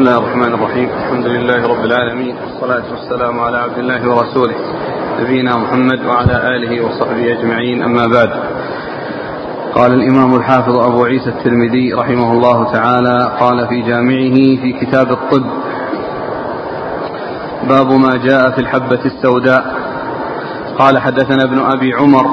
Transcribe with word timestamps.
الله 0.00 0.18
الرحمن 0.18 0.54
الرحيم 0.54 0.88
الحمد 0.88 1.26
لله 1.26 1.66
رب 1.66 1.84
العالمين 1.84 2.36
والصلاة 2.36 2.82
والسلام 2.90 3.40
على 3.40 3.58
عبد 3.58 3.78
الله 3.78 4.08
ورسوله 4.08 4.54
نبينا 5.20 5.56
محمد 5.56 6.04
وعلى 6.06 6.56
آله 6.56 6.84
وصحبه 6.86 7.32
أجمعين 7.32 7.82
أما 7.82 8.06
بعد 8.06 8.30
قال 9.74 9.92
الإمام 9.92 10.34
الحافظ 10.34 10.78
أبو 10.78 11.04
عيسى 11.04 11.30
الترمذي 11.30 11.92
رحمه 11.92 12.32
الله 12.32 12.72
تعالى 12.72 13.36
قال 13.40 13.68
في 13.68 13.82
جامعه 13.82 14.36
في 14.62 14.72
كتاب 14.80 15.12
الطب 15.12 15.46
باب 17.68 17.92
ما 17.92 18.16
جاء 18.16 18.50
في 18.50 18.58
الحبة 18.60 19.00
السوداء 19.04 19.64
قال 20.78 20.98
حدثنا 20.98 21.44
ابن 21.44 21.58
أبي 21.58 21.94
عمر 21.94 22.26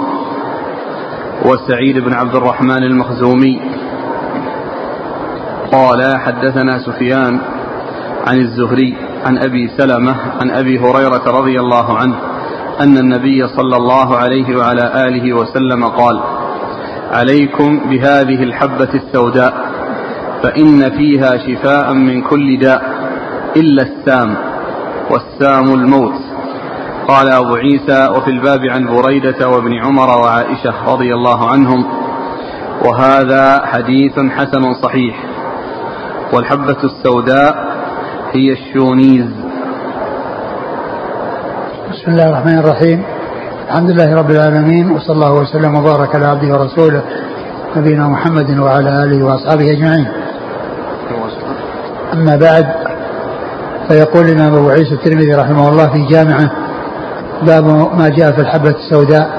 وسعيد 1.45 1.97
بن 1.97 2.13
عبد 2.13 2.36
الرحمن 2.36 2.84
المخزومي 2.84 3.61
قال 5.71 6.18
حدثنا 6.18 6.79
سفيان 6.79 7.57
عن 8.28 8.38
الزهري 8.38 8.98
عن 9.25 9.38
أبي 9.38 9.70
سلمة 9.77 10.16
عن 10.41 10.52
أبي 10.52 10.80
هريرة 10.80 11.23
رضي 11.40 11.59
الله 11.59 11.98
عنه 11.98 12.16
أن 12.81 12.98
النبي 12.98 13.48
صلى 13.48 13.77
الله 13.77 14.17
عليه 14.17 14.58
وعلى 14.58 15.08
آله 15.08 15.34
وسلم 15.34 15.86
قال 15.86 16.22
عليكم 17.12 17.80
بهذه 17.90 18.44
الحبة 18.44 18.90
السوداء 18.94 19.53
فإن 20.44 20.90
فيها 20.98 21.38
شفاء 21.38 21.94
من 21.94 22.22
كل 22.22 22.59
داء 22.59 22.81
إلا 23.55 23.84
السام 23.84 24.36
والسام 25.12 25.73
الموت. 25.73 26.14
قال 27.08 27.30
أبو 27.30 27.55
عيسى 27.55 28.08
وفي 28.17 28.31
الباب 28.31 28.59
عن 28.66 28.86
بريدة 28.88 29.50
وابن 29.50 29.73
عمر 29.73 30.09
وعائشة 30.09 30.73
رضي 30.94 31.14
الله 31.14 31.52
عنهم 31.52 31.86
وهذا 32.86 33.62
حديث 33.66 34.20
حسن 34.20 34.73
صحيح 34.84 35.23
والحبة 36.34 36.78
السوداء 36.84 37.66
هي 38.38 38.54
الشونيز 38.54 39.26
بسم 41.92 42.11
الله 42.11 42.30
الرحمن 42.30 42.58
الرحيم 42.59 43.03
الحمد 43.67 43.89
لله 43.89 44.16
رب 44.16 44.31
العالمين 44.31 44.92
وصلى 44.92 45.16
الله 45.16 45.34
وسلم 45.34 45.75
وبارك 45.75 46.16
على 46.16 46.25
عبده 46.25 46.53
ورسوله 46.53 47.02
نبينا 47.78 48.08
محمد 48.08 48.59
وعلى 48.59 49.03
آله 49.03 49.26
وأصحابه 49.26 49.72
أجمعين. 49.72 50.08
أما 52.14 52.36
بعد 52.36 52.66
فيقول 53.88 54.26
الإمام 54.26 54.56
أبو 54.56 54.70
عيسى 54.70 54.94
الترمذي 54.94 55.33
رحمه 55.33 55.70
الله 55.70 55.88
في 55.89 56.06
جامعه 56.06 56.52
باب 57.42 57.66
ما 58.00 58.09
جاء 58.09 58.31
في 58.31 58.42
الحبة 58.42 58.70
السوداء 58.70 59.30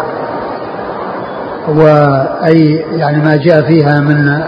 وأي 1.68 2.84
يعني 2.96 3.22
ما 3.22 3.36
جاء 3.36 3.62
فيها 3.62 4.00
من 4.00 4.42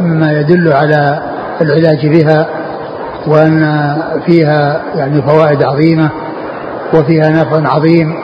مما 0.00 0.32
يدل 0.40 0.72
على 0.72 1.22
العلاج 1.60 2.06
بها 2.06 2.59
وأن 3.26 3.96
فيها 4.26 4.82
يعني 4.94 5.22
فوائد 5.22 5.62
عظيمة 5.62 6.10
وفيها 6.94 7.30
نفع 7.30 7.68
عظيم 7.74 8.14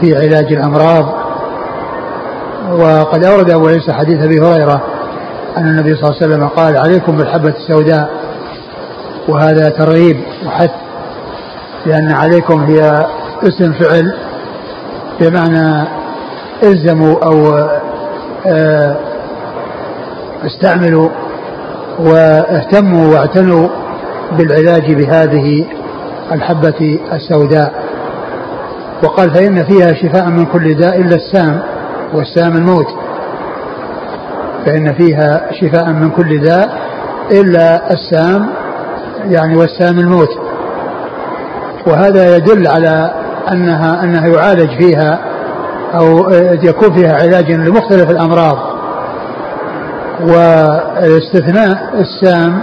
في 0.00 0.16
علاج 0.16 0.52
الأمراض. 0.52 1.06
وقد 2.72 3.24
أورد 3.24 3.50
أبو 3.50 3.66
عيسى 3.66 3.92
حديث 3.92 4.22
أبي 4.22 4.40
هريرة 4.40 4.80
أن 5.56 5.68
النبي 5.68 5.94
صلى 5.94 6.10
الله 6.10 6.16
عليه 6.22 6.34
وسلم 6.34 6.48
قال 6.48 6.76
عليكم 6.76 7.16
بالحبة 7.16 7.48
السوداء 7.48 8.10
وهذا 9.28 9.68
ترغيب 9.68 10.20
وحث 10.46 10.70
لأن 11.86 12.12
عليكم 12.12 12.60
هي 12.64 13.06
اسم 13.42 13.72
فعل 13.72 14.14
بمعنى 15.20 15.88
إلزموا 16.62 17.24
أو 17.24 17.54
آه 18.46 18.96
استعملوا 20.46 21.08
واهتموا 21.98 23.14
واعتنوا 23.14 23.68
بالعلاج 24.36 24.94
بهذه 24.94 25.66
الحبة 26.32 27.00
السوداء. 27.12 27.72
وقال 29.04 29.30
فإن 29.34 29.64
فيها 29.64 29.94
شفاء 29.94 30.26
من 30.26 30.44
كل 30.46 30.74
داء 30.74 31.00
إلا 31.00 31.16
السام 31.16 31.60
والسام 32.14 32.56
الموت. 32.56 32.86
فإن 34.66 34.94
فيها 34.94 35.52
شفاء 35.60 35.88
من 35.88 36.10
كل 36.10 36.40
داء 36.40 36.78
إلا 37.30 37.90
السام 37.92 38.46
يعني 39.28 39.56
والسام 39.56 39.98
الموت. 39.98 40.30
وهذا 41.86 42.36
يدل 42.36 42.66
على 42.66 43.14
أنها 43.52 44.02
أنها 44.04 44.26
يعالج 44.26 44.70
فيها 44.82 45.18
أو 45.94 46.30
يكون 46.62 46.94
فيها 46.94 47.14
علاج 47.14 47.52
لمختلف 47.52 48.10
الأمراض. 48.10 48.58
واستثناء 50.20 51.94
السام 51.94 52.62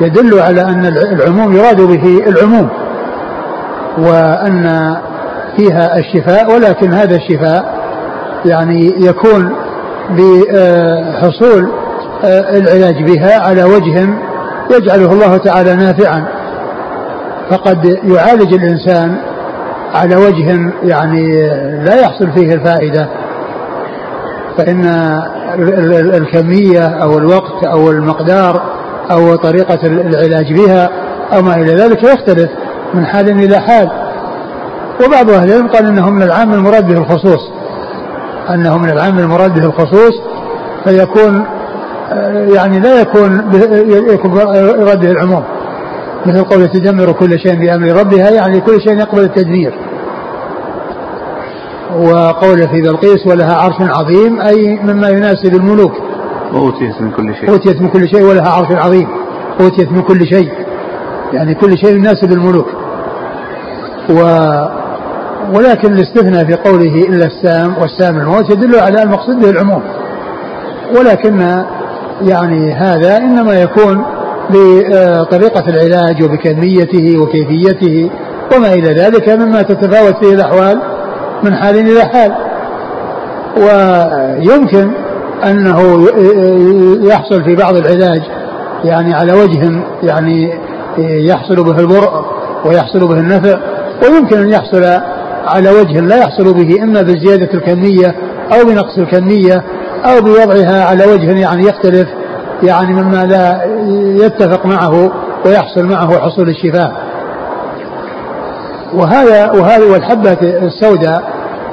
يدل 0.00 0.40
على 0.40 0.60
أن 0.60 0.86
العموم 0.86 1.56
يراد 1.56 1.80
به 1.80 2.22
العموم 2.26 2.68
وأن 3.98 4.96
فيها 5.56 5.98
الشفاء 5.98 6.54
ولكن 6.54 6.92
هذا 6.92 7.16
الشفاء 7.16 7.84
يعني 8.44 8.94
يكون 8.98 9.52
بحصول 10.10 11.68
العلاج 12.24 13.02
بها 13.02 13.40
على 13.40 13.64
وجه 13.64 14.08
يجعله 14.70 15.12
الله 15.12 15.36
تعالى 15.36 15.76
نافعا. 15.76 16.24
فقد 17.50 17.98
يعالج 18.04 18.54
الإنسان 18.54 19.16
على 19.94 20.16
وجه 20.16 20.72
يعني 20.82 21.48
لا 21.84 22.00
يحصل 22.00 22.32
فيه 22.32 22.54
الفائدة. 22.54 23.08
فإن 24.58 24.84
الكمية 26.14 26.88
أو 26.88 27.18
الوقت 27.18 27.64
أو 27.64 27.90
المقدار 27.90 28.73
أو 29.10 29.36
طريقة 29.36 29.78
العلاج 29.86 30.52
بها 30.52 30.90
أو 31.32 31.42
ما 31.42 31.54
إلى 31.54 31.74
ذلك 31.74 32.02
يختلف 32.02 32.50
من 32.94 33.06
حال 33.06 33.30
إلى 33.30 33.60
حال. 33.60 33.88
وبعض 35.06 35.30
أهل 35.30 35.48
العلم 35.48 35.68
قال 35.68 35.86
أنه 35.86 36.10
من 36.10 36.22
العام 36.22 36.54
المراد 36.54 36.86
به 36.86 36.98
الخصوص. 36.98 37.50
أنه 38.50 38.78
من 38.78 38.90
العام 38.90 39.18
المراد 39.18 39.54
به 39.54 39.66
الخصوص 39.66 40.12
فيكون 40.84 41.44
يعني 42.54 42.80
لا 42.80 43.00
يكون 43.00 43.50
يكون 44.08 44.36
يراد 44.80 45.00
به 45.00 45.10
العموم. 45.10 45.42
مثل 46.26 46.44
قول 46.44 46.68
تدمر 46.68 47.12
كل 47.12 47.38
شيء 47.38 47.54
بأمر 47.54 47.88
ربها 48.00 48.30
يعني 48.30 48.60
كل 48.60 48.80
شيء 48.80 48.98
يقبل 48.98 49.20
التدمير. 49.20 49.74
وقول 51.96 52.68
في 52.68 52.80
بلقيس 52.82 53.26
ولها 53.26 53.56
عرش 53.56 53.76
عظيم 53.80 54.40
أي 54.40 54.80
مما 54.82 55.08
يناسب 55.08 55.54
الملوك. 55.54 55.92
وأوتيت 56.54 57.00
من 57.00 57.10
كل 57.10 57.34
شيء. 57.34 57.50
أوتيت 57.50 57.80
من 57.82 57.88
كل 57.88 58.08
شيء 58.08 58.22
ولها 58.22 58.48
عرش 58.48 58.70
عظيم. 58.70 59.08
أوتيت 59.60 59.92
من 59.92 60.02
كل 60.02 60.26
شيء. 60.26 60.52
يعني 61.32 61.54
كل 61.54 61.78
شيء 61.78 61.96
يناسب 61.96 62.32
الملوك. 62.32 62.66
و 64.10 64.20
ولكن 65.54 65.92
الاستثناء 65.92 66.44
في 66.44 66.54
قوله 66.54 67.04
إلا 67.08 67.26
السام 67.26 67.74
والسام 67.80 68.16
الموت 68.16 68.50
يدل 68.50 68.80
على 68.80 69.02
المقصود 69.02 69.40
به 69.40 69.50
العموم. 69.50 69.82
ولكن 70.98 71.64
يعني 72.22 72.72
هذا 72.72 73.16
إنما 73.16 73.54
يكون 73.54 74.04
بطريقة 74.50 75.64
العلاج 75.68 76.22
وبكميته 76.22 77.18
وكيفيته 77.18 78.10
وما 78.56 78.72
إلى 78.72 78.94
ذلك 78.94 79.28
مما 79.28 79.62
تتفاوت 79.62 80.24
فيه 80.24 80.34
الأحوال 80.34 80.80
من 81.42 81.54
حال 81.54 81.76
إلى 81.76 82.04
حال. 82.04 82.32
ويمكن 83.56 84.90
أنه 85.50 86.06
يحصل 87.02 87.44
في 87.44 87.54
بعض 87.54 87.76
العلاج 87.76 88.22
يعني 88.84 89.14
على 89.14 89.32
وجه 89.32 89.82
يعني 90.02 90.60
يحصل 90.98 91.64
به 91.64 91.80
البرء 91.80 92.24
ويحصل 92.64 93.08
به 93.08 93.14
النفع 93.14 93.58
ويمكن 94.02 94.38
أن 94.38 94.48
يحصل 94.48 94.84
على 95.46 95.70
وجه 95.70 96.00
لا 96.00 96.16
يحصل 96.16 96.54
به 96.54 96.82
إما 96.82 97.02
بزيادة 97.02 97.54
الكمية 97.54 98.14
أو 98.52 98.64
بنقص 98.64 98.98
الكمية 98.98 99.64
أو 100.04 100.20
بوضعها 100.20 100.84
على 100.84 101.04
وجه 101.04 101.38
يعني 101.40 101.62
يختلف 101.62 102.08
يعني 102.62 102.92
مما 102.92 103.24
لا 103.24 103.64
يتفق 104.24 104.66
معه 104.66 105.12
ويحصل 105.46 105.84
معه 105.84 106.18
حصول 106.18 106.48
الشفاء. 106.48 106.92
وهذا 108.94 109.52
وهذه 109.52 109.92
والحبة 109.92 110.38
السوداء 110.42 111.22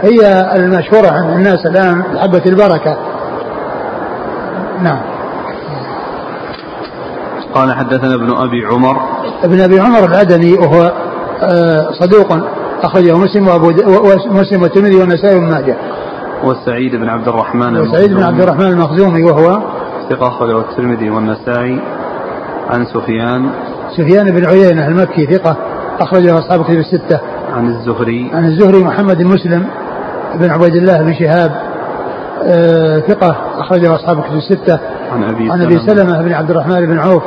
هي 0.01 0.51
المشهورة 0.55 1.07
عند 1.07 1.31
الناس 1.33 1.65
الآن 1.65 2.03
حبة 2.19 2.41
البركة. 2.45 2.97
نعم. 4.83 5.01
قال 7.53 7.73
حدثنا 7.73 8.15
ابن 8.15 8.31
أبي 8.31 8.65
عمر. 8.65 8.97
ابن 9.43 9.59
أبي 9.59 9.79
عمر 9.79 10.05
العدني 10.05 10.53
وهو 10.53 10.91
آه، 11.43 11.91
صدوق 11.91 12.37
أخرجه 12.83 13.17
مسلم 13.17 13.47
وأبو 13.47 13.71
مسلم 14.25 14.61
والترمذي 14.61 14.95
والنسائي 14.95 15.35
وابن 15.35 15.51
ماجه. 15.51 15.77
وسعيد 16.43 16.95
بن 16.95 17.09
عبد 17.09 17.27
الرحمن 17.27 17.77
وسعيد 17.77 18.13
بن 18.13 18.23
عبد 18.23 18.41
الرحمن 18.41 18.67
المخزومي 18.67 19.23
وهو؟ 19.23 19.61
ثقة 20.09 20.27
أخرجه 20.27 20.59
الترمذي 20.59 21.09
والنسائي. 21.09 21.81
عن 22.69 22.85
سفيان. 22.85 23.49
سفيان 23.97 24.31
بن 24.31 24.45
عيينة 24.45 24.87
المكي 24.87 25.25
ثقة 25.25 25.57
أخرجه 25.99 26.39
أصحاب 26.39 26.63
كتب 26.63 26.77
الستة. 26.77 27.19
عن 27.53 27.67
الزهري. 27.67 28.31
عن 28.33 28.45
الزهري 28.45 28.83
محمد 28.83 29.17
بن 29.17 29.27
مسلم 29.27 29.67
بن 30.35 30.49
عبيد 30.49 30.75
الله 30.75 31.03
بن 31.03 31.13
شهاب. 31.13 31.70
ثقة 33.07 33.35
أخرجه 33.57 33.95
أصحاب 33.95 34.21
كتب 34.21 34.35
الستة. 34.35 34.79
عن 35.11 35.23
أبي 35.23 35.51
عن 35.51 35.61
أبي 35.61 35.79
سلمة. 35.79 36.21
بن 36.21 36.33
عبد 36.33 36.51
الرحمن 36.51 36.85
بن 36.85 36.99
عوف 36.99 37.23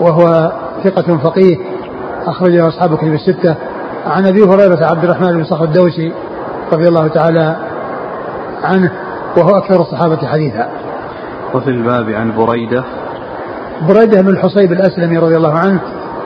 وهو 0.00 0.52
ثقة 0.84 1.16
فقيه 1.16 1.56
أخرج 2.26 2.50
له 2.50 2.68
أصحاب 2.68 2.96
كتب 2.96 3.14
الستة. 3.14 3.54
عن 4.06 4.26
أبي 4.26 4.42
هريرة 4.42 4.86
عبد 4.86 5.04
الرحمن 5.04 5.32
بن 5.32 5.44
صخر 5.44 5.64
الدوسي 5.64 6.12
رضي 6.72 6.88
الله 6.88 7.08
تعالى 7.08 7.56
عنه 8.64 8.92
وهو 9.36 9.58
أكثر 9.58 9.80
الصحابة 9.80 10.26
حديثا. 10.26 10.68
وفي 11.54 11.70
الباب 11.70 12.10
عن 12.10 12.36
بريدة. 12.36 12.84
بريدة 13.88 14.20
بن 14.20 14.28
الحصيب 14.28 14.72
الأسلمي 14.72 15.18
رضي 15.18 15.36
الله 15.36 15.58
عنه 15.58 15.80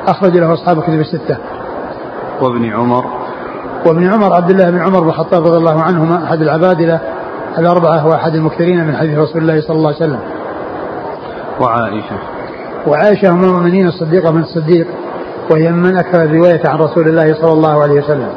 أخرج 0.09 0.37
له 0.37 0.55
أصحاب 0.55 0.82
كتب 0.82 1.00
الستة. 1.00 1.37
وابن 2.41 2.73
عمر. 2.73 3.05
وابن 3.87 4.12
عمر 4.12 4.32
عبد 4.32 4.50
الله 4.50 4.70
بن 4.70 4.79
عمر 4.79 5.00
بن 5.00 5.09
الخطاب 5.09 5.47
رضي 5.47 5.56
الله 5.56 5.82
عنهما 5.82 6.25
أحد 6.25 6.41
العبادلة 6.41 7.00
الأربعة 7.58 8.06
وأحد 8.06 8.34
المكثرين 8.34 8.87
من 8.87 8.96
حديث 8.96 9.19
رسول 9.19 9.43
الله 9.43 9.60
صلى 9.60 9.76
الله 9.76 9.88
عليه 9.88 9.96
وسلم. 9.96 10.20
وعائشة. 11.60 12.19
وعائشة 12.87 13.31
أم 13.31 13.44
المؤمنين 13.44 13.87
الصديقة 13.87 14.31
من 14.31 14.40
الصديق 14.40 14.87
وهي 15.50 15.70
من 15.70 15.96
أكثر 15.96 16.22
الرواية 16.22 16.69
عن 16.69 16.78
رسول 16.78 17.08
الله 17.08 17.34
صلى 17.34 17.52
الله 17.52 17.82
عليه 17.82 18.00
وسلم. 18.02 18.28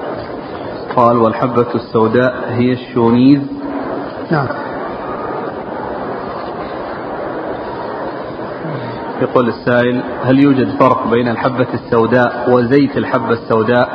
قال 0.96 1.18
والحبة 1.18 1.68
السوداء 1.76 2.34
هي 2.50 2.72
الشونيز. 2.72 3.42
نعم. 4.32 4.48
يقول 9.22 9.50
السائل 9.50 10.04
هل 10.24 10.44
يوجد 10.44 10.70
فرق 10.80 11.08
بين 11.08 11.28
الحبة 11.28 11.68
السوداء 11.74 12.50
وزيت 12.50 12.98
الحبة 12.98 13.32
السوداء 13.32 13.90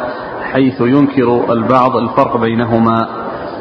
حيث 0.52 0.80
ينكر 0.80 1.52
البعض 1.52 1.96
الفرق 1.96 2.36
بينهما؟ 2.36 3.08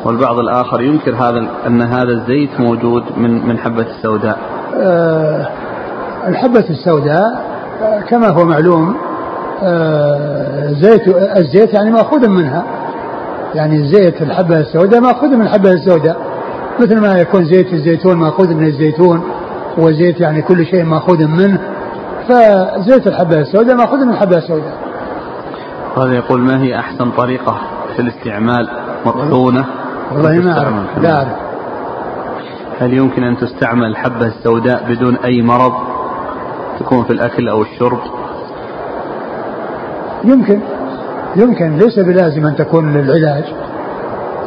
والبعض 0.05 0.39
الآخر 0.39 0.81
ينكر 0.81 1.15
هذا 1.15 1.47
أن 1.67 1.81
هذا 1.81 2.11
الزيت 2.11 2.59
موجود 2.59 3.03
من 3.17 3.47
من 3.47 3.57
حبة 3.57 3.85
السوداء. 3.97 4.37
أه 4.81 5.47
الحبة 6.27 6.65
السوداء 6.69 7.45
آه، 7.81 8.01
كما 8.01 8.27
هو 8.27 8.45
معلوم 8.45 8.95
أه 9.63 10.71
زيت 10.71 11.07
الزيت 11.37 11.73
يعني 11.73 11.91
مأخوذ 11.91 12.29
منها. 12.29 12.63
يعني 13.55 13.87
زيت 13.87 14.21
الحبة 14.21 14.59
السوداء 14.59 15.01
مأخوذ 15.01 15.29
من 15.29 15.41
الحبة 15.41 15.71
السوداء. 15.71 16.17
مثل 16.79 16.99
ما 17.01 17.19
يكون 17.19 17.45
زيت 17.45 17.73
الزيتون 17.73 18.17
مأخوذ 18.17 18.53
من 18.53 18.65
الزيتون 18.65 19.23
وزيت 19.77 20.19
يعني 20.19 20.41
كل 20.41 20.65
شيء 20.65 20.83
مأخوذ 20.83 21.27
منه 21.27 21.59
فزيت 22.27 23.07
الحبة 23.07 23.39
السوداء 23.39 23.75
مأخوذ 23.75 24.05
من 24.05 24.13
الحبة 24.13 24.37
السوداء. 24.37 24.73
هذا 25.97 26.13
يقول 26.13 26.41
ما 26.41 26.61
هي 26.61 26.79
أحسن 26.79 27.11
طريقة 27.11 27.57
في 27.95 28.01
الاستعمال؟ 28.01 28.69
مطحونة 29.05 29.65
والله 30.11 30.31
ما 30.31 30.57
أعرف. 30.59 30.97
لا 31.01 31.17
أعرف. 31.17 31.27
هل 32.79 32.93
يمكن 32.93 33.23
أن 33.23 33.37
تستعمل 33.37 33.85
الحبة 33.85 34.25
السوداء 34.25 34.83
بدون 34.89 35.15
أي 35.15 35.41
مرض 35.41 35.73
تكون 36.79 37.03
في 37.03 37.13
الأكل 37.13 37.49
أو 37.49 37.61
الشرب؟ 37.61 37.99
يمكن. 40.23 40.59
يمكن. 41.35 41.77
ليس 41.77 41.99
بلازم 41.99 42.45
أن 42.45 42.55
تكون 42.55 42.93
للعلاج. 42.93 43.43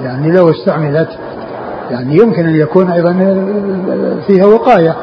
يعني 0.03 0.31
لو 0.31 0.51
استعملت 0.51 1.09
يعني 1.91 2.17
يمكن 2.17 2.47
أن 2.47 2.55
يكون 2.55 2.91
أيضا 2.91 3.13
فيها 4.27 4.47
وقاية. 4.47 4.95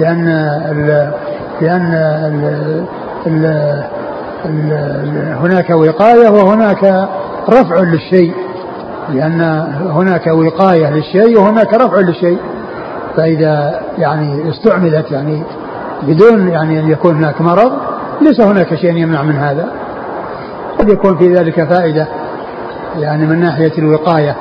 لأن 0.00 0.28
ال 0.70 1.12
لأن 1.60 1.94
ال 1.94 2.84
ال 3.26 3.44
ال 4.44 5.34
هناك 5.40 5.70
وقاية 5.70 6.28
وهناك 6.28 7.08
رفع 7.48 7.80
للشيء. 7.80 8.34
لأن 9.08 9.40
هناك 9.90 10.26
وقاية 10.26 10.90
للشيء 10.90 11.38
وهناك 11.38 11.74
رفع 11.74 12.00
للشيء. 12.00 12.38
فإذا 13.16 13.80
يعني 13.98 14.50
استعملت 14.50 15.10
يعني 15.10 15.42
بدون 16.02 16.48
يعني 16.48 16.80
أن 16.80 16.90
يكون 16.90 17.16
هناك 17.16 17.40
مرض 17.40 17.72
ليس 18.20 18.40
هناك 18.40 18.74
شيء 18.74 18.96
يمنع 18.96 19.22
من 19.22 19.36
هذا. 19.36 19.68
قد 20.78 20.88
يكون 20.88 21.18
في 21.18 21.34
ذلك 21.34 21.68
فائدة 21.68 22.08
يعني 22.98 23.26
من 23.26 23.40
ناحية 23.40 23.72
الوقاية. 23.78 24.36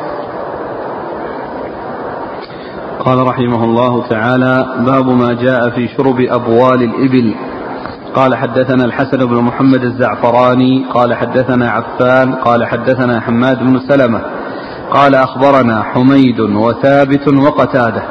قال 2.99 3.27
رحمه 3.27 3.63
الله 3.63 4.07
تعالى 4.09 4.65
باب 4.85 5.07
ما 5.07 5.33
جاء 5.33 5.69
في 5.69 5.87
شرب 5.87 6.19
أبوال 6.19 6.83
الإبل. 6.83 7.35
قال 8.15 8.35
حدثنا 8.35 8.85
الحسن 8.85 9.17
بن 9.17 9.35
محمد 9.35 9.83
الزعفراني 9.83 10.85
قال 10.93 11.13
حدثنا 11.13 11.69
عفان 11.69 12.35
قال 12.35 12.65
حدثنا 12.65 13.19
حماد 13.19 13.59
بن 13.59 13.79
سلمة. 13.89 14.21
قال 14.91 15.15
أخبرنا 15.15 15.83
حميد 15.83 16.39
وثابت 16.39 17.27
وقتادة 17.27 18.03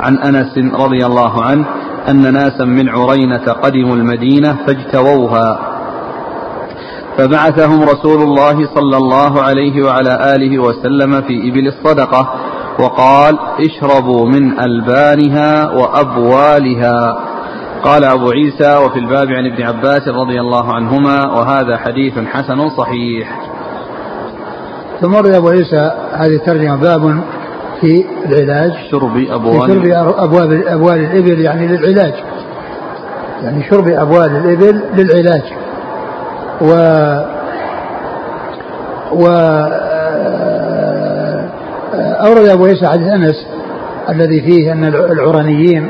عن 0.00 0.18
أنس 0.18 0.58
رضي 0.58 1.06
الله 1.06 1.44
عنه 1.44 1.66
أن 2.08 2.32
ناسا 2.32 2.64
من 2.64 2.88
عرينة 2.88 3.52
قدموا 3.52 3.96
المدينة 3.96 4.56
فاجتووها. 4.66 5.58
فبعثهم 7.18 7.82
رسول 7.82 8.22
الله 8.22 8.74
صلى 8.74 8.96
الله 8.96 9.42
عليه 9.42 9.84
وعلى 9.84 10.34
آله 10.34 10.58
وسلم 10.58 11.20
في 11.20 11.48
إبل 11.48 11.66
الصدقة 11.68 12.34
وقال 12.80 13.38
اشربوا 13.60 14.26
من 14.26 14.60
ألبانها 14.60 15.70
وأبوالها. 15.70 17.18
قال 17.84 18.04
أبو 18.04 18.30
عيسى 18.30 18.76
وفي 18.76 18.98
الباب 18.98 19.28
عن 19.28 19.46
ابن 19.46 19.62
عباس 19.62 20.08
رضي 20.08 20.40
الله 20.40 20.74
عنهما 20.74 21.26
وهذا 21.26 21.76
حديث 21.76 22.18
حسن 22.18 22.68
صحيح. 22.68 23.53
ثم 25.00 25.14
ورد 25.14 25.34
أبو 25.34 25.48
عيسى 25.48 25.90
هذه 26.12 26.34
الترجمة 26.36 26.76
باب 26.76 27.20
في 27.80 28.04
العلاج. 28.26 28.72
شرب 28.90 29.16
أبوال. 29.16 29.70
شرب 29.70 29.86
أبوال 30.18 30.68
أبوال 30.68 31.00
الإبل 31.00 31.40
يعني 31.40 31.66
للعلاج. 31.66 32.14
يعني 33.42 33.64
شرب 33.70 33.88
أبوال 33.88 34.36
الإبل 34.36 34.80
للعلاج. 34.94 35.42
و 36.60 36.70
و 39.12 39.26
أورد 42.26 42.48
أبو 42.48 42.64
عيسى 42.64 42.86
حديث 42.86 43.08
أنس 43.08 43.46
الذي 44.08 44.40
فيه 44.40 44.72
أن 44.72 44.84
العرانيين 44.84 45.88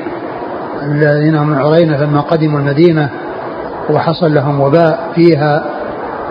الذين 0.82 1.36
هم 1.36 1.48
من 1.48 1.58
عرينة 1.58 1.96
لما 1.96 2.20
قدموا 2.20 2.60
المدينة 2.60 3.10
وحصل 3.90 4.34
لهم 4.34 4.60
وباء 4.60 4.98
فيها 5.14 5.64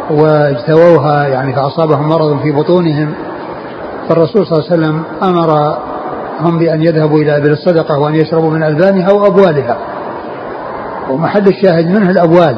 واجتووها 0.10 1.28
يعني 1.28 1.56
فأصابهم 1.56 2.10
مرض 2.10 2.40
في 2.42 2.52
بطونهم 2.52 3.14
فالرسول 4.10 4.48
صلى 4.48 4.60
الله 4.60 4.72
عليه 4.72 4.82
وسلم 4.82 5.04
أمرهم 5.24 6.60
بأن 6.60 6.82
يذهبوا 6.82 7.20
إلى 7.20 7.38
أبل 7.38 7.52
الصدقة 7.52 8.00
وأن 8.00 8.16
يشربوا 8.16 8.50
من 8.50 8.64
ألبانها 8.64 9.12
وأبوالها 9.12 9.78
ومحل 11.10 11.48
الشاهد 11.48 11.88
منه 11.88 12.10
الأبوال 12.10 12.58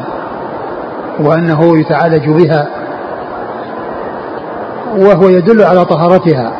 وأنه 1.19 1.79
يتعالج 1.79 2.29
بها 2.29 2.67
وهو 4.97 5.29
يدل 5.29 5.63
على 5.63 5.85
طهارتها. 5.85 6.51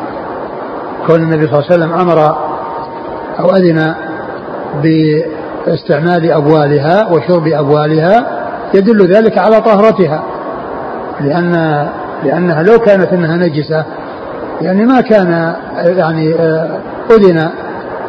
كون 1.06 1.22
النبي 1.22 1.46
صلى 1.46 1.58
الله 1.58 1.64
عليه 1.70 1.74
وسلم 1.74 1.92
أمر 1.92 2.36
أو 3.40 3.50
أذن 3.50 3.94
باستعمال 4.82 6.32
أبوالها 6.32 7.12
وشرب 7.12 7.46
أبوالها 7.46 8.26
يدل 8.74 9.14
ذلك 9.14 9.38
على 9.38 9.60
طهرتها 9.60 10.22
لأن 11.20 11.86
لأنها 12.24 12.62
لو 12.62 12.78
كانت 12.78 13.12
أنها 13.12 13.36
نجسة 13.36 13.84
يعني 14.62 14.86
ما 14.86 15.00
كان 15.00 15.54
يعني 15.76 16.34
آه، 16.34 16.78
أذن 17.10 17.50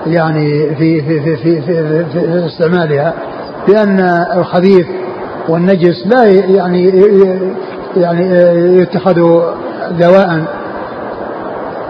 يعني 0.08 0.76
في 0.76 1.02
في 1.02 1.20
في 1.20 1.38
في, 1.38 1.62
في, 1.62 2.06
في 2.14 2.46
استعمالها 2.46 3.14
لأن 3.68 4.00
الخبيث 4.36 4.88
والنجس 5.50 6.08
لا 6.08 6.24
يعني 6.26 6.90
يعني 7.98 8.32
آه، 8.32 8.54
يتخذ 8.54 9.16
دواء 10.00 10.44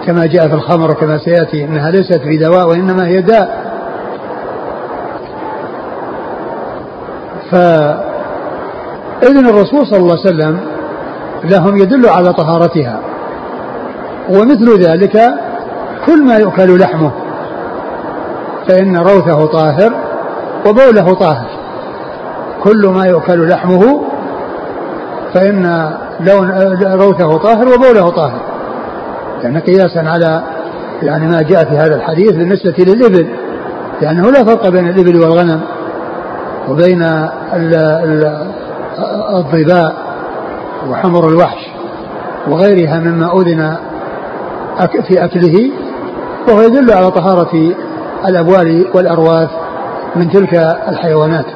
كما 0.06 0.26
جاء 0.26 0.48
في 0.48 0.54
الخمر 0.54 0.90
وكما 0.90 1.18
سيأتي 1.18 1.64
إنها 1.64 1.90
ليست 1.90 2.20
بدواء 2.24 2.68
وإنما 2.68 3.06
هي 3.06 3.20
داء. 3.20 3.68
فإذن 7.50 9.48
الرسول 9.48 9.86
صلى 9.86 9.98
الله 9.98 10.16
عليه 10.18 10.20
وسلم 10.20 10.60
لهم 11.44 11.76
يدل 11.76 12.08
على 12.08 12.32
طهارتها. 12.32 13.00
ومثل 14.30 14.82
ذلك 14.82 15.34
كل 16.06 16.24
ما 16.24 16.36
يؤكل 16.36 16.78
لحمه. 16.78 17.10
فإن 18.68 18.96
روثه 18.96 19.46
طاهر 19.46 19.92
وبوله 20.66 21.14
طاهر. 21.14 21.46
كل 22.62 22.86
ما 22.86 23.06
يؤكل 23.06 23.48
لحمه 23.48 24.02
فإن 25.34 25.90
لون 26.20 26.50
روثه 26.82 27.38
طاهر 27.38 27.68
وبوله 27.68 28.10
طاهر. 28.10 28.40
يعني 29.42 29.58
قياسا 29.58 29.98
على 29.98 30.42
يعني 31.02 31.28
ما 31.28 31.42
جاء 31.42 31.64
في 31.64 31.76
هذا 31.76 31.96
الحديث 31.96 32.32
بالنسبة 32.32 32.74
للإبل. 32.78 33.28
لأنه 34.02 34.30
لا 34.30 34.44
فرق 34.44 34.68
بين 34.68 34.88
الإبل 34.88 35.20
والغنم 35.20 35.60
وبين 36.68 37.02
الضباء. 39.32 40.07
وحمر 40.90 41.28
الوحش 41.28 41.66
وغيرها 42.48 42.98
مما 43.00 43.40
أذن 43.40 43.76
في 45.08 45.24
أكله 45.24 45.70
وهو 46.48 46.60
يدل 46.60 46.92
على 46.92 47.10
طهارة 47.10 47.74
الأبوال 48.28 48.86
والأرواث 48.94 49.50
من 50.16 50.30
تلك 50.30 50.54
الحيوانات. 50.88 51.46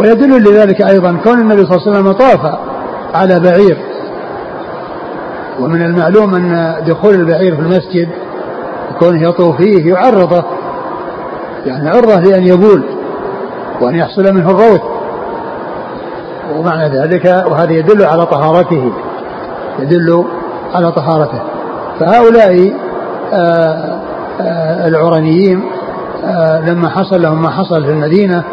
ويدل 0.00 0.42
لذلك 0.42 0.82
أيضا 0.82 1.16
كون 1.24 1.40
النبي 1.40 1.66
صلى 1.66 1.76
الله 1.76 1.88
عليه 1.88 1.98
وسلم 1.98 2.12
طاف 2.12 2.58
على 3.14 3.40
بعير 3.40 3.78
ومن 5.60 5.82
المعلوم 5.82 6.34
أن 6.34 6.76
دخول 6.86 7.14
البعير 7.14 7.56
في 7.56 7.62
المسجد 7.62 8.08
كونه 8.98 9.28
يطوف 9.28 9.56
فيه 9.56 9.92
يعرضه 9.94 10.44
يعني 11.66 11.88
عرضة 11.88 12.20
لأن 12.20 12.42
يبول 12.46 12.82
وأن 13.80 13.94
يحصل 13.94 14.34
منه 14.34 14.50
الروث. 14.50 14.80
ومعنى 16.58 16.98
ذلك 16.98 17.44
وهذا 17.50 17.72
يدل 17.72 18.04
على 18.04 18.26
طهارته 18.26 18.92
يدل 19.78 20.24
على 20.74 20.92
طهارته. 20.92 21.40
فهؤلاء 22.00 22.72
آه، 23.32 24.00
آه، 24.40 24.88
العرنيين 24.88 25.62
آه، 26.24 26.60
لما 26.60 26.88
حصل 26.88 27.22
لهم 27.22 27.42
ما 27.42 27.50
حصل 27.50 27.84
في 27.84 27.90
المدينة 27.90 28.44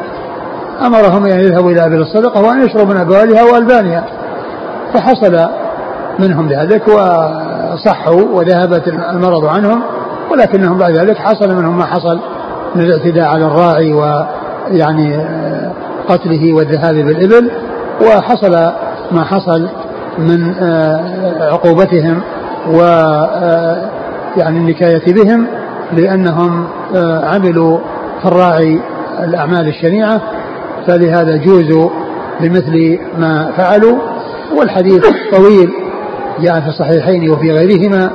أمرهم 0.86 1.26
أن 1.26 1.40
يذهبوا 1.40 1.72
إلى 1.72 1.86
أبل 1.86 2.02
الصدقة 2.02 2.42
وأن 2.42 2.66
يشربوا 2.66 2.94
من 2.94 2.98
أبوالها 2.98 3.44
وألبانها. 3.44 4.06
فحصل 4.94 5.50
منهم 6.20 6.48
ذلك 6.48 6.88
وصحوا 6.88 8.22
وذهبت 8.34 8.88
المرض 8.88 9.46
عنهم 9.46 9.82
ولكنهم 10.32 10.78
بعد 10.78 10.98
ذلك 10.98 11.18
حصل 11.18 11.56
منهم 11.56 11.78
ما 11.78 11.86
حصل 11.86 12.20
من 12.76 12.82
الاعتداء 12.82 13.26
على 13.26 13.46
الراعي 13.46 13.94
ويعني 13.94 15.26
قتله 16.10 16.54
والذهاب 16.54 16.96
بالإبل. 16.96 17.52
وحصل 18.02 18.52
ما 19.12 19.24
حصل 19.24 19.70
من 20.20 20.54
عقوبتهم 21.42 22.22
و 22.74 22.82
يعني 24.38 24.58
النكاية 24.58 25.14
بهم 25.14 25.48
لأنهم 25.94 26.68
عملوا 27.24 27.78
في 28.22 28.26
الراعي 28.28 28.80
الأعمال 29.24 29.68
الشنيعة. 29.68 30.22
فلهذا 30.88 31.38
جوزوا 31.38 31.90
بمثل 32.42 33.00
ما 33.18 33.52
فعلوا. 33.58 33.98
والحديث 34.56 35.06
طويل 35.32 35.70
جاء 36.40 36.60
في 36.60 36.68
الصحيحين 36.68 37.32
وفي 37.32 37.52
غيرهما. 37.52 38.10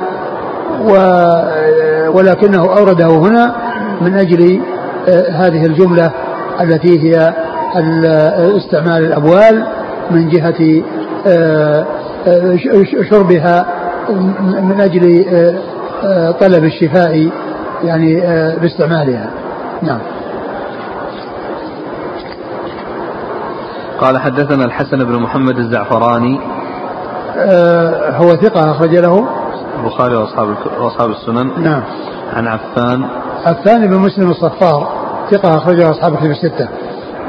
ولكنه 2.13 2.77
أورده 2.77 3.07
هنا 3.07 3.55
من 4.01 4.17
أجل 4.17 4.61
هذه 5.31 5.65
الجملة 5.65 6.11
التي 6.61 6.99
هي 6.99 7.33
استعمال 8.57 9.05
الأبوال 9.05 9.65
من 10.11 10.29
جهة 10.29 10.83
شربها 13.09 13.65
من 14.61 14.81
أجل 14.81 15.25
طلب 16.39 16.63
الشفاء 16.63 17.29
يعني 17.83 18.21
باستعمالها. 18.61 19.29
نعم. 19.81 19.99
قال 24.01 24.17
حدثنا 24.17 24.65
الحسن 24.65 25.03
بن 25.03 25.15
محمد 25.19 25.57
الزعفراني. 25.57 26.39
آه 27.37 28.17
هو 28.17 28.29
ثقة 28.29 28.71
أخرج 28.71 28.95
له؟ 28.95 29.27
البخاري 29.79 30.15
وأصحاب 30.15 30.55
وأصحاب 30.79 31.09
السنن. 31.09 31.63
نعم. 31.63 31.83
عن 32.33 32.47
عفان. 32.47 33.05
عفان 33.45 33.87
بن 33.87 33.95
مسلم 33.97 34.29
الصفار 34.31 34.87
ثقة 35.31 35.57
أخرجه 35.57 35.91
أصحاب 35.91 36.13
الكتب 36.13 36.31
الستة. 36.31 36.67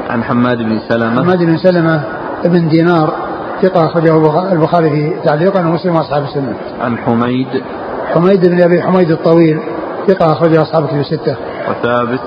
عن 0.09 0.23
حماد 0.23 0.57
بن 0.57 0.79
سلمة. 0.89 1.23
حماد 1.23 1.43
بن 1.43 1.57
سلمة 1.57 2.03
بن 2.45 2.67
دينار 2.67 3.13
ثقة 3.61 3.85
أخرجه 3.85 4.51
البخاري 4.51 4.89
في 4.89 5.13
تعليقا 5.25 5.59
ومسلم 5.59 5.95
وأصحاب 5.95 6.23
السنن 6.23 6.53
عن 6.81 6.97
حميد. 6.97 7.47
حميد 8.13 8.49
بن 8.49 8.61
أبي 8.61 8.81
حميد 8.81 9.11
الطويل 9.11 9.59
ثقة 10.07 10.31
أخرجه 10.31 10.61
أصحاب 10.61 10.83
الكتب 10.83 10.99
الستة. 10.99 11.35
وثابت. 11.69 12.19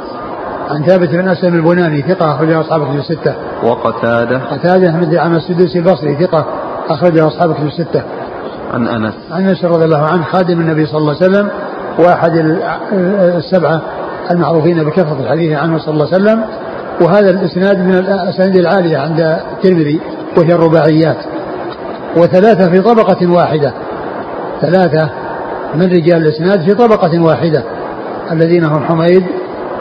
عن 0.70 0.82
ثابت 0.82 1.08
بن 1.08 1.28
أسلم 1.28 1.54
البناني 1.54 2.02
ثقة 2.02 2.34
أخرجه 2.34 2.60
أصحاب 2.60 2.82
الكتب 2.82 2.99
الستة. 2.99 3.34
وقتادة. 3.64 4.38
قتادة 4.38 4.90
بن 4.90 5.10
دعامة 5.10 5.37
السدوسي 5.37 5.78
البصري 5.78 6.16
ثقة 6.26 6.46
أخرجه 6.88 7.26
أصحاب 7.26 7.50
الكتب 7.50 7.66
الستة. 7.66 8.02
عن 8.75 8.88
أنس. 8.88 9.14
عن 9.30 9.49
أنس 9.49 9.64
رضي 9.64 9.84
الله 9.84 10.06
عنه 10.06 10.25
خادم 10.25 10.60
النبي 10.60 10.87
صلى 10.87 10.99
الله 10.99 11.16
عليه 11.22 11.30
وسلم 11.30 11.50
وأحد 11.99 12.32
السبعة 13.37 13.82
المعروفين 14.30 14.84
بكثرة 14.84 15.20
الحديث 15.20 15.58
عنه 15.58 15.78
صلى 15.78 15.94
الله 15.94 16.06
عليه 16.12 16.25
وسلم. 16.25 16.44
وهذا 17.00 17.30
الإسناد 17.30 17.78
من 17.78 17.95
الأسانيد 17.95 18.57
العالية 18.57 18.99
عند 18.99 19.21
الترمذي 19.52 20.00
وهي 20.37 20.52
الرباعيات. 20.52 21.16
وثلاثة 22.16 22.71
في 22.71 22.80
طبقة 22.80 23.30
واحدة. 23.30 23.73
ثلاثة 24.61 25.11
من 25.75 25.83
رجال 25.83 26.23
الإسناد 26.23 26.62
في 26.62 26.75
طبقة 26.75 27.23
واحدة. 27.23 27.64
الذين 28.33 28.64
هم 28.64 28.85
حميد 28.85 29.25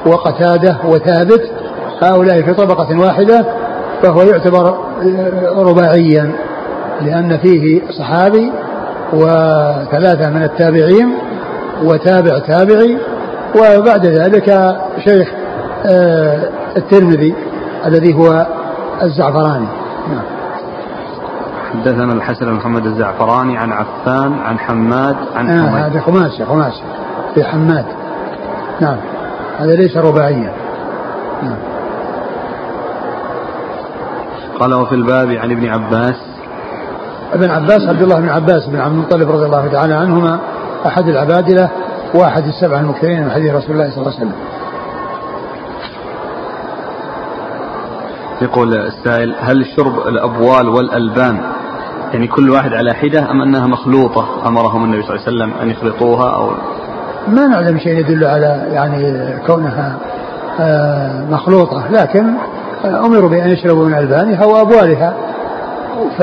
وقتادة 0.06 0.78
وثابت. 0.86 1.42
هؤلاء 2.02 2.42
في 2.42 2.54
طبقة 2.54 3.00
واحدة 3.00 3.46
فهو 4.04 4.22
يعتبر 4.22 4.78
رباعيا 5.56 6.32
لأن 7.02 7.38
فيه 7.38 7.82
صحابي 8.00 8.52
وثلاثة 9.14 10.30
من 10.30 10.44
التابعين 10.44 11.14
وتابع 11.84 12.40
تابعي 12.40 12.98
وبعد 13.56 14.06
ذلك 14.06 14.78
شيخ 15.06 15.28
آه، 15.30 15.39
الترمذي 16.78 17.36
الذي 17.86 18.14
هو 18.14 18.48
الزعفراني. 19.02 19.68
نعم. 20.10 20.24
حدثنا 21.74 22.14
الحسن 22.14 22.46
بن 22.46 22.54
محمد 22.54 22.86
الزعفراني 22.86 23.58
عن 23.58 23.72
عفان 23.72 24.34
عن 24.40 24.60
حماد 24.60 25.16
عن 25.36 25.50
آه 25.50 25.88
هذا 25.88 26.00
خماسي 26.00 26.46
خماسي. 26.46 26.84
في 27.36 27.44
حماد. 27.44 27.86
نعم. 28.82 28.98
هذا 29.60 29.76
ليس 29.76 29.98
رباعيا. 29.98 30.54
نعم. 31.44 31.58
قال 34.60 34.74
وفي 34.74 34.96
الباب 34.96 35.32
عن 35.32 35.52
ابن 35.52 35.68
عباس. 35.68 36.16
ابن 37.34 37.50
عباس 37.50 37.88
عبد 37.88 38.02
الله 38.02 38.20
بن 38.20 38.30
عباس 38.30 38.66
بن 38.66 38.80
عبد 38.80 38.94
المطلب 38.94 39.32
رضي 39.32 39.46
الله 39.46 39.68
تعالى 39.68 39.94
عنهما 39.94 40.40
أحد 40.86 41.08
العبادلة 41.08 41.70
وأحد 42.14 42.44
السبع 42.44 42.80
المكثرين 42.80 43.24
من 43.24 43.32
حديث 43.32 43.54
رسول 43.54 43.72
الله 43.72 43.90
صلى 43.90 43.98
الله 43.98 44.14
عليه 44.16 44.26
وسلم. 44.26 44.34
يقول 48.42 48.74
السائل 48.74 49.36
هل 49.40 49.66
شرب 49.76 50.08
الأبوال 50.08 50.70
والألبان؟ 50.70 51.42
يعني 52.14 52.28
كل 52.28 52.50
واحد 52.50 52.74
على 52.74 52.94
حدة 52.94 53.32
أم 53.32 53.42
أنها 53.42 53.68
مخلوطة 53.68 54.48
أمرهم 54.48 54.84
النبي 54.84 55.02
صلى 55.02 55.16
الله 55.16 55.26
عليه 55.28 55.38
وسلم 55.38 55.62
أن 55.62 55.70
يخلطوها 55.70 56.36
أو 56.36 56.52
ما 57.28 57.48
نعلم 57.48 57.78
شيء 57.80 58.00
يدل 58.00 58.26
على 58.26 58.68
يعني 58.72 59.34
كونها 59.48 59.98
آه، 60.60 61.26
مخلوطة 61.30 61.84
لكن 61.92 62.34
أمروا 62.86 63.30
بأن 63.30 63.50
يشربوا 63.50 63.86
من 63.86 63.94
ألبانها 63.94 64.46
وأبوالها. 64.46 65.14
ف 66.18 66.22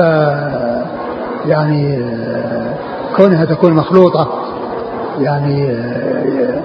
يعني 1.45 1.97
آه، 1.97 2.73
كونها 3.17 3.45
تكون 3.45 3.73
مخلوطة 3.73 4.29
يعني 5.19 5.71
آه، 5.71 6.61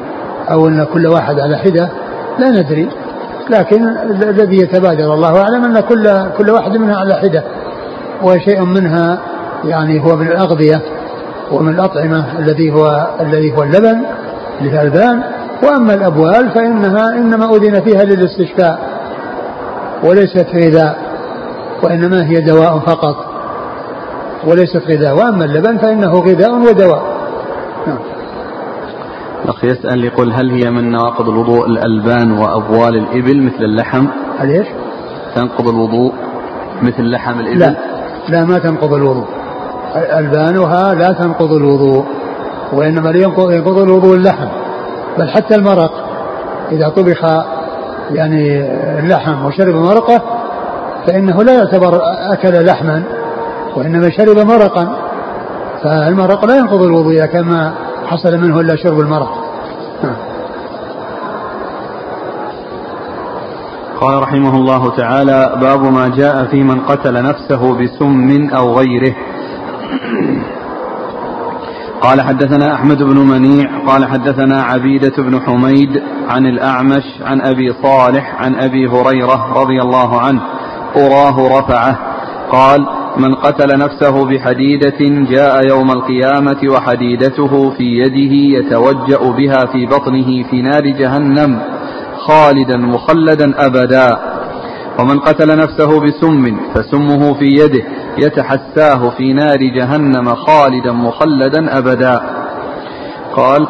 أو 0.52 0.68
أن 0.68 0.87
كل 0.94 1.06
واحد 1.06 1.40
على 1.40 1.56
حدة 1.56 1.88
لا 2.38 2.50
ندري. 2.50 2.88
لكن 3.52 3.88
الذي 4.23 4.56
يتبادر 4.56 5.14
الله 5.14 5.40
أعلم 5.40 5.64
أن 5.64 5.80
كل 5.80 6.30
كل 6.38 6.50
واحد 6.50 6.76
منها 6.76 6.97
على 6.97 7.14
حدة 7.14 7.44
وشيء 8.23 8.64
منها 8.64 9.18
يعني 9.64 10.04
هو 10.04 10.16
من 10.16 10.26
الأغذية 10.26 10.82
ومن 11.52 11.75
الأطعمة 11.75 12.38
الذي 12.38 12.73
هو 12.73 13.09
الذي 13.21 13.56
هو 13.56 13.62
اللبن 13.62 14.02
للألبان 14.61 15.23
وأما 15.62 15.94
الأبوال 15.94 16.50
فإنها 16.50 17.14
إنما 17.14 17.56
أذن 17.56 17.80
فيها 17.80 18.04
للاستشفاء 18.04 18.78
وليست 20.04 20.47
غذاء 20.54 20.97
وإنما 21.82 22.26
هي 22.26 22.40
دواء 22.40 22.78
فقط 22.78 23.16
وليست 24.47 24.82
غذاء 24.88 25.16
وأما 25.16 25.44
اللبن 25.44 25.78
فإنه 25.78 26.12
غذاء 26.12 26.50
ودواء 26.50 27.02
نعم. 27.87 27.99
الأخ 29.45 29.65
يسأل 29.65 30.05
يقول 30.05 30.33
هل 30.33 30.51
هي 30.51 30.71
من 30.71 30.91
نواقض 30.91 31.29
الوضوء 31.29 31.67
الألبان 31.67 32.33
وأبوال 32.33 32.97
الإبل 32.97 33.43
مثل 33.43 33.65
اللحم؟ 33.65 34.07
هل 34.39 34.51
إيش؟ 34.51 34.67
تنقض 35.35 35.69
الوضوء 35.69 36.13
مثل 36.83 37.11
لحم 37.11 37.41
الإبل؟ 37.41 37.59
لا 37.59 37.77
لا 38.29 38.45
ما 38.45 38.59
تنقض 38.59 38.93
الوضوء 38.93 39.27
ألبانها 39.97 40.95
لا 40.95 41.13
تنقض 41.13 41.53
الوضوء 41.53 42.05
وإنما 42.73 43.11
ينقض 43.11 43.79
الوضوء 43.79 44.17
اللحم 44.17 44.49
بل 45.19 45.29
حتى 45.29 45.55
المرق 45.55 45.93
إذا 46.73 46.89
طبخ 46.89 47.25
يعني 48.11 48.61
اللحم 48.99 49.45
وشرب 49.45 49.75
مرقه 49.75 50.23
فإنه 51.07 51.43
لا 51.43 51.53
يعتبر 51.53 52.01
أكل 52.33 52.65
لحما 52.65 53.03
وإنما 53.77 54.11
شرب 54.11 54.39
مرقا 54.39 54.97
فالمرق 55.83 56.45
لا 56.45 56.57
ينقض 56.57 56.83
الوضوء 56.83 57.27
كما 57.27 57.73
حصل 58.06 58.38
منه 58.38 58.61
إلا 58.61 58.76
شرب 58.76 59.00
المرق 59.00 59.52
قال 64.00 64.23
رحمه 64.23 64.56
الله 64.56 64.97
تعالى 64.97 65.59
باب 65.61 65.82
ما 65.82 66.09
جاء 66.09 66.44
في 66.44 66.62
من 66.62 66.80
قتل 66.80 67.23
نفسه 67.23 67.78
بسم 67.78 68.49
أو 68.56 68.78
غيره. 68.78 69.14
قال 72.00 72.21
حدثنا 72.21 72.75
أحمد 72.75 73.02
بن 73.02 73.18
منيع 73.18 73.87
قال 73.87 74.04
حدثنا 74.04 74.62
عبيدة 74.62 75.12
بن 75.18 75.40
حميد 75.40 76.02
عن 76.28 76.47
الأعمش 76.47 77.02
عن 77.21 77.40
أبي 77.40 77.73
صالح 77.82 78.35
عن 78.42 78.54
أبي 78.54 78.88
هريرة 78.88 79.52
رضي 79.62 79.82
الله 79.82 80.21
عنه 80.21 80.40
أراه 80.97 81.59
رفعه 81.59 81.99
قال 82.52 82.87
من 83.16 83.35
قتل 83.35 83.78
نفسه 83.78 84.25
بحديدة 84.25 84.99
جاء 85.31 85.69
يوم 85.69 85.90
القيامة 85.90 86.61
وحديدته 86.69 87.71
في 87.71 87.85
يده 87.85 88.59
يتوجأ 88.59 89.31
بها 89.37 89.66
في 89.73 89.87
بطنه 89.87 90.42
في 90.50 90.62
نار 90.62 90.87
جهنم 90.87 91.61
خالدا 92.26 92.76
مخلدا 92.76 93.66
أبدا. 93.66 94.19
ومن 95.00 95.19
قتل 95.19 95.59
نفسه 95.59 96.00
بسم 96.00 96.57
فسمه 96.75 97.35
في 97.35 97.45
يده 97.45 97.85
يتحساه 98.19 99.11
في 99.11 99.33
نار 99.33 99.59
جهنم 99.76 100.35
خالدا 100.35 100.92
مخلدا 100.92 101.78
أبدا. 101.78 102.21
قال 103.37 103.69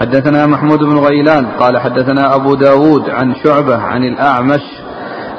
حدثنا 0.00 0.46
محمود 0.46 0.78
بن 0.78 0.98
غيلان 0.98 1.46
قال 1.46 1.78
حدثنا 1.78 2.34
أبو 2.34 2.54
داود 2.54 3.10
عن 3.10 3.34
شعبة 3.44 3.76
عن 3.76 4.04
الأعمش 4.04 4.62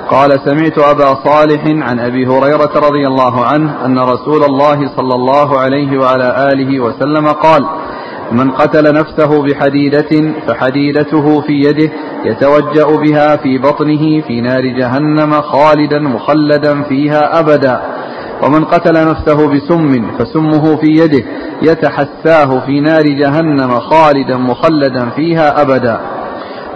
قال 0.10 0.40
سمعت 0.46 0.78
أبا 0.80 1.18
صالح 1.26 1.64
عن 1.66 2.00
أبي 2.00 2.28
هريرة 2.28 2.72
رضي 2.76 3.08
الله 3.08 3.46
عنه 3.46 3.86
أن 3.86 4.00
رسول 4.00 4.44
الله 4.44 4.96
صلى 4.96 5.16
الله 5.16 5.60
عليه 5.60 5.98
وعلى 5.98 6.50
آله 6.54 6.80
وسلم 6.80 7.28
قال 7.28 7.66
من 8.32 8.52
قتل 8.52 8.94
نفسه 8.94 9.44
بحديدة 9.44 10.34
فحديدته 10.48 11.42
في 11.42 11.54
يده 11.54 11.92
يتوجأ 12.26 12.86
بها 12.98 13.36
في 13.36 13.58
بطنه 13.58 14.22
في 14.22 14.42
نار 14.42 14.62
جهنم 14.62 15.42
خالدا 15.42 16.00
مخلدا 16.00 16.84
فيها 16.84 17.40
أبدا. 17.40 17.82
ومن 18.44 18.66
قتل 18.66 18.94
نفسه 18.94 19.48
بسم 19.48 20.12
فسمه 20.20 20.76
في 20.76 20.88
يده 20.88 21.26
يتحساه 21.62 22.66
في 22.66 22.80
نار 22.80 23.04
جهنم 23.04 23.80
خالدا 23.80 24.38
مخلدا 24.38 25.10
فيها 25.10 25.62
أبدا. 25.62 26.00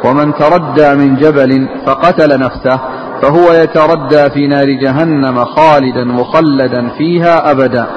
ومن 0.06 0.34
تردى 0.34 0.96
من 0.96 1.16
جبل 1.16 1.70
فقتل 1.86 2.40
نفسه 2.40 2.80
فهو 3.22 3.54
يتردى 3.54 4.30
في 4.30 4.48
نار 4.48 4.66
جهنم 4.66 5.46
خالدا 5.46 6.04
مخلدا 6.04 6.90
فيها 6.98 7.52
أبدا. 7.52 7.88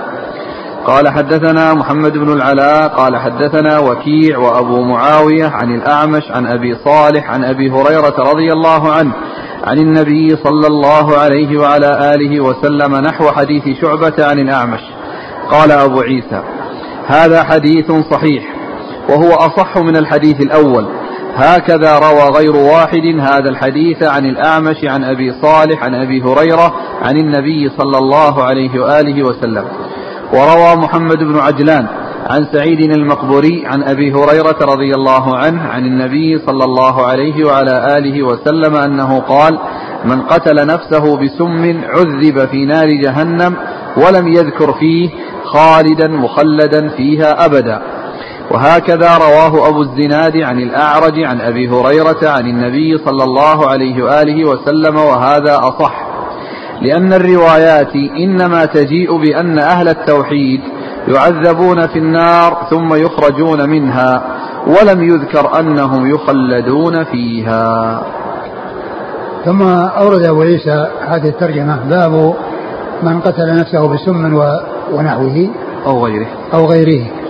قال 0.87 1.09
حدثنا 1.09 1.75
محمد 1.75 2.13
بن 2.13 2.33
العلاء 2.33 2.89
قال 2.89 3.17
حدثنا 3.17 3.79
وكيع 3.79 4.39
وأبو 4.39 4.83
معاوية 4.83 5.47
عن 5.47 5.75
الأعمش 5.75 6.31
عن 6.31 6.47
أبي 6.47 6.77
صالح 6.85 7.31
عن 7.31 7.45
أبي 7.45 7.71
هريرة 7.71 8.15
رضي 8.19 8.53
الله 8.53 8.93
عنه 8.93 9.13
عن 9.65 9.79
النبي 9.79 10.29
صلى 10.29 10.67
الله 10.67 11.19
عليه 11.19 11.59
وعلى 11.59 12.15
آله 12.15 12.41
وسلم 12.41 12.97
نحو 12.97 13.29
حديث 13.31 13.81
شعبة 13.81 14.15
عن 14.19 14.39
الأعمش. 14.39 14.81
قال 15.51 15.73
أبو 15.73 16.01
عيسى 16.01 16.43
هذا 17.07 17.43
حديث 17.43 17.93
صحيح 18.11 18.45
وهو 19.09 19.33
أصح 19.33 19.79
من 19.79 19.97
الحديث 19.97 20.41
الأول 20.41 20.87
هكذا 21.37 21.99
روى 21.99 22.37
غير 22.39 22.57
واحد 22.57 23.21
هذا 23.21 23.49
الحديث 23.49 24.03
عن 24.03 24.27
الأعمش 24.27 24.85
عن 24.85 25.05
أبي 25.05 25.33
صالح 25.43 25.85
عن 25.85 25.95
أبي 25.95 26.23
هريرة 26.23 26.75
عن 27.03 27.17
النبي 27.17 27.69
صلى 27.79 27.99
الله 27.99 28.43
عليه 28.43 28.81
وآله 28.81 29.23
وسلم. 29.23 29.65
وروى 30.33 30.77
محمد 30.77 31.19
بن 31.19 31.39
عجلان 31.39 31.87
عن 32.31 32.47
سعيد 32.53 32.81
المقبوري 32.81 33.67
عن 33.67 33.83
أبي 33.83 34.13
هريرة 34.13 34.59
رضي 34.63 34.95
الله 34.95 35.37
عنه 35.37 35.63
عن 35.63 35.85
النبي 35.87 36.39
صلى 36.39 36.65
الله 36.65 37.07
عليه 37.07 37.45
وعلى 37.45 37.99
آله 37.99 38.23
وسلم 38.23 38.77
أنه 38.77 39.21
قال 39.21 39.59
من 40.05 40.23
قتل 40.23 40.67
نفسه 40.67 41.17
بسم 41.17 41.81
عذب 41.85 42.49
في 42.49 42.65
نار 42.65 42.89
جهنم 43.05 43.57
ولم 43.97 44.29
يذكر 44.29 44.73
فيه 44.73 45.11
خالدا 45.45 46.09
مخلدا 46.09 46.89
فيها 46.89 47.45
أبدا. 47.45 47.83
وهكذا 48.51 49.19
رواه 49.19 49.69
أبو 49.69 49.83
الزناد 49.83 50.37
عن 50.37 50.59
الأعرج 50.59 51.25
عن 51.25 51.41
أبي 51.41 51.69
هريرة 51.69 52.31
عن 52.31 52.47
النبي 52.47 52.99
صلى 52.99 53.25
الله 53.25 53.71
عليه 53.71 54.05
وآله 54.05 54.49
وسلم 54.49 54.97
وهذا 54.97 55.59
أصح. 55.59 56.07
لأن 56.83 57.13
الروايات 57.13 57.95
إنما 57.97 58.65
تجيء 58.65 59.17
بأن 59.17 59.59
أهل 59.59 59.89
التوحيد 59.89 60.61
يعذبون 61.09 61.87
في 61.87 61.99
النار 61.99 62.67
ثم 62.71 62.95
يخرجون 62.95 63.71
منها 63.71 64.23
ولم 64.67 65.03
يذكر 65.03 65.61
أنهم 65.61 66.15
يخلدون 66.15 67.05
فيها. 67.05 68.03
ثم 69.45 69.63
أورد 69.73 70.23
أبو 70.23 70.43
عيسى 70.43 70.89
هذه 71.09 71.29
الترجمة 71.29 71.89
باب 71.89 72.35
من 73.03 73.21
قتل 73.21 73.61
نفسه 73.61 73.89
بسم 73.89 74.35
ونحوه 74.93 75.49
أو 75.87 76.05
غيره. 76.07 76.27
أو 76.55 76.67
غيره. 76.67 77.24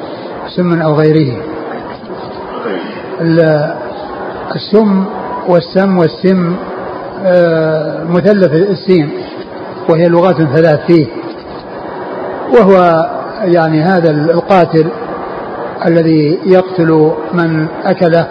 سم 0.57 0.83
أو 0.83 0.95
غيره. 0.95 1.37
السم 4.55 5.05
والسم 5.49 5.99
والسم 5.99 6.57
آه، 7.27 8.05
مثلث 8.05 8.53
السين 8.53 9.11
وهي 9.89 10.09
لغات 10.09 10.37
ثلاث 10.37 10.87
فيه. 10.87 11.07
وهو 12.59 13.07
يعني 13.45 13.83
هذا 13.83 14.11
القاتل 14.11 14.87
الذي 15.87 16.39
يقتل 16.47 17.13
من 17.33 17.67
أكله. 17.85 18.27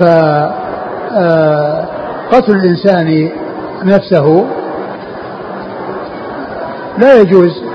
فقتل 0.00 0.54
آه، 2.32 2.48
الإنسان 2.48 3.30
نفسه 3.84 4.44
لا 6.98 7.20
يجوز 7.20 7.67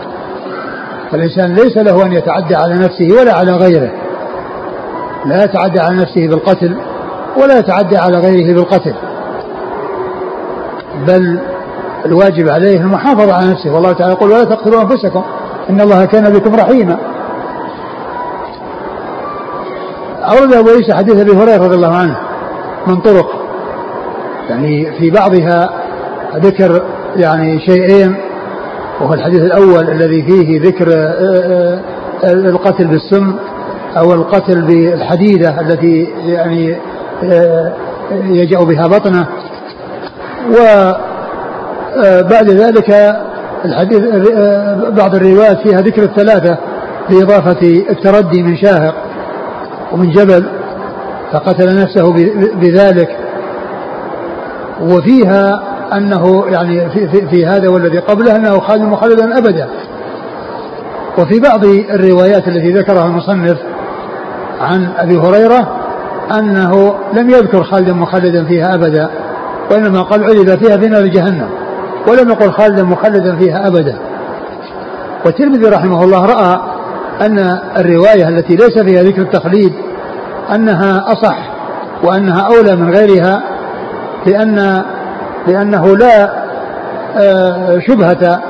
فالإنسان 1.13 1.53
ليس 1.53 1.77
له 1.77 2.05
أن 2.05 2.13
يتعدى 2.13 2.55
على 2.55 2.73
نفسه 2.73 3.07
ولا 3.19 3.33
على 3.33 3.51
غيره. 3.51 3.91
لا 5.25 5.43
يتعدى 5.43 5.79
على 5.79 5.95
نفسه 5.95 6.27
بالقتل 6.27 6.77
ولا 7.37 7.59
يتعدى 7.59 7.97
على 7.97 8.17
غيره 8.19 8.53
بالقتل. 8.53 8.93
بل 11.07 11.39
الواجب 12.05 12.49
عليه 12.49 12.77
المحافظة 12.77 13.33
على 13.33 13.51
نفسه. 13.51 13.73
والله 13.73 13.91
تعالى 13.91 14.13
يقول 14.13 14.31
ولا 14.31 14.43
تقتلوا 14.43 14.81
أنفسكم 14.81 15.23
إن 15.69 15.81
الله 15.81 16.05
كان 16.05 16.33
بكم 16.33 16.55
رحيما. 16.55 16.97
أورد 20.23 20.53
أبو 20.53 20.69
عيسى 20.69 20.93
حديث 20.93 21.15
أبي 21.19 21.31
هريرة 21.31 21.63
رضي 21.63 21.75
الله 21.75 21.95
عنه 21.95 22.17
من 22.87 23.01
طرق. 23.01 23.29
يعني 24.49 24.91
في 24.99 25.09
بعضها 25.09 25.69
ذكر 26.35 26.81
يعني 27.15 27.59
شيئين 27.59 28.15
وهو 29.01 29.13
الحديث 29.13 29.41
الأول 29.41 29.89
الذي 29.89 30.23
فيه 30.23 30.61
ذكر 30.61 30.93
آه، 30.93 31.79
آه، 32.23 32.33
القتل 32.33 32.87
بالسم 32.87 33.35
أو 33.97 34.13
القتل 34.13 34.61
بالحديدة 34.61 35.61
التي 35.61 36.07
يعني 36.25 36.77
آه، 37.23 37.73
يجأ 38.11 38.59
بها 38.59 38.87
بطنه. 38.87 39.27
وبعد 40.49 40.99
ذلك 42.49 43.15
الحديث 43.65 43.99
بعض 44.89 45.15
الروايات 45.15 45.67
فيها 45.67 45.81
ذكر 45.81 46.03
الثلاثة 46.03 46.57
بإضافة 47.09 47.83
التردي 47.89 48.43
من 48.43 48.57
شاهق 48.57 48.95
ومن 49.91 50.11
جبل 50.11 50.45
فقتل 51.31 51.81
نفسه 51.81 52.11
بذلك. 52.55 53.09
وفيها 54.81 55.72
أنه 55.97 56.45
يعني 56.47 56.89
في, 56.89 57.07
في, 57.07 57.27
في 57.27 57.45
هذا 57.45 57.69
والذي 57.69 57.99
قبله 57.99 58.35
أنه 58.35 58.59
خالد 58.59 58.81
مخلدا 58.81 59.37
أبدا. 59.37 59.67
وفي 61.17 61.39
بعض 61.39 61.65
الروايات 61.65 62.47
التي 62.47 62.71
ذكرها 62.71 63.05
المصنف 63.05 63.57
عن 64.61 64.87
أبي 64.97 65.17
هريرة 65.17 65.77
أنه 66.39 66.95
لم 67.13 67.29
يذكر 67.29 67.63
خالدا 67.63 67.93
مخلدا 67.93 68.45
فيها 68.45 68.75
أبدا 68.75 69.09
وإنما 69.71 70.01
قال 70.01 70.23
عذب 70.23 70.63
فيها 70.63 70.77
في 70.77 70.87
نار 70.87 71.05
جهنم 71.05 71.49
ولم 72.07 72.29
يقل 72.29 72.51
خالدا 72.51 72.83
مخلدا 72.83 73.35
فيها 73.35 73.67
أبدا. 73.67 73.97
والترمذي 75.25 75.69
رحمه 75.69 76.03
الله 76.03 76.25
رأى 76.25 76.59
أن 77.21 77.59
الرواية 77.77 78.27
التي 78.27 78.55
ليس 78.55 78.79
فيها 78.79 79.03
ذكر 79.03 79.21
التخليد 79.21 79.73
أنها 80.55 81.11
أصح 81.11 81.37
وأنها 82.03 82.41
أولى 82.41 82.75
من 82.75 82.95
غيرها 82.95 83.43
لأن 84.25 84.83
لأنه 85.47 85.97
لا 85.97 86.43
آه، 87.17 87.79
شبهة 87.79 88.41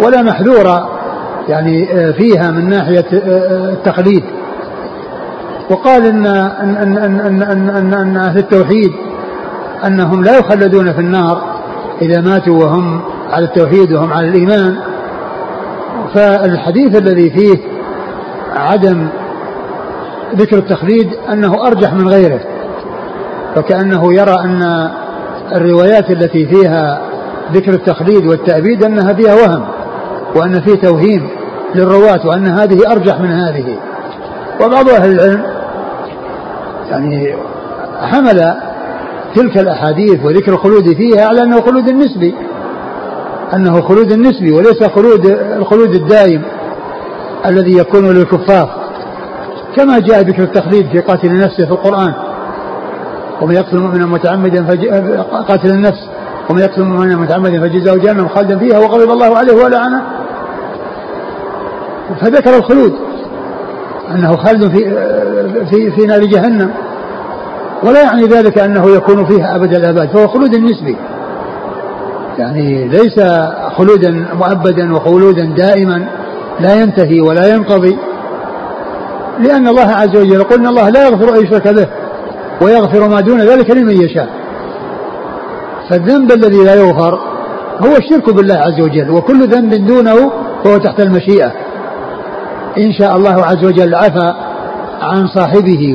ولا 0.00 0.22
محذور 0.22 0.88
يعني 1.48 1.92
آه، 1.92 2.10
فيها 2.10 2.50
من 2.50 2.68
ناحية 2.68 3.06
آه، 3.12 3.72
التقليد. 3.72 4.24
وقال 5.70 6.06
إن 6.06 6.26
أن 6.26 6.76
أن 6.76 6.98
أن 6.98 7.42
أن, 7.42 7.70
أن, 7.70 7.94
أن 7.94 8.16
أهل 8.16 8.38
التوحيد 8.38 8.92
أنهم 9.86 10.24
لا 10.24 10.38
يخلدون 10.38 10.92
في 10.92 11.00
النار 11.00 11.42
إذا 12.02 12.20
ماتوا 12.20 12.64
وهم 12.64 13.00
على 13.30 13.44
التوحيد 13.44 13.92
وهم 13.92 14.12
على 14.12 14.28
الإيمان. 14.28 14.76
فالحديث 16.14 16.96
الذي 16.96 17.30
فيه 17.30 17.58
عدم 18.56 19.08
ذكر 20.36 20.58
التخليد 20.58 21.10
أنه 21.32 21.66
أرجح 21.66 21.92
من 21.92 22.08
غيره 22.08 22.40
فكأنه 23.54 24.14
يرى 24.14 24.34
أن 24.44 24.90
الروايات 25.54 26.10
التي 26.10 26.46
فيها 26.46 27.00
ذكر 27.52 27.72
التخليد 27.72 28.26
والتأبيد 28.26 28.84
أنها 28.84 29.12
فيها 29.12 29.34
وهم 29.34 29.64
وأن 30.36 30.60
فيه 30.60 30.74
توهيم 30.74 31.28
للرواة 31.74 32.26
وأن 32.26 32.46
هذه 32.46 32.92
أرجح 32.92 33.20
من 33.20 33.30
هذه. 33.30 33.78
وبعض 34.64 34.88
أهل 34.88 35.10
العلم 35.10 35.42
يعني 36.90 37.36
حمل 38.00 38.54
تلك 39.34 39.58
الأحاديث 39.58 40.24
وذكر 40.24 40.52
الخلود 40.52 40.94
فيها 40.96 41.26
على 41.26 41.42
أنه 41.42 41.60
خلود 41.60 41.90
نسبي 41.90 42.34
أنه 43.54 43.80
خلود 43.80 44.12
نسبي 44.12 44.52
وليس 44.52 44.82
خلود 44.82 45.26
الخلود 45.56 45.94
الدائم 45.94 46.42
الذي 47.46 47.78
يكون 47.78 48.14
للكفار. 48.14 48.88
كما 49.76 49.98
جاء 49.98 50.20
ذكر 50.20 50.42
التخليد 50.42 50.88
في 50.88 50.98
قاتل 50.98 51.38
نفسه 51.38 51.66
في 51.66 51.72
القرآن. 51.72 52.14
ومن 53.42 53.54
يقتل 53.54 53.78
مؤمنا 53.78 54.06
متعمدا 54.06 54.66
قاتل 55.48 55.70
النفس. 55.70 56.08
ومن 56.50 56.60
يقتل 56.62 56.82
مؤمنا 56.82 57.16
متعمدا 57.16 57.60
فجزاؤه 57.60 57.98
جهنم 57.98 58.28
خالدا 58.28 58.58
فيها 58.58 58.78
وغضب 58.78 59.10
الله 59.10 59.36
عليه 59.36 59.64
ولعنه. 59.64 60.02
فذكر 62.20 62.56
الخلود 62.56 62.92
أنه 64.10 64.36
خالد 64.36 64.68
في 64.68 64.84
في 65.70 65.90
في 65.90 66.06
نار 66.06 66.24
جهنم. 66.24 66.70
ولا 67.82 68.02
يعني 68.02 68.22
ذلك 68.22 68.58
أنه 68.58 68.90
يكون 68.90 69.24
فيها 69.24 69.56
أبد 69.56 69.74
الاباد 69.74 70.08
فهو 70.08 70.28
خلود 70.28 70.54
نسبي. 70.56 70.96
يعني 72.38 72.88
ليس 72.88 73.20
خلودا 73.76 74.26
مؤبدا 74.34 74.96
وخلودا 74.96 75.44
دائما 75.44 76.08
لا 76.60 76.74
ينتهي 76.74 77.20
ولا 77.20 77.54
ينقضي. 77.54 77.98
لأن 79.38 79.68
الله 79.68 79.90
عز 79.92 80.16
وجل 80.16 80.44
إن 80.52 80.66
الله 80.66 80.88
لا 80.88 81.08
يغفر 81.08 81.36
أن 81.36 81.44
يشرك 81.44 81.68
به. 81.68 81.88
ويغفر 82.62 83.08
ما 83.08 83.20
دون 83.20 83.40
ذلك 83.40 83.70
لمن 83.70 84.02
يشاء. 84.02 84.28
فالذنب 85.90 86.32
الذي 86.32 86.64
لا 86.64 86.74
يغفر 86.74 87.18
هو 87.80 87.96
الشرك 87.96 88.34
بالله 88.34 88.54
عز 88.54 88.80
وجل 88.80 89.10
وكل 89.10 89.48
ذنب 89.48 89.86
دونه 89.86 90.32
فهو 90.64 90.76
تحت 90.76 91.00
المشيئة. 91.00 91.52
إن 92.78 92.92
شاء 92.92 93.16
الله 93.16 93.44
عز 93.44 93.64
وجل 93.64 93.94
عفى 93.94 94.34
عن 95.02 95.26
صاحبه 95.26 95.94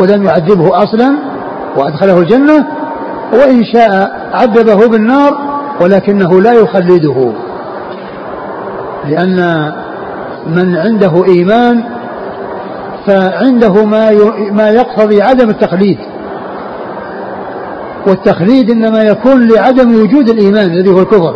ولم 0.00 0.24
يعذبه 0.24 0.82
أصلا 0.82 1.16
وأدخله 1.76 2.18
الجنة 2.18 2.66
وإن 3.32 3.64
شاء 3.64 4.12
عذبه 4.32 4.88
بالنار 4.88 5.38
ولكنه 5.80 6.40
لا 6.40 6.52
يخلده. 6.52 7.32
لأن 9.04 9.72
من 10.46 10.76
عنده 10.76 11.24
إيمان 11.24 11.84
فعنده 13.06 13.84
ما 13.84 14.10
ما 14.52 14.68
يقتضي 14.68 15.22
عدم 15.22 15.50
التقليد 15.50 15.98
والتخليد 18.06 18.70
إنما 18.70 19.02
يكون 19.02 19.48
لعدم 19.48 19.94
وجود 19.94 20.28
الإيمان 20.28 20.70
الذي 20.70 20.90
هو 20.90 20.98
الكفر. 20.98 21.34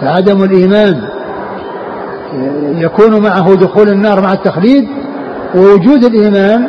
فعدم 0.00 0.44
الإيمان 0.44 1.02
يكون 2.74 3.22
معه 3.22 3.54
دخول 3.54 3.88
النار 3.88 4.20
مع 4.20 4.32
التخليد 4.32 4.88
ووجود 5.54 6.04
الإيمان 6.04 6.68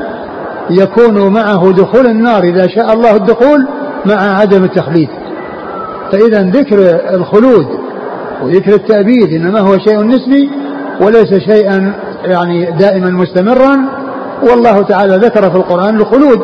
يكون 0.69 1.33
معه 1.33 1.71
دخول 1.71 2.07
النار 2.07 2.43
إذا 2.43 2.67
شاء 2.67 2.93
الله 2.93 3.15
الدخول 3.15 3.67
مع 4.05 4.39
عدم 4.39 4.63
التخليد. 4.63 5.09
فإذا 6.11 6.41
ذكر 6.41 6.99
الخلود 7.13 7.65
وذكر 8.43 8.73
التأبيد 8.73 9.33
إنما 9.33 9.59
هو 9.59 9.77
شيء 9.77 10.03
نسبي 10.03 10.49
وليس 11.01 11.33
شيئا 11.33 11.93
يعني 12.25 12.71
دائما 12.71 13.09
مستمرا 13.09 13.77
والله 14.49 14.81
تعالى 14.81 15.17
ذكر 15.17 15.49
في 15.51 15.55
القرآن 15.55 15.95
الخلود 15.95 16.39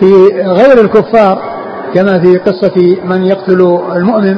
في 0.00 0.12
غير 0.42 0.80
الكفار 0.84 1.42
كما 1.94 2.18
في 2.18 2.38
قصة 2.38 2.96
من 3.04 3.24
يقتل 3.24 3.78
المؤمن. 3.96 4.36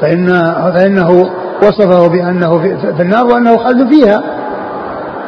فإن 0.00 0.26
فإنه 0.74 1.30
وصفه 1.62 2.06
بأنه 2.08 2.58
في 2.96 3.02
النار 3.02 3.26
وأنه 3.26 3.56
خالد 3.56 3.94
فيها. 3.94 4.22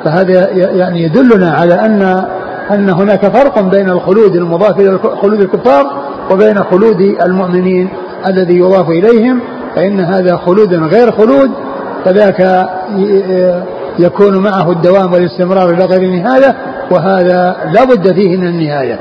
فهذا 0.04 0.50
يعني 0.50 1.02
يدلنا 1.02 1.50
على 1.50 1.74
أن 1.74 2.26
أن 2.70 2.90
هناك 2.90 3.26
فرق 3.26 3.60
بين 3.60 3.90
الخلود 3.90 4.36
المضاف 4.36 4.80
إلى 4.80 4.98
خلود 4.98 5.40
الكفار 5.40 6.02
وبين 6.30 6.58
خلود 6.58 7.00
المؤمنين 7.00 7.88
الذي 8.26 8.58
يضاف 8.58 8.88
إليهم. 8.88 9.40
فإن 9.76 10.00
هذا 10.00 10.36
خلود 10.36 10.74
غير 10.74 11.12
خلود 11.12 11.50
فذاك 12.04 12.68
يكون 13.98 14.38
معه 14.38 14.70
الدوام 14.72 15.12
والاستمرار 15.12 15.70
إلى 15.70 15.84
غير 15.84 16.10
نهاية 16.10 16.56
وهذا 16.90 17.56
لا 17.72 17.84
بد 17.84 18.14
فيه 18.14 18.36
من 18.36 18.46
النهاية. 18.46 18.98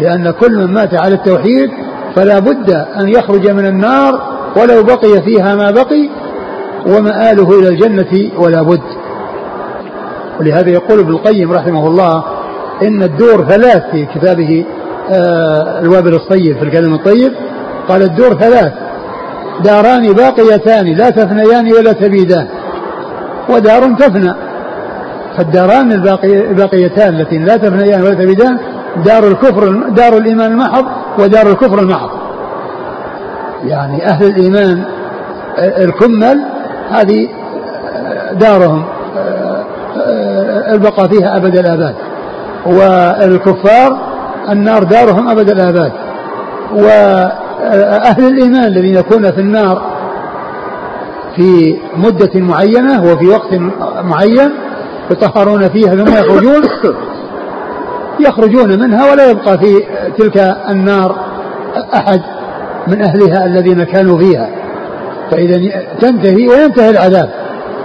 لأن 0.00 0.30
كل 0.30 0.56
من 0.56 0.74
مات 0.74 0.94
على 0.94 1.14
التوحيد 1.14 1.70
فلا 2.16 2.38
بد 2.38 2.70
أن 2.70 3.08
يخرج 3.08 3.50
من 3.50 3.66
النار 3.66 4.12
ولو 4.56 4.82
بقي 4.82 5.22
فيها 5.22 5.54
ما 5.54 5.70
بقي 5.70 6.08
ومآله 6.86 7.58
إلى 7.58 7.68
الجنة 7.68 8.30
ولا 8.38 8.62
بد. 8.62 8.82
ولهذا 10.40 10.70
يقول 10.70 11.00
ابن 11.00 11.10
القيم 11.10 11.52
رحمه 11.52 11.86
الله 11.86 12.24
إن 12.82 13.02
الدور 13.02 13.44
ثلاث 13.44 13.82
في 13.90 14.06
كتابه 14.14 14.64
آه 15.10 15.80
الوابل 15.80 16.14
الصيب 16.14 16.56
في 16.58 16.62
الكلام 16.62 16.94
الطيب. 16.94 17.32
قال 17.88 18.02
الدور 18.02 18.34
ثلاث 18.34 18.72
داران 19.64 20.12
باقيتان 20.12 20.86
لا 20.86 21.10
تفنيان 21.10 21.72
ولا 21.72 21.92
تبيدان. 21.92 22.48
ودار 23.48 23.94
تفنى. 23.98 24.34
فالداران 25.36 25.92
الباقي 25.92 26.50
الباقيتان 26.50 27.20
التي 27.20 27.38
لا 27.38 27.56
تفنيان 27.56 28.02
ولا 28.02 28.14
تبيدان 28.14 28.58
دار 29.04 29.28
الكفر 29.28 29.88
دار 29.88 30.16
الإيمان 30.16 30.52
المحض 30.52 30.84
ودار 31.18 31.46
الكفر 31.46 31.78
المحض. 31.78 32.10
يعني 33.64 34.06
أهل 34.06 34.26
الإيمان 34.26 34.84
الكمل 35.58 36.44
هذه 36.90 37.28
دارهم 38.32 38.84
البقاء 40.72 41.08
فيها 41.08 41.36
أبد 41.36 41.58
الآباد. 41.58 41.94
والكفار 42.66 43.98
النار 44.50 44.82
دارهم 44.82 45.28
أبد 45.28 45.50
الآباد. 45.50 45.92
وأهل 46.74 48.28
الإيمان 48.28 48.64
الذين 48.64 48.96
يكون 48.96 49.30
في 49.30 49.40
النار 49.40 49.95
في 51.36 51.76
مدة 51.96 52.40
معينة 52.40 53.02
وفي 53.02 53.26
وقت 53.28 53.54
معين 54.04 54.50
يطهرون 55.10 55.68
فيها 55.68 55.96
ثم 55.96 56.14
يخرجون؟ 56.14 56.62
يخرجون 58.20 58.68
منها 58.80 59.12
ولا 59.12 59.30
يبقى 59.30 59.58
في 59.58 59.82
تلك 60.18 60.56
النار 60.70 61.16
أحد 61.94 62.20
من 62.88 63.02
أهلها 63.02 63.46
الذين 63.46 63.84
كانوا 63.84 64.18
فيها. 64.18 64.50
فإذا 65.30 65.60
تنتهي 66.00 66.48
وينتهي 66.48 66.90
العذاب. 66.90 67.30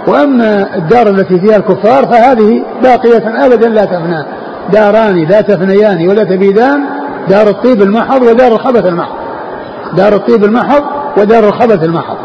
وأما 0.06 0.76
الدار 0.76 1.08
التي 1.08 1.40
فيها 1.40 1.56
الكفار 1.56 2.06
فهذه 2.06 2.64
باقية 2.82 3.46
أبدا 3.46 3.68
لا 3.68 3.84
تفنى. 3.84 4.24
داران 4.72 5.24
لا 5.24 5.40
تفنيان 5.40 6.08
ولا 6.08 6.24
تبيدان 6.24 6.84
دار 7.28 7.48
الطيب 7.48 7.82
المحض 7.82 8.22
ودار 8.22 8.52
الخبث 8.52 8.86
المحض. 8.86 9.14
دار 9.96 10.14
الطيب 10.14 10.44
المحض 10.44 10.82
ودار 11.18 11.48
الخبث 11.48 11.84
المحض. 11.84 12.16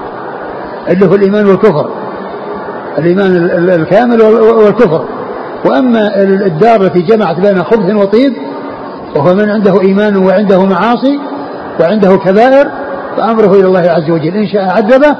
اللي 0.89 1.05
هو 1.05 1.15
الإيمان 1.15 1.45
والكفر. 1.45 1.89
الإيمان 2.97 3.35
الكامل 3.69 4.21
والكفر. 4.21 5.05
وأما 5.65 6.23
الدار 6.23 6.81
التي 6.81 7.01
جمعت 7.01 7.39
بين 7.39 7.63
خبث 7.63 7.95
وطيب 7.95 8.33
وهو 9.15 9.33
من 9.33 9.49
عنده 9.49 9.81
إيمان 9.81 10.17
وعنده 10.17 10.65
معاصي 10.65 11.19
وعنده 11.79 12.17
كبائر 12.17 12.67
فأمره 13.17 13.53
إلى 13.53 13.65
الله 13.65 13.79
عز 13.79 14.09
وجل. 14.09 14.35
إن 14.35 14.47
شاء 14.47 14.69
عذبه 14.69 15.15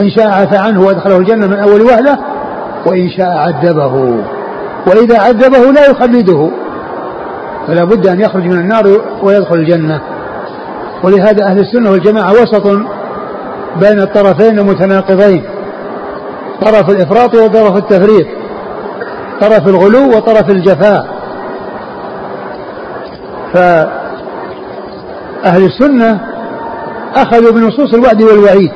إن 0.00 0.10
شاء 0.10 0.26
عفى 0.28 0.56
عنه 0.56 0.86
وأدخله 0.86 1.16
الجنة 1.16 1.46
من 1.46 1.58
أول 1.58 1.82
وهلة 1.82 2.18
وإن 2.86 3.10
شاء 3.10 3.30
عذبه. 3.30 3.94
وإذا 4.86 5.18
عذبه 5.18 5.72
لا 5.72 5.90
يخلده. 5.90 6.50
فلا 7.66 7.84
بد 7.84 8.06
أن 8.06 8.20
يخرج 8.20 8.42
من 8.42 8.58
النار 8.58 9.00
ويدخل 9.22 9.54
الجنة. 9.54 10.00
ولهذا 11.02 11.44
أهل 11.44 11.58
السنة 11.58 11.90
والجماعة 11.90 12.32
وسط 12.32 12.66
بين 13.80 14.00
الطرفين 14.00 14.58
المتناقضين. 14.58 15.44
طرف 16.60 16.90
الإفراط 16.90 17.34
وطرف 17.34 17.76
التفريط. 17.76 18.26
طرف 19.40 19.68
الغلو 19.68 20.16
وطرف 20.16 20.50
الجفاء. 20.50 21.06
فأهل 23.54 23.92
السنة 25.44 26.20
أخذوا 27.16 27.52
بنصوص 27.52 27.94
الوعد 27.94 28.22
والوعيد 28.22 28.72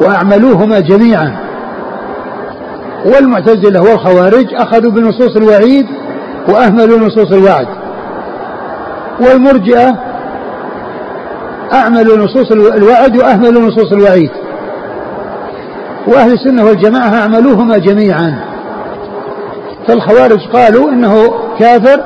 وأعملوهما 0.00 0.80
جميعا. 0.80 1.36
والمعتزلة 3.04 3.80
والخوارج 3.80 4.54
أخذوا 4.54 4.92
بنصوص 4.92 5.36
الوعيد 5.36 5.86
وأهملوا 6.48 6.98
نصوص 6.98 7.32
الوعد. 7.32 7.66
والمرجئة 9.20 10.13
أعملوا 11.72 12.16
نصوص 12.16 12.52
الوعد 12.52 13.16
وأهملوا 13.16 13.62
نصوص 13.62 13.92
الوعيد. 13.92 14.30
وأهل 16.06 16.32
السنة 16.32 16.64
والجماعة 16.64 17.14
أعملوهما 17.14 17.78
جميعا. 17.78 18.40
فالخوارج 19.88 20.48
قالوا 20.52 20.90
إنه 20.90 21.14
كافر 21.58 22.00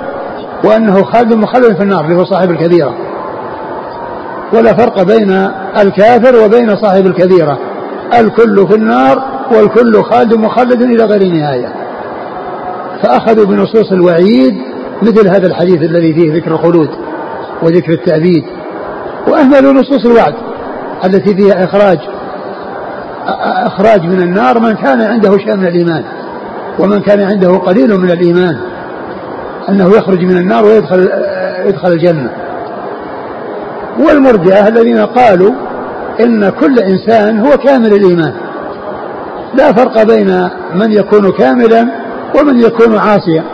وأنه 0.65 1.05
خالد 1.05 1.35
مخلد 1.35 1.77
في 1.77 1.83
النار 1.83 2.05
اللي 2.05 2.17
هو 2.17 2.25
صاحب 2.25 2.51
الكبيرة. 2.51 2.95
ولا 4.53 4.75
فرق 4.75 5.03
بين 5.03 5.31
الكافر 5.83 6.45
وبين 6.45 6.77
صاحب 6.77 7.07
الكبيرة. 7.07 7.59
الكل 8.21 8.69
في 8.69 8.75
النار 8.75 9.23
والكل 9.53 10.03
خالد 10.03 10.35
مخلد 10.35 10.83
إلى 10.83 11.05
غير 11.05 11.33
نهاية. 11.33 11.73
فأخذوا 13.03 13.45
بنصوص 13.47 13.93
الوعيد 13.93 14.55
مثل 15.03 15.29
هذا 15.29 15.47
الحديث 15.47 15.83
الذي 15.83 16.15
فيه 16.15 16.35
ذكر 16.35 16.51
الخلود 16.51 16.89
وذكر 17.63 17.93
التأبيد 17.93 18.45
وأهملوا 19.53 19.73
نصوص 19.73 20.07
الوعد 20.07 20.35
التي 21.05 21.37
فيها 21.37 21.65
إخراج 21.65 21.99
إخراج 23.67 24.03
من 24.03 24.23
النار 24.23 24.59
من 24.59 24.73
كان 24.73 25.03
عنده 25.03 25.39
شيء 25.39 25.57
من 25.57 25.67
الإيمان 25.67 26.05
ومن 26.79 27.01
كان 27.01 27.21
عنده 27.21 27.57
قليل 27.57 27.99
من 28.01 28.11
الإيمان 28.11 28.59
أنه 29.69 29.89
يخرج 29.89 30.25
من 30.25 30.37
النار 30.37 30.65
ويدخل 30.65 31.11
يدخل 31.67 31.93
الجنة. 31.93 32.31
والمرجئة 33.99 34.69
الذين 34.69 34.99
قالوا 35.07 35.53
إن 36.21 36.51
كل 36.51 36.79
إنسان 36.79 37.39
هو 37.39 37.51
كامل 37.57 37.93
الإيمان. 37.93 38.33
لا 39.55 39.73
فرق 39.73 40.03
بين 40.03 40.49
من 40.75 40.93
يكون 40.93 41.33
كاملا 41.33 41.89
ومن 42.41 42.61
يكون 42.61 42.99
عاصيا. 42.99 43.45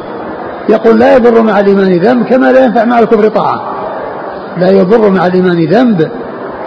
يقول 0.68 0.98
لا 0.98 1.16
يضر 1.16 1.42
مع 1.42 1.60
الإيمان 1.60 1.92
ذنب 1.92 2.26
كما 2.26 2.52
لا 2.52 2.64
ينفع 2.64 2.84
مع 2.84 2.98
الكفر 2.98 3.28
طاعة. 3.28 3.73
لا 4.56 4.70
يضر 4.70 5.10
مع 5.10 5.26
الإيمان 5.26 5.64
ذنب 5.64 6.10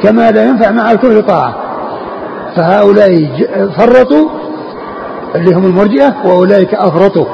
كما 0.01 0.31
لا 0.31 0.45
ينفع 0.45 0.71
مع 0.71 0.91
الكفر 0.91 1.21
طاعة. 1.21 1.55
فهؤلاء 2.55 3.29
فرطوا 3.77 4.29
اللي 5.35 5.55
هم 5.55 5.65
المرجئة 5.65 6.15
وأولئك 6.25 6.73
أفرطوا 6.73 7.25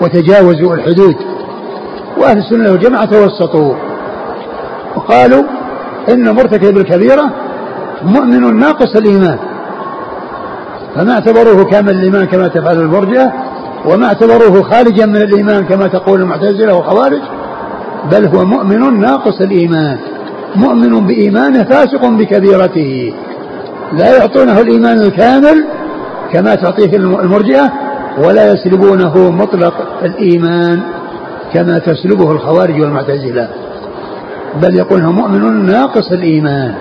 وتجاوزوا 0.00 0.74
الحدود. 0.74 1.16
وأهل 2.18 2.38
السنة 2.38 2.72
والجماعة 2.72 3.04
توسطوا. 3.04 3.74
وقالوا 4.96 5.42
إن 6.08 6.34
مرتكب 6.34 6.76
الكبيرة 6.78 7.30
مؤمن 8.02 8.56
ناقص 8.58 8.96
الإيمان. 8.96 9.38
فما 10.94 11.12
اعتبروه 11.12 11.64
كامل 11.64 11.90
الإيمان 11.90 12.24
كما 12.24 12.48
تفعل 12.48 12.76
المرجئة 12.80 13.32
وما 13.86 14.06
اعتبروه 14.06 14.62
خارجا 14.62 15.06
من 15.06 15.16
الإيمان 15.16 15.64
كما 15.64 15.86
تقول 15.86 16.20
المعتزلة 16.20 16.74
والخوارج 16.74 17.20
بل 18.12 18.26
هو 18.26 18.44
مؤمن 18.44 19.00
ناقص 19.00 19.40
الإيمان. 19.40 19.98
مؤمن 20.56 21.06
بإيمانه 21.06 21.64
فاسق 21.64 22.08
بكبيرته. 22.08 23.14
لا 23.92 24.16
يعطونه 24.16 24.60
الإيمان 24.60 24.98
الكامل 24.98 25.64
كما 26.32 26.54
تعطيه 26.54 26.96
المرجئة 26.96 27.72
ولا 28.18 28.52
يسلبونه 28.52 29.30
مطلق 29.30 29.74
الإيمان 30.02 30.80
كما 31.52 31.78
تسلبه 31.78 32.32
الخوارج 32.32 32.80
والمعتزلة. 32.80 33.48
بل 34.62 34.74
يقول 34.74 35.02
مؤمن 35.02 35.66
ناقص 35.66 36.12
الإيمان. 36.12 36.74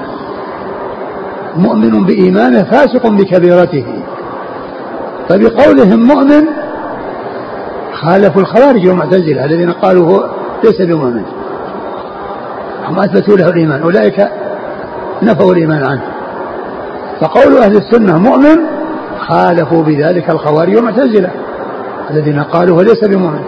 مؤمن 1.55 2.05
بإيمانه 2.05 2.63
فاسق 2.63 3.07
بكبيرته. 3.07 3.85
فبقولهم 5.29 5.99
مؤمن 6.07 6.45
خالفوا 7.93 8.41
الخوارج 8.41 8.87
والمعتزلة 8.87 9.45
الذين 9.45 9.71
قالوا 9.71 10.05
هو 10.11 10.42
ليس 10.63 10.81
بمؤمن. 10.81 11.23
هم 12.87 12.99
أثبتوا 12.99 13.37
له 13.37 13.49
الإيمان 13.49 13.81
أولئك 13.81 14.27
نفوا 15.21 15.53
الإيمان 15.53 15.83
عنه. 15.83 16.01
فقول 17.21 17.57
أهل 17.57 17.77
السنة 17.77 18.17
مؤمن 18.17 18.57
خالفوا 19.19 19.83
بذلك 19.83 20.29
الخوارج 20.29 20.75
والمعتزلة 20.75 21.29
الذين 22.11 22.39
قالوا 22.39 22.77
هو 22.77 22.81
ليس 22.81 23.03
بمؤمن. 23.03 23.43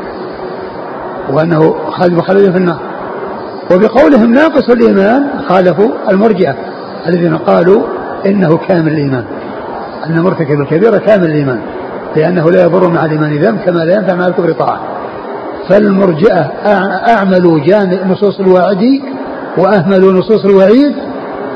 وأنه 1.30 1.76
خالد 1.90 2.20
خالد 2.20 2.52
في 2.52 2.58
النار. 2.58 2.80
وبقولهم 3.72 4.34
ناقص 4.34 4.70
الإيمان 4.70 5.28
خالفوا 5.50 5.90
المرجئة 6.10 6.56
الذين 7.08 7.38
قالوا 7.38 7.84
إنه 8.26 8.58
كامل 8.58 8.92
الإيمان. 8.92 9.26
أن 10.06 10.20
مرتكب 10.20 10.62
الكبيرة 10.62 10.98
كامل 10.98 11.26
الإيمان 11.26 11.60
لأنه 12.16 12.52
لا 12.52 12.64
يضر 12.64 12.90
مع 12.90 13.06
الإيمان 13.06 13.38
ذنب 13.38 13.60
كما 13.60 13.80
لا 13.80 13.96
ينفع 13.96 14.16
مع 14.16 14.28
الكفر 14.28 14.52
طاعة. 14.52 14.95
فالمرجئة 15.70 16.42
أعملوا 17.10 17.60
جانب 17.60 18.12
نصوص 18.12 18.40
الوعد 18.40 19.02
وأهملوا 19.58 20.14
نصوص 20.14 20.46
الوعيد 20.46 20.96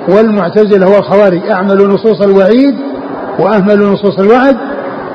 والمعتزلة 0.07 0.89
والخوارج 0.95 1.49
أعملوا 1.49 1.87
نصوص 1.87 2.21
الوعيد 2.21 2.75
وأهملوا 3.39 3.93
نصوص 3.93 4.19
الوعد 4.19 4.57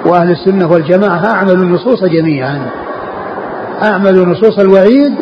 وأهل 0.06 0.30
السنة 0.30 0.72
والجماعة 0.72 1.26
أعملوا 1.26 1.64
النصوص 1.64 2.04
جميعا. 2.04 2.58
أعملوا 3.82 4.26
نصوص 4.26 4.58
الوعيد 4.58 5.14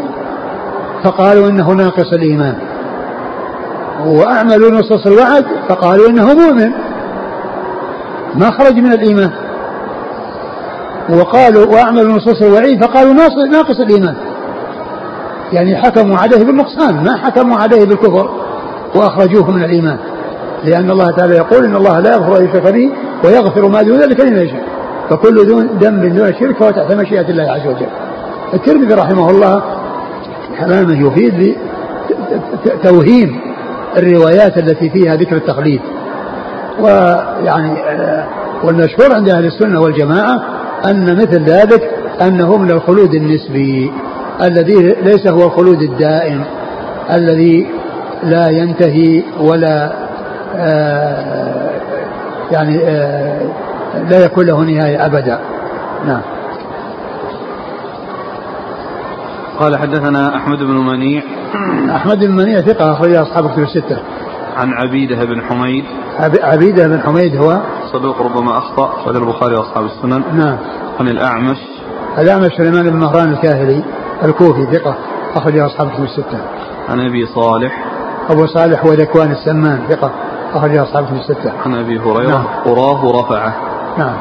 فقالوا 1.04 1.48
إنه 1.48 1.72
ناقص 1.72 2.12
الإيمان. 2.12 2.54
وأعملوا 4.06 4.70
نصوص 4.70 5.06
الوعد 5.06 5.44
فقالوا 5.68 6.08
إنه 6.08 6.34
مؤمن. 6.34 6.70
ما 8.34 8.50
خرج 8.50 8.74
من 8.74 8.92
الإيمان. 8.92 9.30
وقالوا 11.10 11.66
وأعملوا 11.66 12.12
نصوص 12.12 12.42
الوعيد 12.42 12.84
فقالوا 12.84 13.12
ناقص 13.50 13.80
الإيمان. 13.80 14.14
يعني 15.52 15.76
حكموا 15.76 16.18
عليه 16.18 16.44
بالنقصان 16.44 17.04
ما 17.04 17.16
حكموا 17.16 17.56
عليه 17.56 17.84
بالكفر 17.84 18.30
وأخرجوه 18.94 19.50
من 19.50 19.64
الإيمان. 19.64 19.98
لأن 20.64 20.90
الله 20.90 21.10
تعالى 21.10 21.34
يقول 21.34 21.64
إن 21.64 21.76
الله 21.76 22.00
لا 22.00 22.12
يغفر 22.12 22.38
أن 22.38 22.44
يشرك 22.44 22.72
به 22.72 22.90
ويغفر 23.24 23.68
ما 23.68 23.82
دون 23.82 23.98
ذلك 23.98 24.20
لمن 24.20 24.38
يشاء. 24.38 24.64
فكل 25.10 25.46
دون 25.46 25.66
ذنب 25.66 26.14
دون 26.14 26.28
الشرك 26.28 26.56
فهو 26.56 26.70
تحت 26.70 26.92
مشيئة 26.92 27.28
الله 27.30 27.52
عز 27.52 27.66
وجل. 27.66 27.86
الترمذي 28.54 28.94
رحمه 28.94 29.30
الله 29.30 29.62
كلامه 30.60 31.06
يفيد 31.06 31.56
توهيم 32.82 33.40
الروايات 33.96 34.58
التي 34.58 34.90
فيها 34.90 35.16
ذكر 35.16 35.36
التقليد. 35.36 35.80
ويعني 36.80 37.82
آه، 37.82 38.26
والمشهور 38.64 39.14
عند 39.14 39.28
أهل 39.28 39.46
السنة 39.46 39.80
والجماعة 39.80 40.42
أن 40.86 41.16
مثل 41.16 41.42
ذلك 41.42 41.90
انه 42.22 42.56
من 42.56 42.70
الخلود 42.70 43.14
النسبي 43.14 43.92
الذي 44.42 44.96
ليس 45.02 45.26
هو 45.26 45.46
الخلود 45.46 45.82
الدائم 45.82 46.44
الذي 47.10 47.66
لا 48.22 48.48
ينتهي 48.48 49.22
ولا 49.40 49.92
آه 50.56 51.70
يعني 52.50 52.78
آه 52.84 53.40
لا 54.10 54.24
يكون 54.24 54.46
له 54.46 54.60
نهاية 54.60 55.06
أبدا. 55.06 55.38
نعم. 56.06 56.22
قال 59.58 59.76
حدثنا 59.76 60.36
أحمد 60.36 60.58
بن 60.58 60.76
منيع. 60.76 61.22
أحمد 61.96 62.18
بن 62.24 62.36
منيع 62.36 62.60
ثقة 62.60 62.92
اخرج 62.92 63.14
أصحاب 63.14 63.50
كتب 63.50 63.62
الستة. 63.62 63.98
عن 64.56 64.72
عبيدة 64.72 65.24
بن 65.24 65.42
حميد. 65.42 65.84
عبيدة 66.42 66.88
بن 66.88 67.00
حميد 67.00 67.36
هو؟ 67.36 67.60
صدوق 67.92 68.22
ربما 68.22 68.58
أخطأ 68.58 68.92
اخرج 69.00 69.16
البخاري 69.16 69.54
وأصحاب 69.54 69.84
السنن. 69.84 70.22
نعم. 70.34 70.56
عن 71.00 71.08
الأعمش. 71.08 71.56
الأعمش 72.18 72.52
سليمان 72.56 72.90
بن 72.90 72.96
مهران 72.96 73.32
الكاهلي 73.32 73.84
الكوفي 74.24 74.66
ثقة 74.72 74.94
أخرج 75.34 75.58
أصحاب 75.58 75.90
كتب 75.90 76.04
الستة. 76.04 76.38
عن 76.88 77.00
أبي 77.00 77.26
صالح. 77.26 77.84
أبو 78.30 78.46
صالح 78.46 78.84
وذكوان 78.84 79.30
السمان 79.30 79.80
ثقة 79.88 80.10
أخرج 80.54 80.76
أصحاب 80.76 81.06
كتب 81.06 81.16
الستة. 81.16 81.52
عن 81.66 81.74
أبي 81.74 81.98
هريرة. 81.98 82.30
نعم. 82.30 82.44
قراه 82.64 83.20
رفعه 83.20 83.56
نعم. 83.98 84.16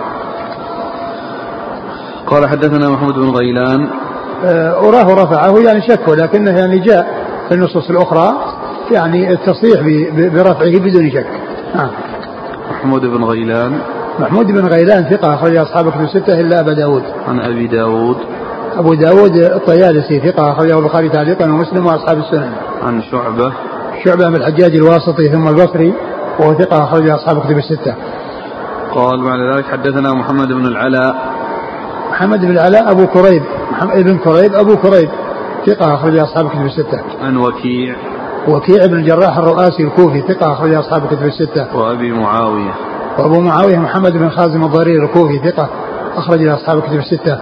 قال 2.28 2.50
حدثنا 2.50 2.89
محمود 2.89 3.13
بن 3.13 3.30
غيلان. 3.30 3.89
آه، 4.46 4.89
أراه 4.89 5.24
رفعه 5.24 5.60
يعني 5.60 5.82
شك 5.82 6.08
ولكنه 6.08 6.52
يعني 6.60 6.80
جاء 6.80 7.28
في 7.50 7.56
النصوص 7.56 7.89
الأخرى. 7.89 8.34
يعني 8.91 9.34
التصريح 9.34 9.82
برفعه 10.34 10.80
بدون 10.80 11.12
شك. 11.12 11.27
نعم. 11.75 11.89
محمود 12.71 13.01
بن 13.01 13.23
غيلان. 13.23 13.80
محمود 14.19 14.45
بن 14.45 14.67
غيلان 14.67 15.04
ثقة 15.04 15.34
أخرج 15.34 15.56
أصحاب 15.56 15.89
كتب 15.89 16.01
الستة 16.01 16.39
إلا 16.39 16.60
أبا 16.60 16.73
داود. 16.73 17.04
عن 17.27 17.39
أبي 17.39 17.67
داود. 17.67 18.17
أبو 18.77 18.93
داود 18.93 19.38
الطيالسي 19.38 20.19
ثقة 20.19 20.51
أخرجه 20.51 20.80
البخاري 20.80 21.10
تعليقا 21.10 21.45
ومسلم 21.45 21.86
وأصحاب 21.86 22.17
السنن. 22.17 22.54
عن 22.84 23.01
شعبة. 23.01 23.54
شعبة 24.06 24.30
بن 24.30 24.36
الحجاج 24.36 24.75
الواسطي 24.75 25.30
ثم 25.30 25.47
البصري 25.47 25.93
وهو 26.39 26.54
ثقة 26.54 26.84
أخرج 26.84 27.10
أصحاب 27.10 27.39
كتب 27.39 27.58
الستة. 27.58 27.95
قال 28.91 29.23
بعد 29.23 29.39
ذلك 29.56 29.65
حدثنا 29.65 30.13
محمد 30.13 30.47
بن 30.47 30.65
العلاء. 30.65 31.15
محمد 32.12 32.45
بن 32.45 32.51
العلاء 32.51 32.91
أبو 32.91 33.08
كريب. 33.08 33.43
محمد 33.71 34.04
بن 34.04 34.17
كريب 34.17 34.54
أبو 34.54 34.75
كريب 34.75 35.10
ثقة 35.65 35.95
أخرج 35.95 36.17
أصحاب 36.17 36.45
الكتب 36.45 36.65
الستة. 36.65 37.01
عن 37.21 37.38
وكيع. 37.38 37.95
وكيع 38.47 38.86
بن 38.86 38.93
الجراح 38.93 39.38
الرؤاسي 39.38 39.84
الكوفي 39.84 40.21
ثقة 40.21 40.54
أخرج 40.54 40.73
أصحاب 40.73 41.04
الكتب 41.04 41.25
الستة. 41.25 41.77
وأبي 41.77 42.12
معاوية. 42.12 42.73
وأبو 43.17 43.39
معاوية 43.39 43.77
محمد 43.77 44.13
بن 44.13 44.30
خازم 44.30 44.63
الضرير 44.63 45.04
الكوفي 45.06 45.39
ثقة 45.39 45.69
أخرج 46.15 46.47
أصحاب 46.47 46.77
الكتب 46.77 46.99
الستة. 46.99 47.39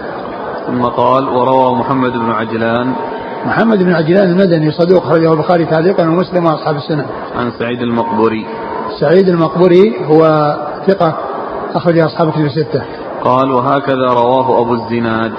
ثم 0.66 0.82
قال 0.82 1.28
وروى 1.28 1.74
محمد 1.76 2.12
بن 2.12 2.30
عجلان 2.30 2.92
محمد 3.46 3.82
بن 3.82 3.92
عجلان 3.92 4.30
المدني 4.30 4.70
صدوق 4.70 5.02
أخرجه 5.06 5.32
البخاري 5.32 5.64
تعليقا 5.64 6.02
ومسلم 6.02 6.44
وأصحاب 6.44 6.76
السنة. 6.76 7.06
عن 7.36 7.50
سعيد 7.58 7.82
المقبري. 7.82 8.46
سعيد 9.00 9.28
المقبري 9.28 9.92
هو 10.06 10.54
ثقة 10.86 11.14
أخرج 11.74 11.98
أصحاب 11.98 12.28
الكتب 12.28 12.44
الستة. 12.44 12.82
قال 13.24 13.52
وهكذا 13.52 14.06
رواه 14.12 14.60
أبو 14.60 14.74
الزناد 14.74 15.32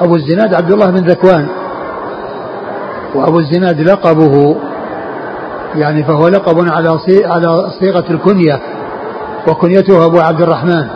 أبو 0.00 0.14
الزناد 0.14 0.54
عبد 0.54 0.70
الله 0.72 0.90
بن 0.90 0.96
ذكوان 0.96 1.48
وأبو 3.14 3.38
الزناد 3.38 3.80
لقبه 3.80 4.56
يعني 5.74 6.04
فهو 6.04 6.28
لقب 6.28 6.68
على 6.68 6.98
على 7.24 7.70
صيغة 7.80 8.04
الكنية 8.10 8.60
وكنيته 9.48 10.06
أبو 10.06 10.18
عبد 10.18 10.40
الرحمن. 10.40 10.86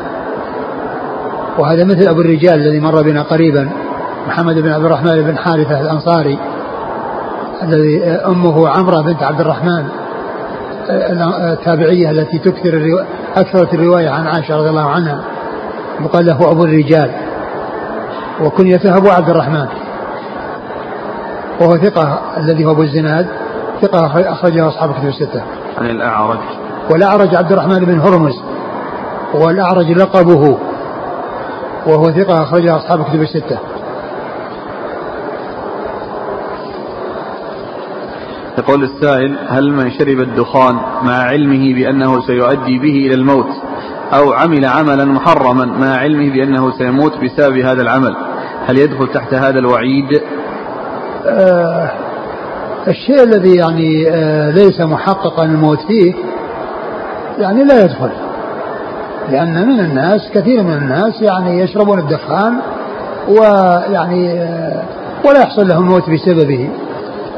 وهذا 1.58 1.84
مثل 1.84 2.08
أبو 2.08 2.20
الرجال 2.20 2.54
الذي 2.54 2.80
مر 2.80 3.02
بنا 3.02 3.22
قريبا 3.22 3.68
محمد 4.28 4.54
بن 4.54 4.72
عبد 4.72 4.84
الرحمن 4.84 5.22
بن 5.22 5.38
حارثة 5.38 5.80
الأنصاري 5.80 6.38
الذي 7.62 8.04
أمه 8.04 8.68
عمرة 8.68 9.02
بنت 9.02 9.22
عبد 9.22 9.40
الرحمن 9.40 9.84
التابعية 11.52 12.10
التي 12.10 12.38
تكثر 12.38 13.04
أكثرت 13.36 13.74
الرواية 13.74 14.10
عن 14.10 14.26
عائشة 14.26 14.56
رضي 14.56 14.68
الله 14.68 14.90
عنها 14.90 15.20
وقال 16.04 16.26
له 16.26 16.50
أبو 16.50 16.64
الرجال. 16.64 17.10
وكنيته 18.42 18.96
أبو 18.96 19.08
عبد 19.08 19.30
الرحمن. 19.30 19.66
وهو 21.60 21.76
ثقة 21.76 22.20
الذي 22.36 22.64
هو 22.64 22.70
أبو 22.70 22.82
الزناد 22.82 23.26
ثقة 23.82 24.32
أخرجه 24.32 24.68
أصحاب 24.68 24.92
كتب 24.92 25.08
الستة. 25.08 25.42
عن 25.78 25.86
الأعرج. 25.86 26.38
والأعرج 26.90 27.34
عبد 27.34 27.52
الرحمن 27.52 27.78
بن 27.78 28.00
هرمز 28.00 28.34
والأعرج 29.34 29.90
لقبه 29.90 30.58
وهو 31.86 32.04
ثقة 32.10 32.42
أخرجه 32.42 32.76
أصحاب 32.76 33.04
كتب 33.04 33.22
الستة. 33.22 33.58
يقول 38.58 38.84
السائل 38.84 39.38
هل 39.48 39.72
من 39.72 39.90
شرب 39.90 40.20
الدخان 40.20 40.74
مع 41.02 41.14
علمه 41.14 41.74
بأنه 41.74 42.20
سيؤدي 42.20 42.78
به 42.78 43.06
إلى 43.06 43.14
الموت؟ 43.14 43.48
أو 44.12 44.32
عمل 44.32 44.64
عملا 44.64 45.04
محرما 45.04 45.64
مع 45.64 45.96
علمه 45.96 46.32
بأنه 46.32 46.70
سيموت 46.70 47.12
بسبب 47.24 47.58
هذا 47.58 47.82
العمل؟ 47.82 48.16
هل 48.66 48.78
يدخل 48.78 49.08
تحت 49.08 49.34
هذا 49.34 49.58
الوعيد؟ 49.58 50.22
الشيء 52.88 53.22
الذي 53.22 53.56
يعني 53.56 54.08
آه 54.10 54.50
ليس 54.50 54.80
محققا 54.80 55.44
الموت 55.44 55.78
فيه 55.80 56.14
يعني 57.38 57.64
لا 57.64 57.84
يدخل 57.84 58.10
لأن 59.30 59.68
من 59.68 59.80
الناس 59.80 60.30
كثير 60.34 60.62
من 60.62 60.72
الناس 60.72 61.22
يعني 61.22 61.60
يشربون 61.60 61.98
الدخان 61.98 62.54
ويعني 63.28 64.32
آه 64.32 64.82
ولا 65.24 65.40
يحصل 65.40 65.68
لهم 65.68 65.86
موت 65.86 66.10
بسببه 66.10 66.70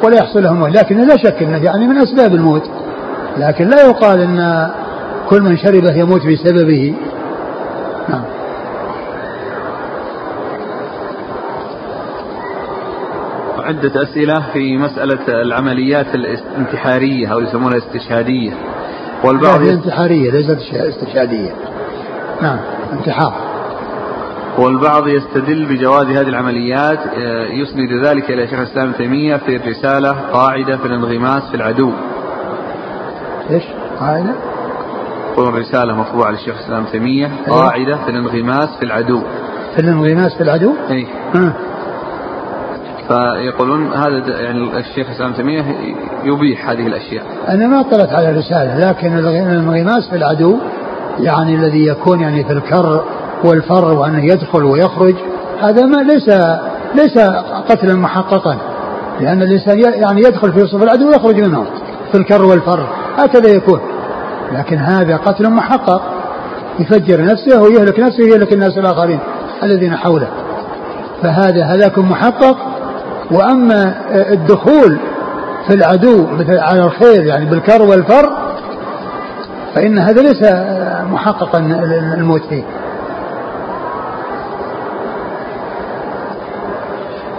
ولا 0.04 0.16
يحصل 0.16 0.42
لهم 0.42 0.56
موت 0.56 0.70
لكن 0.70 1.06
لا 1.06 1.16
شك 1.16 1.42
إنه 1.42 1.64
يعني 1.64 1.86
من 1.86 1.98
أسباب 1.98 2.34
الموت 2.34 2.70
لكن 3.38 3.68
لا 3.68 3.86
يقال 3.86 4.20
إن 4.20 4.70
كل 5.28 5.42
من 5.42 5.56
شربه 5.56 5.92
يموت 5.94 6.26
بسببه. 6.26 6.94
نعم. 8.08 8.22
عدة 13.68 14.02
أسئلة 14.02 14.44
في 14.52 14.78
مسألة 14.78 15.42
العمليات 15.42 16.14
الانتحارية 16.14 17.32
أو 17.32 17.40
يسمونها 17.40 17.76
الاستشهادية 17.76 18.50
والبعض 19.24 19.62
لا 19.62 19.72
انتحارية 19.72 20.30
ليست 20.30 20.74
استشهادية 20.74 21.50
نعم 22.42 22.58
انتحار 22.92 23.34
والبعض 24.58 25.08
يستدل 25.08 25.64
بجواز 25.64 26.06
هذه 26.06 26.28
العمليات 26.28 26.98
آه، 26.98 27.46
يسند 27.46 28.04
ذلك 28.04 28.30
إلى 28.30 28.48
شيخ 28.48 28.58
الإسلام 28.58 28.92
تيمية 28.92 29.36
في 29.36 29.56
الرسالة 29.56 30.12
قاعدة 30.12 30.76
في 30.76 30.86
الانغماس 30.86 31.42
في 31.50 31.54
العدو 31.54 31.92
إيش 33.50 33.64
قاعدة؟ 34.00 34.34
يقول 35.32 35.54
رسالة 35.54 35.94
مطبوعة 35.94 36.30
للشيخ 36.30 36.54
الإسلام 36.58 36.84
تيمية. 36.84 37.30
قاعدة 37.48 38.04
في 38.04 38.10
الانغماس 38.10 38.68
في 38.78 38.84
العدو 38.84 39.22
في 39.74 39.80
الانغماس 39.80 40.34
في 40.34 40.42
العدو؟ 40.42 40.72
اي. 40.90 41.06
فيقولون 43.08 43.92
هذا 43.92 44.40
يعني 44.40 44.78
الشيخ 44.78 45.06
الإسلام 45.08 45.32
تيمية 45.32 45.64
يبيح 46.24 46.70
هذه 46.70 46.86
الأشياء. 46.86 47.24
أنا 47.48 47.66
ما 47.66 47.80
اطلعت 47.80 48.12
على 48.12 48.30
الرسالة 48.30 48.88
لكن 48.88 49.18
الانغماس 49.18 50.08
في 50.10 50.16
العدو 50.16 50.58
يعني 51.20 51.54
الذي 51.54 51.86
يكون 51.86 52.20
يعني 52.20 52.44
في 52.44 52.52
الكر 52.52 53.04
والفر 53.44 53.94
وأنه 53.94 54.24
يدخل 54.24 54.64
ويخرج 54.64 55.14
هذا 55.60 55.86
ما 55.86 55.96
ليس 55.96 56.28
ليس 56.94 57.18
قتلا 57.68 57.94
محققا 57.94 58.58
لأن 59.20 59.42
الإنسان 59.42 59.78
يعني 59.78 60.22
يدخل 60.22 60.52
في 60.52 60.66
صف 60.66 60.82
العدو 60.82 61.08
ويخرج 61.08 61.40
منه 61.40 61.64
في 62.12 62.18
الكر 62.18 62.44
والفر 62.44 62.86
هكذا 63.18 63.48
يكون 63.48 63.80
لكن 64.52 64.76
هذا 64.76 65.16
قتل 65.16 65.50
محقق 65.50 66.02
يفجر 66.78 67.24
نفسه 67.24 67.62
ويهلك 67.62 68.00
نفسه 68.00 68.24
ويهلك 68.24 68.52
الناس 68.52 68.78
الآخرين 68.78 69.18
الذين 69.62 69.96
حوله 69.96 70.28
فهذا 71.22 71.64
هلاك 71.64 71.98
محقق 71.98 72.56
وأما 73.30 73.94
الدخول 74.32 74.98
في 75.66 75.74
العدو 75.74 76.26
مثل 76.26 76.58
على 76.58 76.84
الخير 76.84 77.26
يعني 77.26 77.44
بالكر 77.44 77.82
والفر 77.82 78.32
فإن 79.74 79.98
هذا 79.98 80.22
ليس 80.22 80.42
محققا 81.12 81.58
الموت 82.14 82.42
فيه 82.44 82.64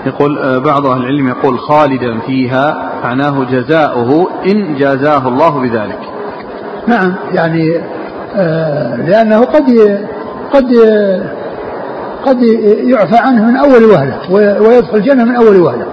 يقول 0.05 0.37
آه، 0.39 0.57
بعض 0.57 0.85
أهل 0.85 1.01
العلم 1.01 1.27
يقول 1.27 1.59
خالدا 1.59 2.19
فيها 2.19 2.91
معناه 3.03 3.43
جزاؤه 3.43 4.29
إن 4.45 4.75
جازاه 4.75 5.27
الله 5.27 5.49
بذلك. 5.59 5.99
نعم 6.87 7.15
يعني 7.33 7.81
آه 8.35 8.95
لأنه 8.95 9.45
قد 9.45 9.99
قد 10.53 10.65
قد 12.25 12.41
يعفى 12.83 13.17
عنه 13.17 13.45
من 13.45 13.57
أول 13.57 13.83
وهلة 13.83 14.17
ويدخل 14.61 14.97
الجنة 14.97 15.23
من 15.23 15.35
أول 15.35 15.61
وهلة 15.61 15.85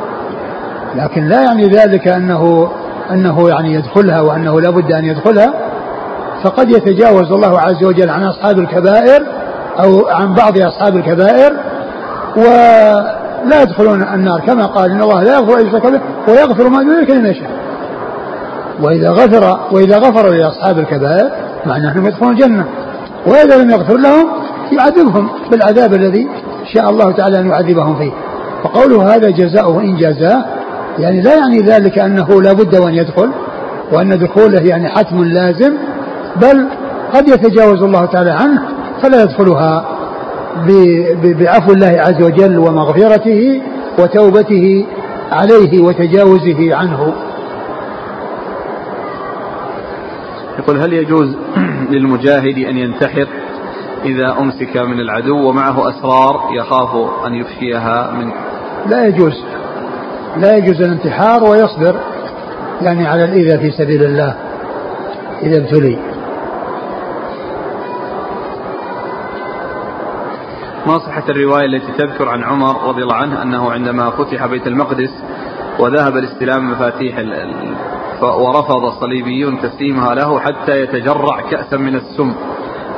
لكن 0.97 1.29
لا 1.29 1.43
يعني 1.43 1.69
ذلك 1.69 2.09
أنه 2.09 2.71
أنه 3.11 3.49
يعني 3.49 3.75
يدخلها 3.75 4.21
وأنه 4.21 4.61
لا 4.61 4.71
بد 4.71 4.93
أن 4.93 5.05
يدخلها 5.05 5.55
فقد 6.45 6.71
يتجاوز 6.71 7.33
الله 7.33 7.61
عز 7.61 7.85
وجل 7.85 8.11
عن 8.11 8.25
أصحاب 8.25 8.59
الكبائر 8.59 9.27
أو 9.81 10.09
عن 10.09 10.35
بعض 10.35 10.59
أصحاب 10.59 10.97
الكبائر 10.97 11.53
و 12.37 12.43
لا 13.45 13.63
يدخلون 13.63 14.03
النار 14.03 14.41
كما 14.41 14.67
قال 14.67 14.91
إن 14.91 15.03
الله 15.03 15.23
لا 15.23 15.35
يغفر 15.35 15.61
أن 15.61 15.67
يشرك 15.67 15.87
به 15.87 16.01
ويغفر 16.29 16.69
ما 16.69 16.83
دون 16.83 16.99
ذلك 16.99 17.11
لمن 17.11 17.27
يشاء. 17.27 17.51
وإذا 18.83 19.11
غفر 19.11 19.59
وإذا 19.73 19.99
غفر 19.99 20.31
لأصحاب 20.31 20.79
الكبائر 20.79 21.31
معناه 21.67 21.93
أنهم 21.93 22.07
يدخلون 22.07 22.33
الجنة. 22.33 22.65
وإذا 23.27 23.57
لم 23.57 23.71
يغفر 23.71 23.97
لهم 23.97 24.27
يعذبهم 24.73 25.29
بالعذاب 25.51 25.95
الذي 25.95 26.29
شاء 26.75 26.91
الله 26.91 27.13
تعالى 27.13 27.41
أن 27.41 27.51
يعذبهم 27.51 27.99
فيه. 27.99 28.13
فقوله 28.63 29.15
هذا 29.15 29.31
جزاؤه 29.31 29.81
ان 29.81 29.97
جازاه 29.97 30.45
يعني 30.99 31.21
لا 31.21 31.35
يعني 31.35 31.59
ذلك 31.59 31.99
أنه 31.99 32.43
لا 32.43 32.53
بد 32.53 32.77
وأن 32.77 32.95
يدخل 32.95 33.31
وأن 33.93 34.19
دخوله 34.19 34.61
يعني 34.61 34.89
حتم 34.89 35.25
لازم 35.25 35.73
بل 36.37 36.69
قد 37.15 37.29
يتجاوز 37.29 37.83
الله 37.83 38.07
تعالى 38.07 38.31
عنه 38.31 38.63
فلا 39.03 39.23
يدخلها 39.23 39.97
بعفو 41.25 41.73
الله 41.73 41.97
عز 42.01 42.23
وجل 42.23 42.59
ومغفرته 42.59 43.63
وتوبته 43.99 44.87
عليه 45.33 45.81
وتجاوزه 45.83 46.75
عنه 46.75 47.13
يقول 50.59 50.81
هل 50.81 50.93
يجوز 50.93 51.37
للمجاهد 51.93 52.59
أن 52.59 52.79
ينتحر 52.79 53.27
إذا 54.07 54.39
أمسك 54.39 54.77
من 54.77 55.01
العدو 55.01 55.49
ومعه 55.49 55.91
أسرار 55.91 56.49
يخاف 56.53 56.97
أن 57.27 57.35
يفشيها 57.35 58.11
من 58.11 58.33
لا 58.87 59.07
يجوز. 59.07 59.45
لا 60.37 60.57
يجوز 60.57 60.83
الانتحار 60.83 61.45
ويصبر. 61.45 62.01
يعني 62.83 63.07
على 63.07 63.25
الإذى 63.25 63.59
في 63.59 63.71
سبيل 63.71 64.05
الله 64.05 64.37
إذا 65.43 65.59
ابتلي. 65.59 65.99
ما 70.87 70.99
صحة 70.99 71.25
الرواية 71.29 71.67
التي 71.67 71.93
تذكر 71.99 72.29
عن 72.29 72.45
عمر 72.45 72.89
رضي 72.89 73.03
الله 73.03 73.15
عنه 73.15 73.43
أنه 73.43 73.73
عندما 73.73 74.11
فتح 74.11 74.47
بيت 74.47 74.67
المقدس 74.67 75.11
وذهب 75.79 76.17
لاستلام 76.17 76.71
مفاتيح 76.71 77.19
ورفض 78.23 78.85
الصليبيون 78.85 79.61
تسليمها 79.61 80.15
له 80.15 80.41
حتى 80.41 80.81
يتجرع 80.81 81.41
كأسا 81.51 81.77
من 81.77 81.95
السم 81.95 82.35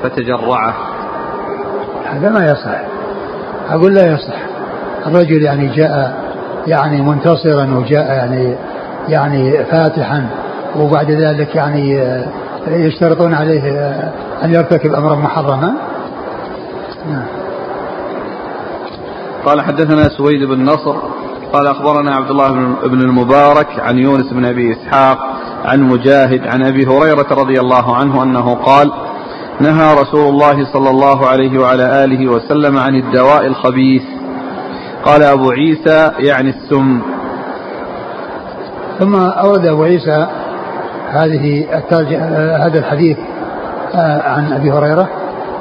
فتجرعه. 0.02 0.97
هذا 2.12 2.30
ما 2.30 2.50
يصح. 2.50 2.80
أقول 3.70 3.94
لا 3.94 4.12
يصح. 4.12 4.38
الرجل 5.06 5.42
يعني 5.42 5.68
جاء 5.68 6.14
يعني 6.66 7.02
منتصرا 7.02 7.74
وجاء 7.74 8.06
يعني 8.06 8.56
يعني 9.08 9.64
فاتحا 9.64 10.26
وبعد 10.76 11.10
ذلك 11.10 11.54
يعني 11.54 12.04
يشترطون 12.68 13.34
عليه 13.34 13.62
أن 14.44 14.54
يرتكب 14.54 14.94
أمرا 14.94 15.14
محرما. 15.14 15.74
نعم. 17.10 17.24
قال 19.44 19.60
حدثنا 19.60 20.02
سويد 20.02 20.48
بن 20.48 20.64
نصر 20.64 20.96
قال 21.52 21.66
أخبرنا 21.66 22.14
عبد 22.14 22.30
الله 22.30 22.52
بن 22.86 23.00
المبارك 23.00 23.80
عن 23.80 23.98
يونس 23.98 24.32
بن 24.32 24.44
أبي 24.44 24.72
إسحاق 24.72 25.18
عن 25.64 25.82
مجاهد 25.82 26.46
عن 26.46 26.66
أبي 26.66 26.86
هريرة 26.86 27.26
رضي 27.30 27.60
الله 27.60 27.96
عنه 27.96 28.22
أنه 28.22 28.54
قال 28.54 28.92
نهى 29.60 29.94
رسول 29.94 30.28
الله 30.28 30.72
صلى 30.72 30.90
الله 30.90 31.26
عليه 31.26 31.60
وعلى 31.60 32.04
آله 32.04 32.28
وسلم 32.32 32.78
عن 32.78 32.94
الدواء 32.94 33.46
الخبيث. 33.46 34.02
قال 35.04 35.22
أبو 35.22 35.50
عيسى 35.50 36.10
يعني 36.18 36.50
السم. 36.50 37.00
ثم 38.98 39.16
أورد 39.16 39.66
أبو 39.66 39.82
عيسى 39.82 40.26
هذه 41.10 41.66
هذا 42.66 42.78
الحديث 42.78 43.18
آه، 43.94 44.22
عن 44.28 44.52
أبي 44.52 44.70
هريرة. 44.70 45.08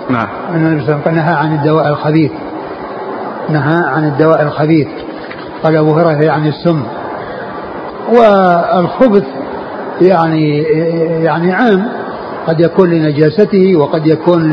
نعم. 0.09 0.27
أن 0.49 0.55
النبي 0.55 0.85
صلى 0.85 0.95
الله 0.95 1.01
عليه 1.05 1.11
وسلم 1.11 1.15
نهى 1.15 1.33
عن 1.33 1.55
الدواء 1.55 1.87
الخبيث. 1.87 2.31
نهى 3.49 3.83
عن 3.85 4.07
الدواء 4.07 4.41
الخبيث. 4.41 4.87
قال 5.63 5.75
أبو 5.75 5.93
هريرة 5.93 6.23
يعني 6.23 6.49
السم. 6.49 6.83
والخبث 8.09 9.25
يعني 10.01 10.63
يعني 11.23 11.53
عام. 11.53 11.96
قد 12.47 12.59
يكون 12.59 12.89
لنجاسته 12.89 13.75
وقد 13.75 14.07
يكون 14.07 14.51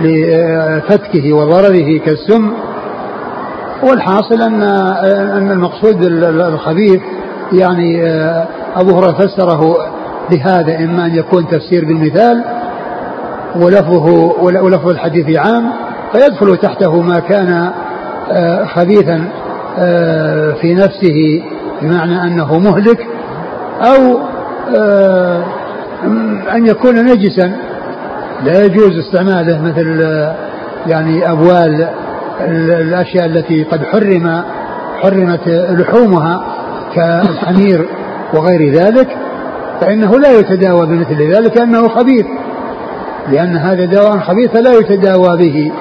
لفتكه 0.00 1.32
وضرره 1.32 1.98
كالسم. 1.98 2.52
والحاصل 3.82 4.42
أن 4.42 4.62
أن 5.36 5.50
المقصود 5.50 6.02
الخبيث 6.22 7.00
يعني 7.52 8.02
أبو 8.76 8.98
هريرة 8.98 9.12
فسره 9.12 9.76
بهذا 10.30 10.78
إما 10.78 11.06
أن 11.06 11.14
يكون 11.14 11.46
تفسير 11.48 11.84
بالمثال 11.84 12.44
ولفظه 13.56 14.06
ولفظ 14.42 14.88
الحديث 14.88 15.38
عام 15.38 15.72
فيدخل 16.12 16.56
تحته 16.56 17.00
ما 17.00 17.20
كان 17.20 17.70
آه، 18.32 18.64
خبيثا 18.64 19.28
آه، 19.78 20.52
في 20.52 20.74
نفسه 20.74 21.42
بمعنى 21.82 22.22
أنه 22.22 22.58
مهلك 22.58 23.06
أو 23.80 24.20
أن 26.54 26.66
يكون 26.66 26.94
نجسا. 27.04 27.52
لا 28.44 28.64
يجوز 28.64 28.98
استعماله 28.98 29.62
مثل 29.62 30.00
يعني 30.86 31.32
أبوال 31.32 31.88
الأشياء 32.80 33.26
التي 33.26 33.64
قد 33.64 33.84
حرم 33.84 34.42
حرمت 35.00 35.48
لحومها 35.48 36.46
كالحمير 36.94 37.88
وغير 38.34 38.72
ذلك 38.74 39.08
فإنه 39.80 40.18
لا 40.18 40.38
يتداوى 40.38 40.86
بمثل 40.86 41.32
ذلك 41.32 41.56
لأنه 41.56 41.88
خبيث. 41.88 42.26
لأن 43.28 43.56
هذا 43.56 43.84
دواء 43.84 44.18
خبيث 44.18 44.50
فلا 44.50 44.72
يتداوى 44.72 45.36
به. 45.36 45.72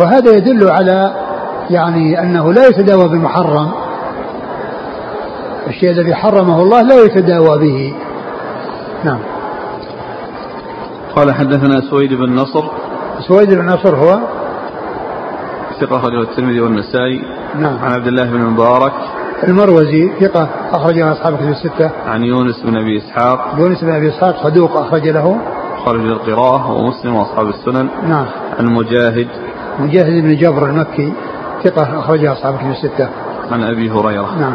وهذا 0.00 0.30
يدل 0.36 0.70
على 0.70 1.14
يعني 1.70 2.20
أنه 2.20 2.52
لا 2.52 2.66
يتداوى 2.66 3.08
بالمحرم 3.08 3.72
الشيء 5.66 5.90
الذي 5.90 6.14
حرمه 6.14 6.62
الله 6.62 6.82
لا 6.82 7.04
يتداوى 7.04 7.58
به. 7.58 7.94
نعم. 9.04 9.18
قال 11.16 11.34
حدثنا 11.34 11.80
سويد 11.90 12.14
بن 12.14 12.34
نصر. 12.34 12.64
سويد 13.28 13.54
بن 13.54 13.66
نصر 13.66 13.96
هو؟ 13.96 14.18
ثقة 15.80 15.96
أخرجه 15.96 16.20
الترمذي 16.22 16.60
والنسائي. 16.60 17.22
نعم. 17.54 17.78
عن 17.78 17.92
عبد 17.92 18.06
الله 18.06 18.24
بن 18.24 18.40
المبارك 18.40 18.92
المروزي 19.48 20.10
ثقة 20.20 20.48
أخرجه 20.72 21.12
أصحاب 21.12 21.36
كتب 21.36 21.48
الستة. 21.48 21.90
عن 22.06 22.24
يونس 22.24 22.62
بن 22.62 22.76
أبي 22.76 22.98
إسحاق. 22.98 23.54
يونس 23.58 23.84
بن 23.84 23.90
أبي 23.90 24.08
إسحاق 24.08 24.44
صدوق 24.44 24.76
أخرج 24.76 25.08
له. 25.08 25.40
خرج 25.84 26.00
القراءة 26.00 26.72
ومسلم 26.72 27.14
وأصحاب 27.14 27.48
السنن. 27.48 27.88
نعم. 28.08 28.26
عن 28.58 28.66
مجاهد. 28.66 29.28
مجاهد 29.78 30.22
بن 30.22 30.36
جبر 30.36 30.66
المكي 30.66 31.12
ثقة 31.64 31.98
أخرجها 31.98 32.32
أصحاب 32.32 32.56
كتب 32.56 32.70
الستة. 32.70 33.08
عن 33.52 33.62
أبي 33.62 33.90
هريرة. 33.90 34.38
نعم. 34.40 34.54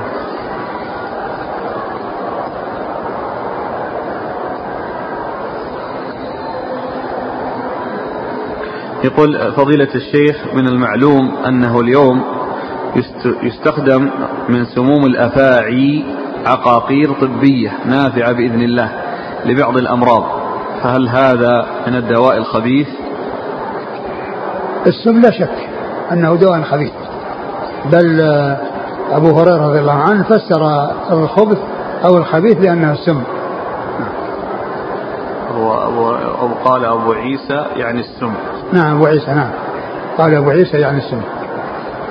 يقول 9.17 9.51
فضيلة 9.53 9.87
الشيخ 9.95 10.35
من 10.53 10.67
المعلوم 10.67 11.35
أنه 11.47 11.79
اليوم 11.79 12.23
يستخدم 13.43 14.09
من 14.49 14.65
سموم 14.65 15.05
الأفاعي 15.05 16.03
عقاقير 16.45 17.13
طبية 17.13 17.71
نافعة 17.85 18.31
بإذن 18.31 18.61
الله 18.61 18.91
لبعض 19.45 19.77
الأمراض. 19.77 20.23
فهل 20.83 21.07
هذا 21.07 21.65
من 21.87 21.95
الدواء 21.95 22.37
الخبيث؟ 22.37 22.87
السم 24.87 25.21
لا 25.21 25.31
شك 25.31 25.69
أنه 26.11 26.35
دواء 26.35 26.61
خبيث. 26.61 26.93
بل 27.85 28.21
أبو 29.11 29.39
هريرة 29.39 29.67
رضي 29.67 29.79
الله 29.79 29.93
عنه 29.93 30.23
فسر 30.23 30.91
الخبث 31.11 31.57
أو 32.05 32.17
الخبيث 32.17 32.57
بأنه 32.57 32.91
السم. 32.91 33.21
أو 35.57 36.47
قال 36.65 36.85
أبو 36.85 37.13
عيسى 37.13 37.65
يعني 37.75 37.99
السم. 37.99 38.33
نعم 38.73 38.95
أبو 38.95 39.05
عيسى 39.05 39.31
نعم. 39.31 39.49
قال 40.17 40.35
أبو 40.35 40.49
عيسى 40.49 40.77
يعني 40.77 40.97
السم. 40.97 41.21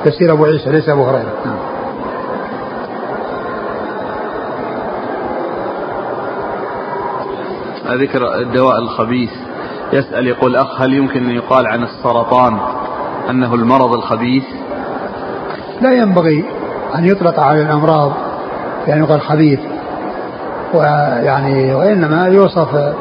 تفسير 0.04 0.32
أبو 0.32 0.44
عيسى 0.44 0.70
ليس 0.70 0.88
أبو 0.88 1.04
هريرة. 1.04 1.32
نعم. 1.44 1.56
ذكر 8.00 8.34
الدواء 8.34 8.78
الخبيث. 8.78 9.30
يسأل 9.92 10.26
يقول 10.26 10.56
أخ 10.56 10.80
هل 10.80 10.94
يمكن 10.94 11.24
أن 11.24 11.30
يقال 11.30 11.66
عن 11.66 11.82
السرطان 11.82 12.58
أنه 13.30 13.54
المرض 13.54 13.92
الخبيث؟ 13.92 14.44
لا 15.80 15.92
ينبغي 15.92 16.44
أن 16.94 17.04
يطلق 17.04 17.40
على 17.40 17.62
الأمراض 17.62 18.12
يعني 18.86 19.00
يقال 19.00 19.20
خبيث. 19.20 19.60
ويعني 20.74 21.74
وإنما 21.74 22.26
يوصف 22.26 22.94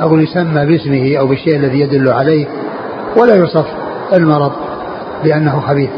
أو 0.00 0.18
يسمى 0.18 0.66
باسمه 0.66 1.16
أو 1.18 1.26
بالشيء 1.26 1.56
الذي 1.56 1.80
يدل 1.80 2.08
عليه 2.08 2.46
ولا 3.16 3.34
يوصف 3.34 3.66
المرض 4.12 4.52
بأنه 5.24 5.60
خبيث. 5.60 5.90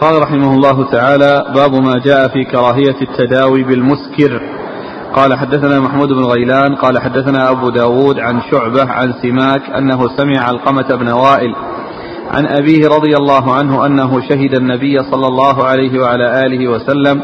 قال 0.00 0.22
رحمه 0.22 0.54
الله 0.54 0.90
تعالى 0.90 1.44
باب 1.54 1.72
ما 1.74 1.98
جاء 2.04 2.28
في 2.28 2.44
كراهية 2.44 2.96
التداوي 3.02 3.62
بالمسكر. 3.62 4.40
قال 5.14 5.38
حدثنا 5.38 5.80
محمود 5.80 6.08
بن 6.08 6.24
غيلان 6.24 6.74
قال 6.74 6.98
حدثنا 6.98 7.50
أبو 7.50 7.70
داود 7.70 8.20
عن 8.20 8.40
شعبة 8.50 8.92
عن 8.92 9.12
سماك 9.22 9.70
أنه 9.70 10.16
سمع 10.16 10.40
علقمة 10.40 10.96
بن 10.96 11.08
وائل 11.08 11.54
عن 12.30 12.46
أبيه 12.46 12.88
رضي 12.88 13.16
الله 13.16 13.54
عنه 13.54 13.86
أنه 13.86 14.20
شهد 14.28 14.54
النبي 14.54 15.02
صلى 15.02 15.26
الله 15.26 15.64
عليه 15.64 16.00
وعلى 16.00 16.46
آله 16.46 16.68
وسلم 16.68 17.22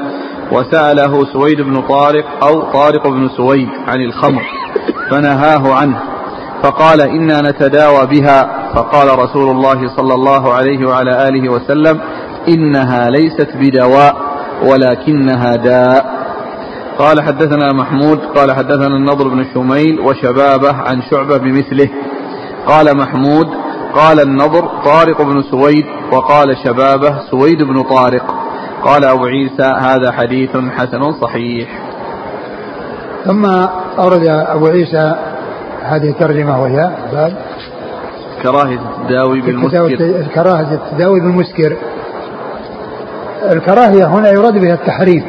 وسأله 0.54 1.32
سويد 1.32 1.60
بن 1.60 1.82
طارق 1.82 2.24
أو 2.44 2.62
طارق 2.72 3.08
بن 3.08 3.28
سويد 3.36 3.68
عن 3.88 4.00
الخمر 4.00 4.42
فنهاه 5.10 5.74
عنه 5.74 6.02
فقال 6.62 7.00
إنا 7.00 7.40
نتداوى 7.40 8.06
بها 8.06 8.70
فقال 8.74 9.18
رسول 9.18 9.50
الله 9.50 9.96
صلى 9.96 10.14
الله 10.14 10.52
عليه 10.52 10.88
وعلى 10.88 11.28
آله 11.28 11.48
وسلم 11.48 12.00
إنها 12.48 13.10
ليست 13.10 13.48
بدواء 13.56 14.16
ولكنها 14.62 15.56
داء. 15.56 16.14
قال 16.98 17.22
حدثنا 17.22 17.72
محمود 17.72 18.18
قال 18.18 18.52
حدثنا 18.52 18.96
النضر 18.96 19.28
بن 19.28 19.44
شميل 19.54 20.00
وشبابه 20.00 20.72
عن 20.72 21.02
شعبة 21.10 21.36
بمثله. 21.36 21.88
قال 22.66 22.96
محمود 22.96 23.46
قال 23.94 24.20
النضر 24.20 24.68
طارق 24.84 25.22
بن 25.22 25.42
سويد 25.50 25.86
وقال 26.12 26.56
شبابه 26.64 27.18
سويد 27.30 27.62
بن 27.62 27.82
طارق. 27.82 28.43
قال 28.84 29.04
أبو 29.04 29.24
عيسى 29.24 29.62
هذا 29.62 30.12
حديث 30.12 30.56
حسن 30.56 31.12
صحيح. 31.12 31.68
ثم 33.24 33.46
أورد 33.98 34.26
أبو 34.28 34.66
عيسى 34.66 35.14
هذه 35.82 36.10
الترجمة 36.10 36.62
وهي 36.62 36.90
باب 37.12 37.32
كراهية 38.42 38.78
التداوي 38.78 39.40
بالمسكر. 39.40 40.26
كراهية 40.34 40.74
التداوي 40.74 41.20
بالمسكر. 41.20 41.76
الكراهية 43.52 44.04
هنا 44.04 44.30
يراد 44.30 44.58
بها 44.58 44.74
التحريم 44.74 45.24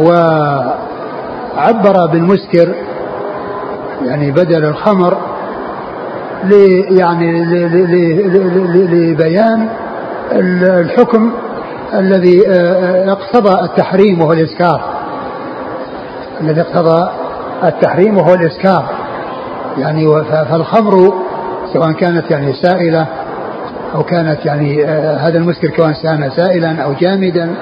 وعبر 0.00 0.86
بالمسكر 2.12 2.74
يعني 4.02 4.30
بدل 4.30 4.64
الخمر 4.64 5.16
يعني 6.90 7.44
لبيان 8.90 9.68
الحكم 10.32 11.32
الذي 11.94 12.48
آه، 12.48 13.12
اقتضى 13.12 13.64
التحريم 13.64 14.22
وهو 14.22 14.32
الإسكار 14.32 14.80
الذي 16.40 16.60
اقتضى 16.60 17.10
التحريم 17.64 18.18
وهو 18.18 18.34
الإسكار 18.34 18.84
يعني 19.78 20.24
فالخمر 20.24 21.12
سواء 21.72 21.92
كانت 21.92 22.30
يعني 22.30 22.52
سائلة 22.52 23.06
أو 23.94 24.02
كانت 24.02 24.46
يعني 24.46 24.84
آه، 24.84 25.16
هذا 25.16 25.38
المسكر 25.38 25.68
كان 25.68 25.94
كان 26.02 26.30
سائلا 26.36 26.82
أو 26.82 26.92
جامدا 26.92 27.54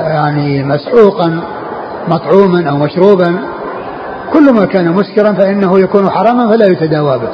يعني 0.00 0.62
مسحوقا 0.62 1.40
مطعوما 2.08 2.70
أو 2.70 2.76
مشروبا 2.76 3.38
كل 4.32 4.52
ما 4.52 4.66
كان 4.66 4.92
مسكرا 4.92 5.32
فإنه 5.32 5.80
يكون 5.80 6.10
حراما 6.10 6.48
فلا 6.48 6.66
يتداوى 6.66 7.18
به. 7.18 7.28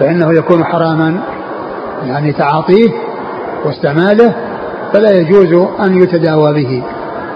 فإنه 0.00 0.32
يكون 0.34 0.64
حراما 0.64 1.20
يعني 2.06 2.32
تعاطيه 2.32 2.90
واستعماله 3.64 4.34
فلا 4.92 5.10
يجوز 5.10 5.66
أن 5.80 6.02
يتداوى 6.02 6.54
به. 6.54 6.82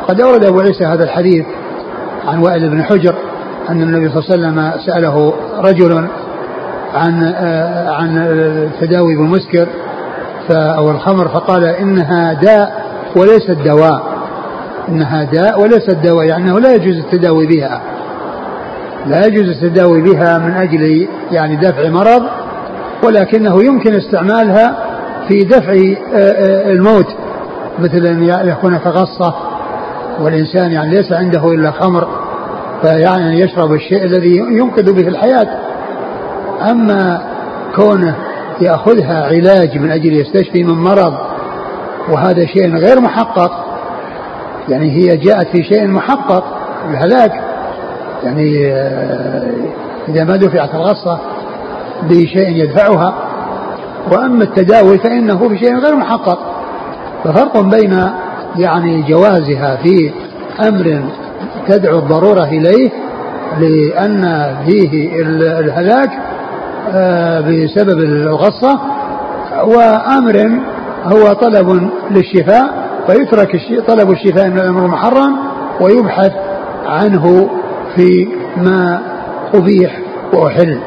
قد 0.09 0.21
أورد 0.21 0.45
أبو 0.45 0.61
عيسى 0.61 0.85
هذا 0.85 1.05
الحديث 1.05 1.47
عن 2.27 2.39
وائل 2.39 2.69
بن 2.69 2.83
حجر 2.83 3.14
أن 3.69 3.83
النبي 3.83 4.09
صلى 4.09 4.35
الله 4.35 4.47
عليه 4.49 4.73
وسلم 4.73 4.87
سأله 4.87 5.33
رجل 5.59 6.09
عن 6.95 7.23
آه، 7.37 7.91
عن 7.91 8.19
التداوي 8.19 9.17
بالمسكر 9.17 9.67
أو 10.51 10.91
الخمر 10.91 11.29
فقال 11.29 11.64
إنها 11.64 12.33
داء 12.33 12.87
وليست 13.17 13.57
دواء. 13.64 14.17
إنها 14.89 15.25
داء 15.25 15.61
وليست 15.61 15.97
دواء 16.05 16.27
يعني 16.27 16.45
أنه 16.45 16.61
لا 16.61 16.75
يجوز 16.75 16.97
التداوي 16.97 17.47
بها. 17.47 17.81
لا 19.07 19.27
يجوز 19.27 19.49
التداوي 19.49 20.03
بها 20.03 20.39
من 20.39 20.53
أجل 20.53 21.09
يعني 21.31 21.57
دفع 21.57 21.89
مرض 21.89 22.23
ولكنه 23.07 23.64
يمكن 23.64 23.94
استعمالها 23.94 24.76
في 25.28 25.44
دفع 25.44 25.72
الموت 26.70 27.07
مثل 27.78 28.07
أن 28.07 28.48
يكون 28.48 28.74
يتغصى 28.74 29.32
والإنسان 30.20 30.72
يعني 30.72 30.90
ليس 30.90 31.12
عنده 31.12 31.52
إلا 31.52 31.70
خمر 31.70 32.09
فيعني 32.82 33.40
يشرب 33.40 33.72
الشيء 33.72 34.04
الذي 34.04 34.36
ينقذ 34.36 34.92
به 34.92 35.09
الحياة. 35.09 35.48
أما 36.70 37.20
كونه 37.76 38.16
يأخذها 38.61 39.24
علاج 39.24 39.78
من 39.78 39.90
أجل 39.90 40.12
يستشفي 40.12 40.62
من 40.62 40.74
مرض 40.74 41.14
وهذا 42.09 42.46
شيء 42.46 42.76
غير 42.76 43.00
محقق 43.00 43.66
يعني 44.68 44.90
هي 44.90 45.16
جاءت 45.16 45.48
في 45.48 45.62
شيء 45.62 45.86
محقق 45.86 46.44
الهلاك 46.90 47.32
يعني 48.24 48.72
آه، 48.72 49.50
إذا 50.09 50.24
ما 50.24 50.36
دفعت 50.36 50.74
الغصة 50.74 51.20
بشيء 52.03 52.49
يدفعها 52.49 53.14
وأما 54.12 54.44
التداوي 54.44 54.99
فإنه 54.99 55.49
بشيء 55.49 55.78
غير 55.78 55.97
محقق. 55.97 56.38
ففرق 57.24 57.61
بين 57.61 58.11
يعني 58.59 59.03
جوازها 59.03 59.76
في 59.76 60.12
أمر 60.68 61.03
تدعو 61.68 61.99
الضرورة 61.99 62.44
إليه 62.44 62.90
لأن 63.59 64.55
فيه 64.66 65.22
الهلاك 65.61 66.11
آه، 66.94 67.40
بسبب 67.40 67.99
الغصة 67.99 68.80
وأمر 69.64 70.61
هو 71.05 71.32
طلب 71.32 71.90
للشفاء 72.11 72.86
فيترك 73.07 73.61
طلب 73.88 74.11
الشفاء 74.11 74.49
من 74.49 74.59
الأمر 74.59 74.84
المحرم 74.84 75.36
ويبحث 75.80 76.32
عنه 76.86 77.51
في 77.97 78.28
ما 78.57 79.01
أبيح 79.55 79.99
وأحل. 80.32 80.78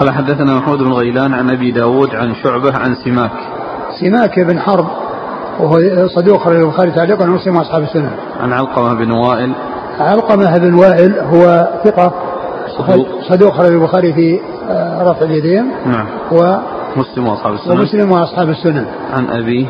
قال 0.00 0.10
حدثنا 0.10 0.54
محمود 0.54 0.78
بن 0.78 0.92
غيلان 0.92 1.34
عن 1.34 1.50
أبي 1.50 1.70
داود 1.70 2.14
عن 2.14 2.34
شعبة 2.34 2.78
عن 2.78 2.94
سماك 2.94 3.32
سماك 4.00 4.40
بن 4.40 4.60
حرب 4.60 4.86
وهو 5.60 6.08
صدوق 6.08 6.44
خرج 6.44 6.56
البخاري 6.56 6.90
تعليقا 6.90 7.24
ومسلم 7.24 7.56
وأصحاب 7.56 7.82
السنة. 7.82 8.10
عن 8.40 8.52
علقمة 8.52 8.94
بن 8.94 9.10
وائل. 9.10 9.52
علقمة 9.98 10.58
بن 10.58 10.74
وائل 10.74 11.18
هو 11.18 11.68
ثقة 11.84 12.12
صدوق 12.78 13.06
صدوق 13.28 13.52
خرج 13.52 13.72
البخاري 13.72 14.12
في 14.12 14.40
آه، 14.70 15.02
رفع 15.02 15.26
اليدين. 15.26 15.70
نعم. 15.86 16.06
و 16.32 16.56
مسلم 16.96 17.26
وأصحاب 17.26 17.54
السنن. 17.54 17.80
ومسلم 17.80 18.12
وأصحاب 18.12 18.50
السنن. 18.50 18.86
عن 19.12 19.30
أبيه. 19.30 19.66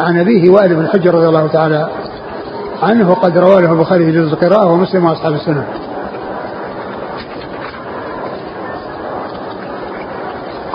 عن 0.00 0.20
أبيه 0.20 0.50
وائل 0.50 0.74
بن 0.74 0.88
حجر 0.88 1.14
رضي 1.14 1.28
الله 1.28 1.46
تعالى 1.46 1.88
عنه 2.82 3.10
وقد 3.10 3.38
رواه 3.38 3.60
له 3.60 3.72
البخاري 3.72 4.04
في 4.04 4.12
جزء 4.12 4.32
القراءة 4.32 4.72
ومسلم 4.72 5.04
وأصحاب 5.04 5.32
السنن. 5.32 5.64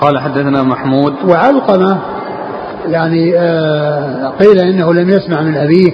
قال 0.02 0.18
حدثنا 0.18 0.62
محمود. 0.62 1.14
وعلقمة 1.28 1.98
يعني 2.88 3.38
آه، 3.38 4.32
قيل 4.40 4.58
إنه 4.58 4.94
لم 4.94 5.10
يسمع 5.10 5.40
من 5.40 5.56
أبيه 5.56 5.92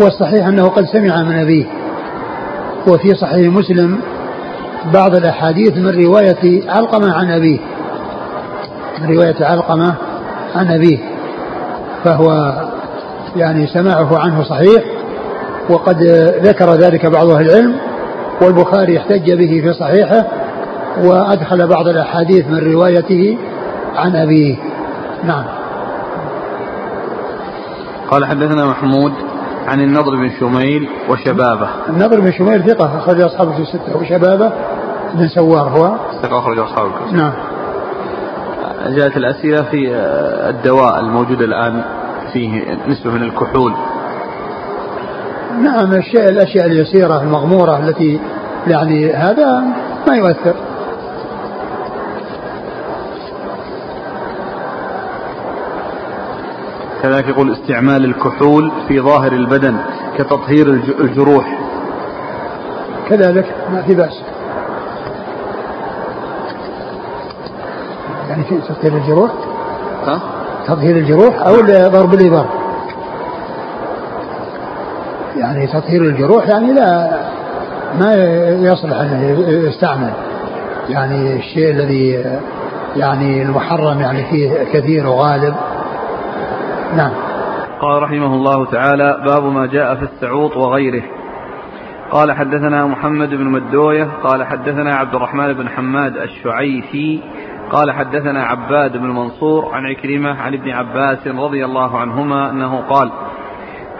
والصحيح 0.00 0.46
أنه 0.46 0.68
قد 0.68 0.84
سمع 0.84 1.22
من 1.22 1.38
أبيه. 1.38 1.64
وفي 2.88 3.14
صحيح 3.14 3.52
مسلم 3.52 4.00
بعض 4.94 5.14
الأحاديث 5.14 5.76
من 5.76 6.04
رواية 6.04 6.70
علقمة 6.70 7.12
عن 7.12 7.30
أبيه. 7.30 7.58
من 9.02 9.14
رواية 9.14 9.36
علقمة 9.40 9.94
عن 10.54 10.70
أبيه. 10.72 10.98
فهو 12.04 12.54
يعني 13.36 13.66
سماعه 13.66 14.18
عنه 14.18 14.42
صحيح 14.42 14.82
وقد 15.70 16.02
ذكر 16.42 16.74
ذلك 16.74 17.06
بعض 17.06 17.30
أهل 17.30 17.50
العلم 17.50 17.76
والبخاري 18.42 18.98
احتج 18.98 19.32
به 19.32 19.60
في 19.60 19.72
صحيحه 19.72 20.41
وأدخل 20.98 21.66
بعض 21.66 21.88
الأحاديث 21.88 22.46
من 22.46 22.72
روايته 22.72 23.38
عن 23.96 24.16
أبيه. 24.16 24.56
نعم. 25.24 25.44
قال 28.10 28.24
حدثنا 28.24 28.66
محمود 28.66 29.12
عن 29.68 29.80
النضر 29.80 30.10
بن 30.16 30.30
شميل 30.40 30.88
وشبابة. 31.08 31.68
النضر 31.88 32.20
بن 32.20 32.32
شميل 32.32 32.62
ثقة 32.62 32.98
أخرج 32.98 33.20
أصحابه 33.20 33.52
في 33.52 33.64
ستة 33.64 33.96
وشبابه 33.96 34.52
بن 35.14 35.28
سوار 35.28 35.68
هو؟ 35.68 35.96
ثقة 36.22 36.38
أخرج 36.38 36.58
أصحابه 36.58 36.90
في 37.10 37.16
نعم. 37.16 37.32
جاءت 38.86 39.16
الأسئلة 39.16 39.62
في 39.62 39.94
الدواء 40.48 41.00
الموجود 41.00 41.42
الآن 41.42 41.82
فيه 42.32 42.78
نسبة 42.88 43.10
من 43.10 43.22
الكحول. 43.22 43.72
نعم 45.62 45.92
الشيء 45.92 46.28
الأشياء 46.28 46.66
اليسيرة 46.66 47.22
المغمورة 47.22 47.78
التي 47.78 48.20
يعني 48.66 49.12
هذا 49.12 49.64
ما 50.08 50.16
يؤثر. 50.16 50.54
كذلك 57.02 57.28
يقول 57.28 57.52
استعمال 57.52 58.04
الكحول 58.04 58.72
في 58.88 59.00
ظاهر 59.00 59.32
البدن 59.32 59.76
كتطهير 60.18 60.66
الجروح. 61.00 61.58
كذلك 63.08 63.54
ما 63.72 63.82
في 63.82 63.94
بأس. 63.94 64.22
يعني 68.28 68.44
في 68.44 68.58
تطهير 68.68 68.96
الجروح؟ 68.96 69.30
ها؟ 70.06 70.20
تطهير 70.66 70.96
الجروح 70.96 71.46
أو 71.46 71.56
ضرب 71.90 72.14
الإبر. 72.14 72.46
يعني 75.36 75.66
تطهير 75.66 76.02
الجروح 76.02 76.48
يعني 76.48 76.72
لا 76.72 77.10
ما 78.00 78.14
يصلح 78.60 78.96
أن 78.96 79.34
يستعمل. 79.68 80.12
يعني 80.88 81.36
الشيء 81.36 81.70
الذي 81.70 82.24
يعني 82.96 83.42
المحرم 83.42 84.00
يعني 84.00 84.24
فيه 84.24 84.64
كثير 84.72 85.06
وغالب. 85.06 85.54
نعم. 86.96 87.12
قال 87.80 88.02
رحمه 88.02 88.34
الله 88.34 88.64
تعالى 88.64 89.22
باب 89.26 89.44
ما 89.44 89.66
جاء 89.66 89.94
في 89.94 90.02
السعوط 90.02 90.56
وغيره. 90.56 91.02
قال 92.10 92.32
حدثنا 92.32 92.86
محمد 92.86 93.28
بن 93.28 93.44
مدوية 93.44 94.08
قال 94.22 94.44
حدثنا 94.44 94.94
عبد 94.94 95.14
الرحمن 95.14 95.52
بن 95.52 95.68
حماد 95.68 96.16
الشعيثي 96.16 97.22
قال 97.70 97.92
حدثنا 97.92 98.44
عباد 98.44 98.96
بن 98.96 99.06
منصور 99.06 99.74
عن 99.74 99.86
عكرمة 99.86 100.42
عن 100.42 100.54
ابن 100.54 100.70
عباس 100.70 101.26
رضي 101.26 101.64
الله 101.64 101.98
عنهما 101.98 102.50
أنه 102.50 102.80
قال 102.80 103.10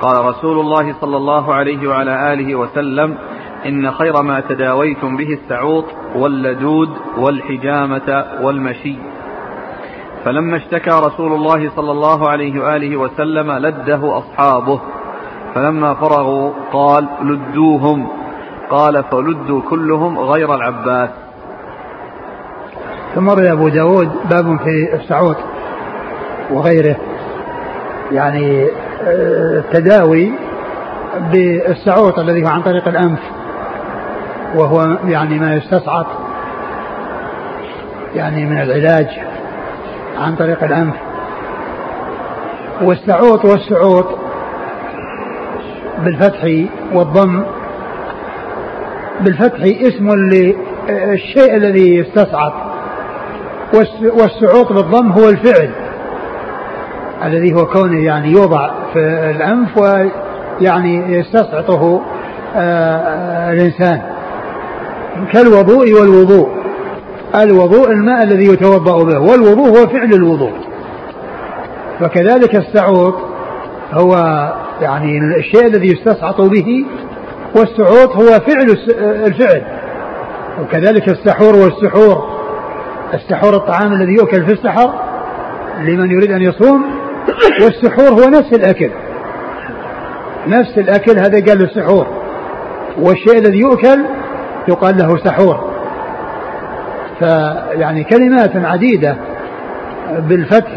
قال 0.01 0.24
رسول 0.24 0.61
الله 0.61 0.93
صلى 1.01 1.16
الله 1.16 1.55
عليه 1.55 1.88
وعلى 1.88 2.32
آله 2.32 2.55
وسلم 2.55 3.18
إن 3.66 3.90
خير 3.90 4.22
ما 4.22 4.40
تداويتم 4.40 5.16
به 5.16 5.28
السعوط 5.32 5.84
واللدود 6.16 6.90
والحجامة 7.18 8.24
والمشي. 8.40 8.97
فلما 10.24 10.56
اشتكى 10.56 10.90
رسول 10.90 11.32
الله 11.32 11.70
صلى 11.76 11.90
الله 11.90 12.28
عليه 12.28 12.62
وآله 12.62 12.96
وسلم 12.96 13.52
لده 13.52 14.18
أصحابه. 14.18 14.80
فلما 15.54 15.94
فرغوا 15.94 16.52
قال 16.72 17.08
لدوهم. 17.22 18.08
قال 18.70 19.04
فلدوا 19.04 19.62
كلهم 19.70 20.18
غير 20.18 20.54
العباس. 20.54 21.10
ثم 23.14 23.30
روي 23.30 23.52
أبو 23.52 23.68
داود 23.68 24.10
باب 24.30 24.58
في 24.58 24.94
السعود 24.94 25.36
وغيره. 26.50 26.96
يعني 28.12 28.64
آه، 29.02 29.58
التداوي 29.58 30.32
بالسعوط 31.32 32.18
الذي 32.18 32.44
هو 32.44 32.48
عن 32.48 32.62
طريق 32.62 32.88
الأنف 32.88 33.20
وهو 34.54 34.98
يعني 35.06 35.38
ما 35.38 35.54
يستصعب 35.54 36.06
يعني 38.14 38.46
من 38.46 38.62
العلاج. 38.62 39.31
عن 40.18 40.36
طريق 40.36 40.64
الأنف 40.64 40.94
والسعوط 42.82 43.44
والسعوط 43.44 44.06
بالفتح 46.04 46.66
والضم. 46.92 47.42
بالفتح 49.20 49.60
اسم 49.62 50.08
للشيء 50.08 51.56
الذي 51.56 51.96
يستصعب 51.96 52.52
والسعوط 54.02 54.72
بالضم 54.72 55.12
هو 55.12 55.28
الفعل 55.28 55.70
الذي 57.24 57.54
هو 57.54 57.66
كونه 57.66 58.04
يعني 58.04 58.32
يوضع 58.32 58.70
في 58.92 58.98
الأنف 59.36 59.78
ويعني 59.78 61.16
يستصعطه 61.18 62.02
آه، 62.56 63.52
الإنسان. 63.52 64.02
كالوضوء 65.32 65.92
والوضوء. 65.92 66.61
الوضوء 67.36 67.90
الماء 67.90 68.22
الذي 68.22 68.44
يتوضأ 68.44 69.04
به 69.04 69.18
والوضوء 69.18 69.68
هو 69.68 69.86
فعل 69.86 70.12
الوضوء. 70.14 70.52
وكذلك 72.02 72.56
السعوط 72.56 73.14
هو 73.92 74.14
يعني 74.80 75.18
الشيء 75.38 75.66
الذي 75.66 75.86
يستصعط 75.86 76.40
به 76.40 76.86
والسعوط 77.56 78.16
هو 78.16 78.26
فعل 78.26 78.76
الفعل. 79.00 79.62
وكذلك 80.62 81.08
السحور 81.08 81.54
والسحور 81.56 82.32
السحور 83.14 83.56
الطعام 83.56 83.92
الذي 83.92 84.12
يؤكل 84.12 84.46
في 84.46 84.52
السحر 84.52 84.94
لمن 85.78 86.10
يريد 86.10 86.30
أن 86.30 86.42
يصوم 86.42 86.84
والسحور 87.62 88.08
هو 88.08 88.28
نفس 88.28 88.52
الأكل. 88.52 88.90
نفس 90.46 90.78
الأكل 90.78 91.18
هذا 91.18 91.44
قال 91.46 91.62
السحور 91.62 92.06
والشيء 92.98 93.38
الذي 93.38 93.58
يؤكل 93.58 94.04
يقال 94.68 94.96
له 94.98 95.16
سحور. 95.16 95.71
فيعني 97.22 98.04
كلمات 98.04 98.56
عديدة 98.56 99.16
بالفتح 100.18 100.72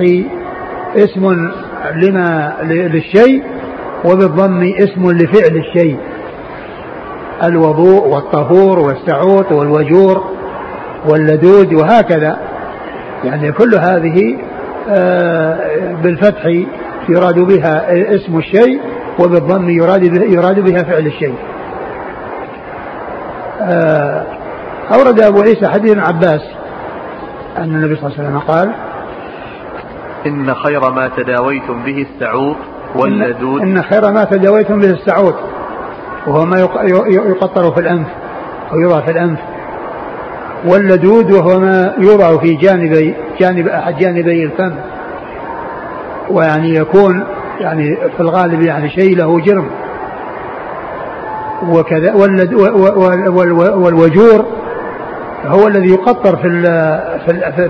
اسم 0.95 1.51
لما 1.95 2.53
للشيء 2.63 3.43
وبالضم 4.05 4.73
اسم 4.77 5.11
لفعل 5.11 5.57
الشيء. 5.57 5.97
الوضوء 7.43 8.07
والطهور 8.07 8.79
والسعوط 8.79 9.51
والوجور 9.51 10.23
واللدود 11.09 11.73
وهكذا. 11.73 12.37
يعني 13.23 13.51
كل 13.51 13.75
هذه 13.75 14.37
آه، 14.89 15.57
بالفتح 16.03 16.45
يراد 17.09 17.39
بها 17.39 17.85
اسم 18.15 18.37
الشيء 18.37 18.81
وبالضم 19.19 19.69
يراد 19.69 20.05
بها, 20.05 20.23
يراد 20.23 20.59
بها 20.59 20.83
فعل 20.83 21.05
الشيء. 21.07 21.35
آه، 23.61 24.25
أورد 24.93 25.19
أبو 25.19 25.41
عيسى 25.41 25.67
حديث 25.67 25.91
ابن 25.91 25.99
عباس 25.99 26.41
أن 27.57 27.75
النبي 27.75 27.95
صلى 27.95 28.05
الله 28.05 28.17
عليه 28.17 28.29
وسلم 28.29 28.39
قال 28.39 28.71
إن 30.25 30.53
خير 30.53 30.91
ما 30.91 31.09
تداويتم 31.17 31.83
به 31.83 32.05
السعوط 32.11 32.55
واللدود 32.95 33.61
إن 33.61 33.83
خير 33.83 34.11
ما 34.11 34.23
تداويتم 34.23 34.79
به 34.79 34.89
السعوط 34.89 35.35
وهو 36.27 36.45
ما 36.45 36.59
يقطر 37.07 37.71
في 37.71 37.79
الأنف 37.79 38.07
أو 38.71 38.79
يوضع 38.79 39.01
في 39.01 39.11
الأنف. 39.11 39.39
واللدود 40.65 41.31
وهو 41.31 41.59
ما 41.59 41.93
يوضع 41.97 42.37
في 42.37 42.53
جانبي 42.53 43.15
جانب 43.39 43.67
أحد 43.67 43.97
جانبي 43.97 44.43
الفم. 44.43 44.75
ويعني 46.29 46.75
يكون 46.75 47.23
يعني 47.59 47.97
في 48.17 48.19
الغالب 48.19 48.61
يعني 48.61 48.89
شيء 48.89 49.17
له 49.17 49.39
جرم. 49.39 49.69
وكذا 51.69 52.13
والوجور 53.75 54.45
هو 55.47 55.67
الذي 55.67 55.89
يقطر 55.89 56.37
في 56.37 56.49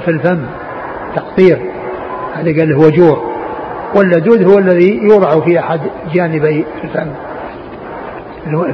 في 0.05 0.11
الفم 0.11 0.45
تقطير. 1.15 1.71
هذا 2.33 2.59
قال 2.59 2.69
له 2.69 2.79
وجور 2.79 3.35
واللدود 3.95 4.51
هو 4.51 4.59
الذي 4.59 4.99
يوضع 5.03 5.39
في 5.45 5.59
أحد 5.59 5.79
جانبي 6.13 6.65
الفم. 6.83 7.07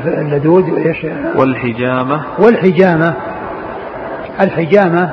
اللدود 0.08 0.78
إيش؟ 0.78 1.06
والحجامة. 1.36 2.22
والحجامة. 2.39 3.14
الحجامة 4.41 5.12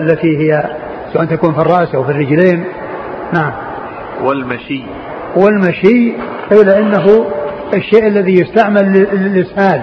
التي 0.00 0.38
هي 0.38 0.64
سواء 1.12 1.24
تكون 1.24 1.54
في 1.54 1.60
الرأس 1.60 1.94
أو 1.94 2.04
في 2.04 2.10
الرجلين. 2.10 2.64
نعم. 3.34 3.52
والمشي. 4.22 4.82
والمشي 5.36 6.12
قيل 6.50 6.68
إنه 6.68 7.26
الشيء 7.74 8.06
الذي 8.06 8.32
يستعمل 8.32 8.92
للإسهال. 9.12 9.82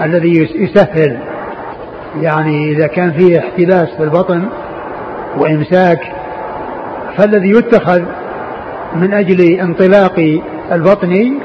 الذي 0.00 0.50
يسهل 0.54 1.18
يعني 2.20 2.70
إذا 2.72 2.86
كان 2.86 3.12
فيه 3.12 3.38
احتباس 3.38 3.88
في 3.96 4.02
البطن 4.02 4.48
وإمساك 5.38 6.00
فالذي 7.16 7.50
يتخذ 7.50 8.02
من 8.94 9.14
أجل 9.14 9.60
انطلاق 9.60 10.40
البطن 10.72 11.38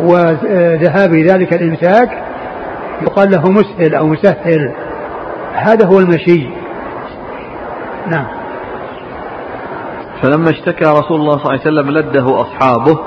وذهاب 0.00 1.14
ذلك 1.14 1.52
الإمساك 1.52 2.22
يقال 3.02 3.30
له 3.30 3.50
مسهل 3.50 3.94
أو 3.94 4.06
مسهل. 4.06 4.72
هذا 5.54 5.86
هو 5.86 5.98
المشي. 5.98 6.46
نعم. 8.10 8.26
فلما 10.22 10.50
اشتكى 10.50 10.84
رسول 10.84 11.20
الله 11.20 11.38
صلى 11.38 11.40
الله 11.44 11.50
عليه 11.50 11.60
وسلم 11.60 11.90
لده 11.90 12.40
أصحابه 12.40 12.98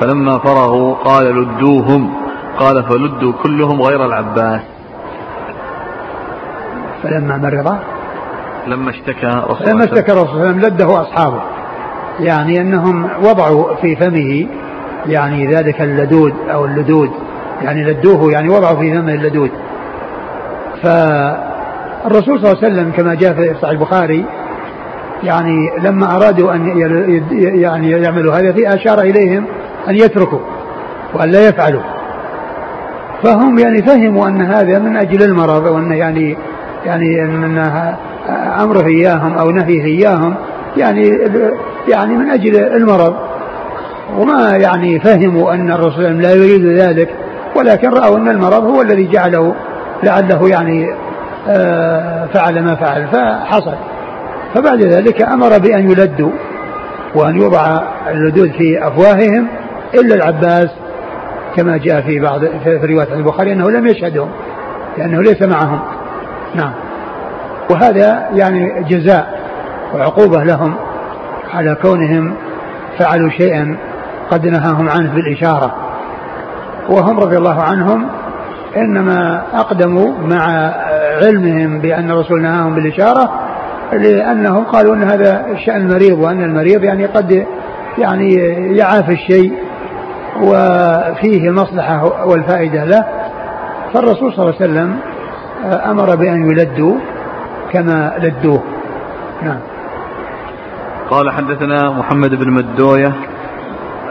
فلما 0.00 0.38
فرغوا 0.38 0.94
قال 0.94 1.24
لدوهم 1.26 2.23
قال 2.58 2.84
فلدوا 2.84 3.32
كلهم 3.42 3.82
غير 3.82 4.06
العباس. 4.06 4.60
فلما 7.02 7.36
مرض 7.36 7.78
لما 8.66 8.90
اشتكى 8.90 9.26
رسول 9.26 9.68
لما 9.68 9.84
اشتكى 9.84 10.12
رسول 10.12 10.28
الله 10.28 10.40
وسلم 10.40 10.60
لده 10.60 11.00
أصحابه. 11.02 11.42
يعني 12.20 12.60
أنهم 12.60 13.10
وضعوا 13.22 13.74
في 13.74 13.96
فمه 13.96 14.46
يعني 15.06 15.46
ذلك 15.46 15.80
اللدود 15.80 16.34
أو 16.52 16.64
اللدود. 16.64 17.10
يعني 17.62 17.84
لدوه 17.84 18.32
يعني 18.32 18.48
وضعوا 18.48 18.80
في 18.80 18.98
فمه 18.98 19.14
اللدود. 19.14 19.50
فالرسول 20.82 22.40
صلى 22.40 22.52
الله 22.52 22.58
عليه 22.62 22.74
وسلم 22.74 22.92
كما 22.96 23.14
جاء 23.14 23.32
في 23.32 23.54
صحيح 23.54 23.70
البخاري 23.70 24.24
يعني 25.22 25.70
لما 25.82 26.16
أرادوا 26.16 26.54
أن 26.54 26.66
يعني 27.32 27.90
يعملوا 27.90 28.34
هذا 28.34 28.52
في 28.52 28.74
أشار 28.74 29.00
إليهم 29.00 29.44
أن 29.88 29.94
يتركوا 29.94 30.40
وأن 31.14 31.30
لا 31.30 31.48
يفعلوا. 31.48 31.82
فهم 33.24 33.58
يعني 33.58 33.82
فهموا 33.82 34.28
أن 34.28 34.42
هذا 34.42 34.78
من 34.78 34.96
أجل 34.96 35.22
المرض 35.22 35.66
وأن 35.66 35.92
يعني 35.92 36.36
يعني 36.84 37.20
من 37.20 37.58
أمره 38.60 38.86
إياهم 38.86 39.38
أو 39.38 39.50
نهيه 39.50 39.84
إياهم 39.84 40.34
يعني 40.76 41.08
يعني 41.88 42.16
من 42.16 42.30
أجل 42.30 42.56
المرض. 42.56 43.14
وما 44.18 44.56
يعني 44.56 45.00
فهموا 45.00 45.54
أن 45.54 45.70
الرسول 45.70 46.04
لا 46.04 46.32
يريد 46.32 46.66
ذلك 46.66 47.08
ولكن 47.56 47.88
رأوا 47.88 48.16
أن 48.16 48.28
المرض 48.28 48.64
هو 48.64 48.82
الذي 48.82 49.06
جعله 49.06 49.54
لعله 50.02 50.48
يعني 50.48 50.94
آه، 51.48 52.26
فعل 52.26 52.62
ما 52.62 52.74
فعل 52.74 53.08
فحصل. 53.08 53.74
فبعد 54.54 54.80
ذلك 54.80 55.22
أمر 55.22 55.58
بأن 55.58 55.90
يلدوا 55.90 56.30
وأن 57.14 57.36
يوضع 57.36 57.82
اللدود 58.10 58.52
في 58.58 58.88
أفواههم 58.88 59.48
إلا 59.94 60.14
العباس 60.14 60.68
كما 61.56 61.76
جاء 61.76 62.00
في 62.00 62.20
بعض 62.20 62.40
في 62.40 62.80
رواية 62.82 63.14
البخاري 63.14 63.52
أنه 63.52 63.70
لم 63.70 63.86
يشهدهم 63.86 64.28
لأنه 64.98 65.22
ليس 65.22 65.42
معهم. 65.42 65.80
نعم. 66.54 66.72
وهذا 67.70 68.28
يعني 68.32 68.84
جزاء 68.88 69.40
وعقوبة 69.94 70.44
لهم 70.44 70.74
على 71.54 71.74
كونهم 71.82 72.34
فعلوا 72.98 73.30
شيئا 73.30 73.76
قد 74.30 74.46
نهاهم 74.46 74.88
عنه 74.88 75.14
بالإشارة. 75.14 75.74
وهم 76.88 77.20
رضي 77.20 77.36
الله 77.38 77.62
عنهم 77.62 78.08
إنما 78.76 79.42
أقدموا 79.54 80.12
مع 80.18 80.72
علمهم 81.22 81.80
بأن 81.80 82.10
الرسول 82.10 82.42
نهاهم 82.42 82.74
بالإشارة 82.74 83.40
لأنهم 83.92 84.64
قالوا 84.64 84.94
أن 84.94 85.02
هذا 85.02 85.46
شأن 85.66 85.80
المريض 85.80 86.18
وأن 86.18 86.42
المريض 86.42 86.84
يعني 86.84 87.06
قد 87.06 87.46
يعني 87.98 88.34
يعافي 88.76 89.12
الشيء 89.12 89.52
وفيه 90.42 91.48
المصلحة 91.48 92.26
والفائدة 92.26 92.84
له 92.84 93.04
فالرسول 93.94 94.32
صلى 94.32 94.44
الله 94.44 94.54
عليه 94.60 94.64
وسلم 94.64 94.98
أمر 95.64 96.16
بأن 96.16 96.50
يلدوا 96.50 96.94
كما 97.72 98.14
لدوه. 98.18 98.62
نعم. 99.42 99.58
قال 101.10 101.30
حدثنا 101.30 101.90
محمد 101.90 102.34
بن 102.34 102.50
مدوية 102.50 103.12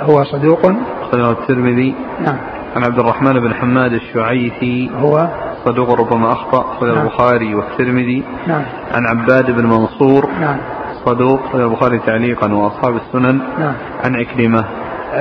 هو 0.02 0.24
صدوق. 0.24 0.60
أخرجه 1.02 1.32
الترمذي. 1.32 1.96
نعم. 2.26 2.38
عن 2.76 2.84
عبد 2.84 3.00
الرحمن 3.00 3.34
بن 3.34 3.54
حماد 3.54 3.94
الشعيثي 3.94 4.92
هو؟ 4.96 5.28
صدوق 5.66 6.00
ربما 6.00 6.32
أخطأ 6.32 6.62
أخرج 6.72 6.90
نعم. 6.90 7.02
البخاري 7.02 7.56
والترمذي. 7.56 8.24
نعم. 8.48 8.62
عن 8.94 9.08
عباد 9.08 9.52
بن 9.52 9.66
منصور 9.66 10.30
نعم. 10.42 10.58
صدوق 11.06 11.40
أخرج 11.46 11.62
البخاري 11.62 12.00
تعليقا 12.00 12.54
وأصحاب 12.54 12.96
السنن. 12.96 13.40
نعم. 13.60 13.74
عن 14.06 14.16
عكرمة 14.16 14.66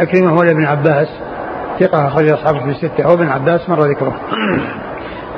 عكرمة 0.01 0.30
هو 0.30 0.43
ابن 0.43 0.64
عباس. 0.64 1.09
ثقة 1.80 2.09
أخرج 2.09 2.28
أصحاب 2.28 2.61
في 2.61 2.70
الستة. 2.70 3.05
هو 3.05 3.14
ابن 3.14 3.28
عباس 3.28 3.68
مر 3.68 3.80
ذكره. 3.80 4.16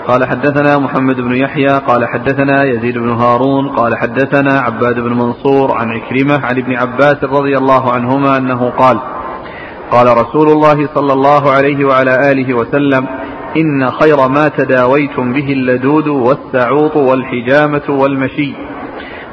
قال 0.09 0.25
حدثنا 0.29 0.79
محمد 0.79 1.17
بن 1.17 1.33
يحيى 1.35 1.69
قال 1.69 2.09
حدثنا 2.09 2.65
يزيد 2.65 2.99
بن 2.99 3.09
هارون 3.09 3.69
قال 3.69 3.97
حدثنا 3.97 4.61
عباد 4.61 4.95
بن 4.95 5.13
منصور 5.13 5.73
عن 5.73 5.89
عكرمة 5.91 6.47
عن 6.47 6.59
ابن 6.59 6.77
عباس 6.77 7.25
رضي 7.25 7.59
الله 7.59 7.93
عنهما 7.93 8.37
أنه 8.37 8.71
قال 8.71 9.01
قال 9.91 10.07
رسول 10.07 10.49
الله 10.49 10.89
صلى 10.95 11.13
الله 11.13 11.51
عليه 11.51 11.85
وعلى 11.85 12.33
آله 12.33 12.55
وسلم 12.55 13.07
إن 13.57 13.91
خير 13.91 14.29
ما 14.29 14.49
تداويتم 14.49 15.33
به 15.33 15.53
اللدود 15.53 16.09
والسعوط 16.09 16.97
والحجامة 16.97 17.83
والمشي 17.89 18.55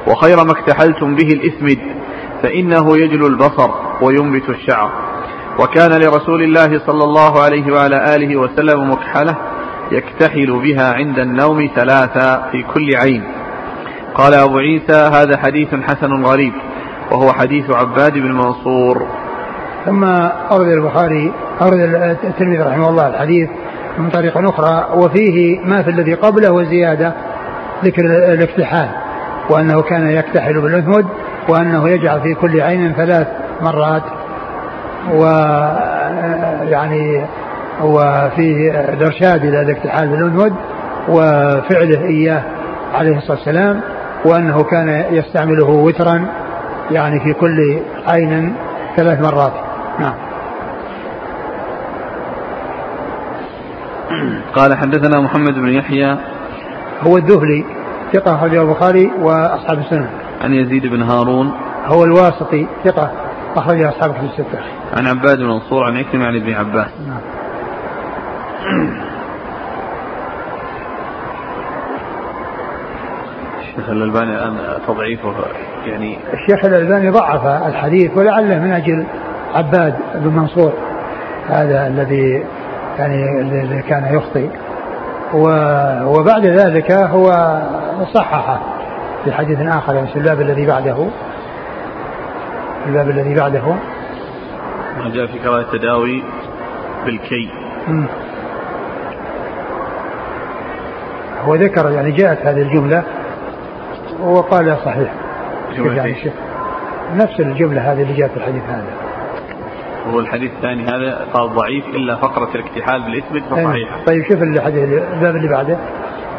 وخير 0.07 0.37
ما 0.43 0.51
اكتحلتم 0.51 1.15
به 1.15 1.27
الإثمد 1.27 1.79
فإنه 2.43 2.97
يجلو 2.97 3.27
البصر 3.27 3.69
وينبت 4.01 4.49
الشعر. 4.49 4.91
وكان 5.59 5.91
لرسول 5.91 6.43
الله 6.43 6.79
صلى 6.87 7.03
الله 7.03 7.41
عليه 7.41 7.73
وعلى 7.73 8.15
آله 8.15 8.37
وسلم 8.37 8.91
مكحلة 8.91 9.35
يكتحل 9.91 10.59
بها 10.59 10.93
عند 10.93 11.19
النوم 11.19 11.69
ثلاثة 11.75 12.51
في 12.51 12.63
كل 12.73 12.95
عين. 12.95 13.23
قال 14.15 14.33
أبو 14.33 14.57
عيسى 14.57 14.93
هذا 14.93 15.37
حديث 15.37 15.75
حسن 15.75 16.23
غريب 16.23 16.53
وهو 17.11 17.33
حديث 17.33 17.69
عباد 17.69 18.13
بن 18.13 18.31
منصور. 18.31 19.07
ثم 19.85 20.03
أورد 20.51 20.67
البخاري 20.67 21.33
أورد 21.61 21.79
الترمذي 22.23 22.57
رحمه 22.57 22.89
الله 22.89 23.07
الحديث 23.07 23.49
من 23.97 24.09
طريق 24.09 24.37
أخرى 24.37 24.87
وفيه 24.95 25.59
ما 25.59 25.83
في 25.83 25.89
الذي 25.89 26.13
قبله 26.13 26.51
وزيادة 26.51 27.13
ذكر 27.83 28.05
الاكتحال 28.33 28.89
وأنه 29.49 29.81
كان 29.81 30.09
يكتحل 30.09 30.61
بالأنهد 30.61 31.05
وأنه 31.49 31.89
يجعل 31.89 32.21
في 32.21 32.33
كل 32.33 32.61
عين 32.61 32.93
ثلاث 32.93 33.27
مرات 33.61 34.03
و 35.13 35.23
يعني 36.69 37.25
وفيه 37.81 38.71
الإرشاد 38.71 39.45
إلى 39.45 39.61
الاكتحال 39.61 40.07
بالأنهد 40.07 40.53
وفعله 41.09 42.05
إياه 42.05 42.43
عليه 42.93 43.17
الصلاة 43.17 43.37
والسلام 43.37 43.81
وأنه 44.25 44.63
كان 44.63 45.05
يستعمله 45.11 45.69
وترا 45.69 46.25
يعني 46.91 47.19
في 47.19 47.33
كل 47.33 47.79
عين 48.07 48.55
ثلاث 48.95 49.21
مرات. 49.21 49.53
نعم. 49.99 50.13
قال 54.55 54.77
حدثنا 54.77 55.21
محمد 55.21 55.53
بن 55.53 55.69
يحيى. 55.69 56.17
هو 57.07 57.17
الذهلي 57.17 57.65
ثقة 58.13 58.35
أخرجه 58.35 58.61
البخاري 58.61 59.11
وأصحاب 59.21 59.79
السنن 59.79 60.20
عن 60.43 60.53
يزيد 60.53 60.87
بن 60.87 61.01
هارون. 61.01 61.51
هو 61.85 62.03
الواسطي 62.03 62.67
ثقة 62.83 63.11
أخرج 63.55 63.81
أصحاب 63.81 64.11
في 64.11 64.19
الستة. 64.19 64.59
عن 64.97 65.07
عباد 65.07 65.37
بن 65.37 65.45
منصور 65.45 65.83
عن 65.83 65.97
عكرمة 65.97 66.25
عن 66.25 66.35
ابن 66.35 66.53
عباس. 66.53 66.89
نعم. 67.07 67.21
الشيخ 73.59 73.89
الألباني 73.89 74.31
الآن 74.31 74.57
تضعيفه 74.87 75.33
يعني 75.85 76.17
الشيخ 76.33 76.65
الألباني 76.65 77.09
ضعف 77.09 77.45
الحديث 77.45 78.17
ولعله 78.17 78.59
من 78.59 78.71
أجل 78.71 79.05
عباد 79.55 79.95
بن 80.15 80.35
منصور. 80.35 80.73
هذا 81.47 81.87
الذي 81.87 82.45
يعني 82.99 83.41
الذي 83.41 83.81
كان 83.81 84.15
يخطئ. 84.15 84.49
وبعد 86.05 86.45
ذلك 86.45 86.91
هو 86.91 87.59
صححه. 88.13 88.59
في 89.23 89.31
حديث 89.31 89.59
آخر 89.61 89.95
يعني 89.95 90.07
في 90.07 90.15
الباب 90.15 90.41
الذي 90.41 90.65
بعده 90.65 90.95
في 92.83 92.89
الباب 92.89 93.09
الذي 93.09 93.35
بعده 93.35 93.63
ما 94.97 95.09
جاء 95.13 95.25
في 95.25 95.39
كراهة 95.39 95.61
التداوي 95.61 96.23
بالكي. 97.05 97.49
هو 101.45 101.55
ذكر 101.55 101.91
يعني 101.91 102.11
جاءت 102.11 102.45
هذه 102.45 102.61
الجملة 102.61 103.03
وقال 104.23 104.77
صحيح 104.85 105.13
يعني 105.77 106.15
نفس 107.15 107.39
الجملة 107.39 107.91
هذه 107.91 108.01
اللي 108.01 108.13
جاءت 108.13 108.31
في 108.31 108.37
الحديث 108.37 108.63
هذا 108.63 108.93
هو 110.09 110.19
الحديث 110.19 110.51
الثاني 110.51 110.83
هذا 110.83 111.25
قال 111.33 111.49
ضعيف 111.49 111.85
إلا 111.85 112.15
فقرة 112.15 112.49
الاكتحال 112.55 113.01
بالاسم 113.01 113.39
فصحيحة. 113.49 114.03
طيب 114.07 114.23
شوف 114.23 114.43
الحديث 114.43 114.83
الباب 115.13 115.35
اللي 115.35 115.47
بعده. 115.47 115.77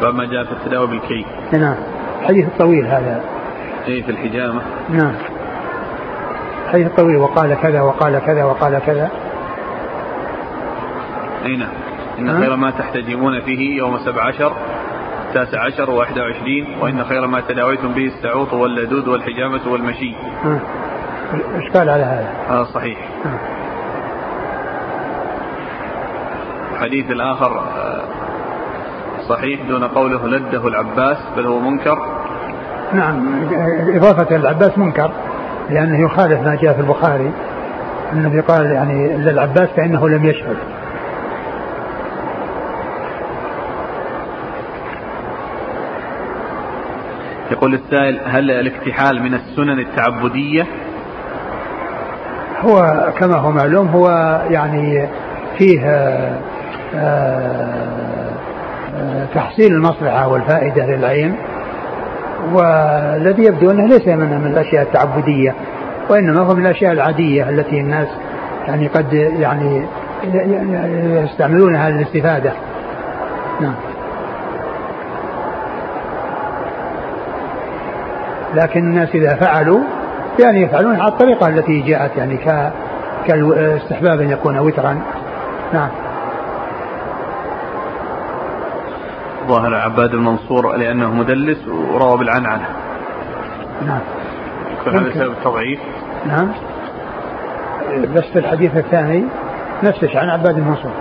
باب 0.01 0.15
ما 0.15 0.25
جاء 0.25 0.43
في 0.43 0.51
التداوي 0.51 0.87
بالكي. 0.87 1.25
نعم. 1.53 1.75
الحديث 2.23 2.47
الطويل 2.47 2.85
هذا. 2.85 3.21
اي 3.87 4.03
في 4.03 4.11
الحجامة. 4.11 4.61
نعم. 4.89 5.15
الحديث 6.65 6.87
الطويل 6.87 7.17
وقال 7.17 7.53
كذا 7.61 7.81
وقال 7.81 8.19
كذا 8.19 8.43
وقال 8.43 8.79
كذا. 8.79 9.11
أي 11.45 11.57
نعم. 11.57 11.73
إن 12.19 12.39
خير 12.39 12.55
ما 12.55 12.71
تحتجمون 12.71 13.41
فيه 13.41 13.77
يوم 13.77 13.97
سبع 13.97 14.23
عشر 14.23 14.53
التاسع 15.27 15.65
عشر 15.65 15.89
وواحد 15.89 16.19
وعشرين 16.19 16.67
وإن 16.81 17.03
خير 17.03 17.27
ما 17.27 17.41
تداويتم 17.41 17.93
به 17.93 18.05
السعوط 18.05 18.53
واللدود 18.53 19.07
والحجامة 19.07 19.71
والمشي 19.71 20.15
إشكال 21.55 21.89
على 21.89 22.03
هذا 22.03 22.33
هذا 22.49 22.63
صحيح 22.63 23.09
الحديث 26.73 27.11
الآخر 27.11 27.59
آه، 27.59 28.22
صحيح 29.29 29.61
دون 29.67 29.83
قوله 29.83 30.27
لده 30.27 30.67
العباس 30.67 31.17
بل 31.37 31.45
هو 31.45 31.59
منكر؟ 31.59 31.97
نعم 32.93 33.45
إضافة 33.95 34.35
العباس 34.35 34.77
منكر 34.77 35.11
لأنه 35.69 36.05
يخالف 36.05 36.41
ما 36.41 36.55
جاء 36.55 36.73
في 36.73 36.81
البخاري 36.81 37.31
النبي 38.13 38.39
قال 38.39 38.65
يعني 38.65 39.17
للعباس 39.17 39.69
كأنه 39.75 40.09
لم 40.09 40.25
يشهد. 40.25 40.57
يقول 47.51 47.73
السائل 47.73 48.19
هل 48.25 48.51
الاكتحال 48.51 49.23
من 49.23 49.33
السنن 49.33 49.79
التعبدية؟ 49.79 50.65
هو 52.61 53.07
كما 53.17 53.37
هو 53.37 53.51
معلوم 53.51 53.87
هو 53.87 54.09
يعني 54.49 55.07
فيه 55.57 55.85
آه، 55.85 56.39
آه، 56.95 58.22
تحصيل 59.35 59.73
المصلحة 59.73 60.27
والفائدة 60.27 60.85
للعين 60.85 61.35
والذي 62.53 63.43
يبدو 63.43 63.71
أنه 63.71 63.87
ليس 63.87 64.07
من, 64.07 64.51
الأشياء 64.51 64.83
التعبدية 64.83 65.55
وإنما 66.09 66.41
هو 66.41 66.53
من 66.53 66.65
الأشياء 66.65 66.91
العادية 66.91 67.49
التي 67.49 67.79
الناس 67.79 68.07
يعني 68.67 68.87
قد 68.87 69.13
يعني 69.13 69.85
يستعملونها 71.23 71.89
للاستفادة. 71.89 72.51
نعم. 73.61 73.75
لكن 78.53 78.79
الناس 78.79 79.09
إذا 79.15 79.35
فعلوا 79.35 79.79
يعني 80.39 80.61
يفعلون 80.61 80.95
على 80.95 81.11
الطريقة 81.11 81.47
التي 81.47 81.81
جاءت 81.81 82.17
يعني 82.17 82.37
كاستحباب 83.27 84.21
أن 84.21 84.29
يكون 84.29 84.59
وترا. 84.59 85.01
نعم. 85.73 85.89
ظاهر 89.47 89.75
عباد 89.75 90.13
المنصور 90.13 90.75
لأنه 90.75 91.13
مدلس 91.13 91.67
وروى 91.67 92.17
بالعنعنة. 92.17 92.67
نعم. 93.87 93.99
يكون 94.81 94.95
هذا 94.95 95.13
سبب 95.13 95.31
التضعيف؟ 95.31 95.79
نعم. 96.27 96.51
بس 98.15 98.23
في 98.23 98.39
الحديث 98.39 98.77
الثاني 98.77 99.23
نفس 99.83 100.03
الشيء 100.03 100.19
عن 100.19 100.29
عباد 100.29 100.57
المنصور. 100.57 100.91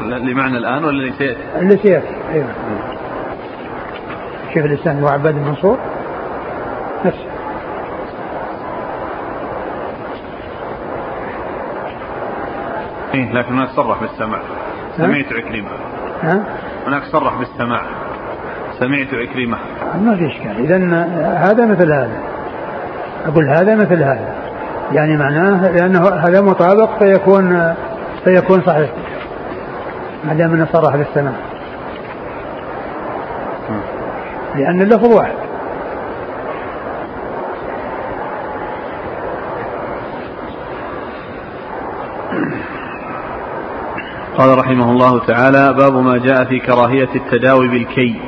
لمعنى 0.00 0.56
الآن 0.58 0.84
ولا 0.84 0.90
اللي 0.90 1.12
سيأتي؟ 1.12 1.40
اللي 1.58 1.76
سيأتي. 1.76 2.14
أيوه. 2.32 2.46
شيخ 4.54 4.64
الإسلام 4.64 4.98
هو 4.98 5.08
عباد 5.08 5.36
المنصور. 5.36 5.78
نفسه 7.04 7.26
إيه 13.14 13.32
لكن 13.32 13.52
هناك 13.54 13.68
صرح 13.68 14.00
بالسماع. 14.00 14.40
سمعت 14.96 15.32
عكرمة. 15.32 15.68
ها؟ 16.22 16.44
هناك 16.86 17.02
صرح 17.12 17.38
بالسماع 17.38 17.82
سمعت 18.78 19.14
عكرمة. 19.14 19.58
ما 20.02 20.16
في 20.16 20.26
إشكال. 20.26 20.64
إذا 20.64 20.76
هذا 21.36 21.66
مثل 21.66 21.92
هذا. 21.92 22.20
أقول 23.26 23.48
هذا 23.48 23.74
مثل 23.74 24.02
هذا. 24.02 24.34
يعني 24.92 25.16
معناه 25.16 25.70
لأنه 25.70 26.08
هذا 26.08 26.40
مطابق 26.40 26.98
فيكون 26.98 27.74
فيكون 28.24 28.62
صحيح. 28.62 28.90
ما 30.24 30.34
دام 30.34 30.54
إنه 30.54 30.66
صرح 30.72 30.96
بالسماع 30.96 31.32
لأن 34.54 34.82
اللفظ 34.82 35.14
واحد. 35.14 35.49
قال 44.40 44.58
رحمه 44.58 44.90
الله 44.90 45.26
تعالى 45.26 45.72
باب 45.72 45.96
ما 45.96 46.18
جاء 46.18 46.44
في 46.44 46.58
كراهية 46.58 47.08
التداوي 47.14 47.68
بالكي. 47.68 48.20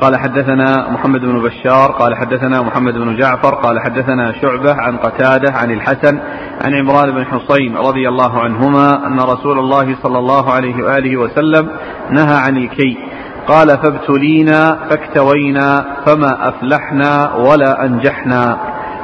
قال 0.00 0.16
حدثنا 0.16 0.90
محمد 0.90 1.20
بن 1.20 1.42
بشار 1.42 1.90
قال 1.90 2.16
حدثنا 2.16 2.62
محمد 2.62 2.94
بن 2.94 3.16
جعفر 3.16 3.54
قال 3.54 3.80
حدثنا 3.80 4.32
شعبة 4.42 4.74
عن 4.74 4.96
قتادة 4.96 5.52
عن 5.54 5.70
الحسن 5.70 6.18
عن 6.64 6.74
عمران 6.74 7.10
بن 7.10 7.24
حصين 7.24 7.76
رضي 7.76 8.08
الله 8.08 8.40
عنهما 8.40 9.06
أن 9.06 9.20
رسول 9.20 9.58
الله 9.58 9.96
صلى 10.02 10.18
الله 10.18 10.50
عليه 10.52 10.84
وآله 10.84 11.16
وسلم 11.16 11.68
نهى 12.10 12.36
عن 12.36 12.56
الكي. 12.56 12.98
قال 13.46 13.68
فابتلينا 13.68 14.78
فاكتوينا 14.90 15.84
فما 16.06 16.48
أفلحنا 16.48 17.34
ولا 17.34 17.84
أنجحنا. 17.84 18.58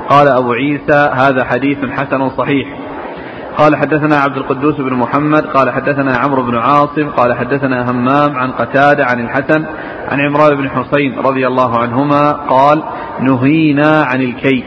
قال 0.09 0.29
أبو 0.29 0.53
عيسى 0.53 1.11
هذا 1.15 1.45
حديث 1.45 1.79
حسن 1.79 2.29
صحيح. 2.29 2.88
قال 3.59 3.77
حدثنا 3.77 4.17
عبد 4.17 4.37
القدوس 4.37 4.77
بن 4.77 4.95
محمد 4.95 5.47
قال 5.47 5.71
حدثنا 5.71 6.17
عمرو 6.17 6.43
بن 6.43 6.57
عاصم 6.59 7.09
قال 7.09 7.35
حدثنا 7.39 7.91
همام 7.91 8.37
عن 8.37 8.51
قتادة 8.53 9.05
عن 9.05 9.21
الحسن 9.21 9.65
عن 10.09 10.21
عمران 10.21 10.57
بن 10.57 10.71
حسين 10.71 11.19
رضي 11.19 11.47
الله 11.47 11.79
عنهما 11.79 12.33
قال 12.33 12.83
نهينا 13.21 14.03
عن 14.03 14.23
الكي 14.23 14.65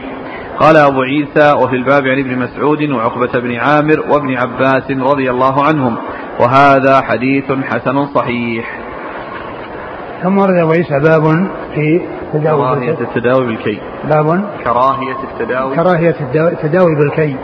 قال 0.58 0.76
أبو 0.76 1.02
عيسى 1.02 1.52
وفي 1.52 1.76
الباب 1.76 2.06
عن 2.06 2.18
ابن 2.18 2.38
مسعود 2.38 2.90
وعقبة 2.90 3.40
بن 3.40 3.56
عامر 3.56 4.00
وابن 4.10 4.36
عباس 4.36 4.90
رضي 4.90 5.30
الله 5.30 5.64
عنهم 5.64 5.96
وهذا 6.40 7.00
حديث 7.00 7.52
حسن 7.52 8.06
صحيح. 8.06 8.78
ثم 10.22 10.38
ورد 10.38 10.54
أبو 10.54 10.70
عيسى 10.72 11.00
باب 11.00 11.22
في 11.74 12.00
كراهية 12.32 13.00
التداوي 13.00 13.46
بالكي 13.46 13.80
باب 14.10 14.44
كراهية 14.64 15.16
التداوي. 15.32 15.76
كراهية 15.76 16.16
التداوي 16.34 16.94
بالكي 16.94 17.36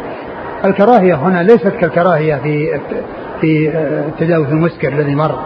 الكراهية 0.64 1.14
هنا 1.14 1.42
ليست 1.42 1.68
كالكراهية 1.68 2.34
في 2.36 2.80
في 3.40 3.70
في 4.18 4.24
المسكر 4.24 4.88
الذي 4.88 5.14
مر 5.14 5.38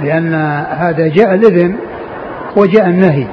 لأن 0.00 0.34
هذا 0.70 1.08
جاء 1.08 1.34
الإذن 1.34 1.76
وجاء 2.56 2.86
النهي 2.86 3.26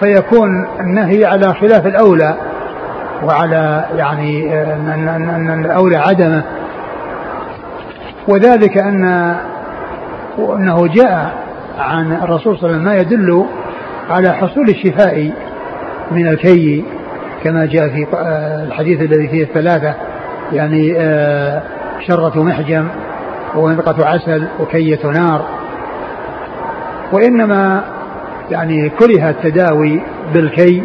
فيكون 0.00 0.66
النهي 0.80 1.24
على 1.24 1.54
خلاف 1.54 1.86
الأولى 1.86 2.34
وعلى 3.24 3.84
يعني 3.96 4.62
أن 4.62 5.64
الأولى 5.64 5.96
عدمه. 5.96 6.42
وذلك 8.28 8.78
أن 8.78 9.34
أنه 10.38 10.86
جاء 10.86 11.34
عن 11.78 12.12
الرسول 12.12 12.58
صلى 12.58 12.70
الله 12.70 12.78
عليه 12.78 12.78
وسلم 12.78 12.84
ما 12.84 12.96
يدل 12.96 13.44
على 14.10 14.32
حصول 14.32 14.68
الشفاء 14.68 15.32
من 16.10 16.28
الكي 16.28 16.84
كما 17.44 17.66
جاء 17.66 17.88
في 17.88 18.06
آه، 18.16 18.64
الحديث 18.64 19.00
الذي 19.00 19.28
فيه 19.28 19.42
الثلاثة 19.42 19.94
يعني 20.52 20.94
آه، 20.98 21.62
شرة 22.06 22.42
محجم 22.42 22.88
ومنقة 23.56 24.06
عسل 24.06 24.46
وكية 24.60 25.06
نار. 25.06 25.44
وإنما 27.12 27.84
يعني 28.50 28.88
كره 28.88 29.30
التداوي 29.30 30.02
بالكي 30.34 30.82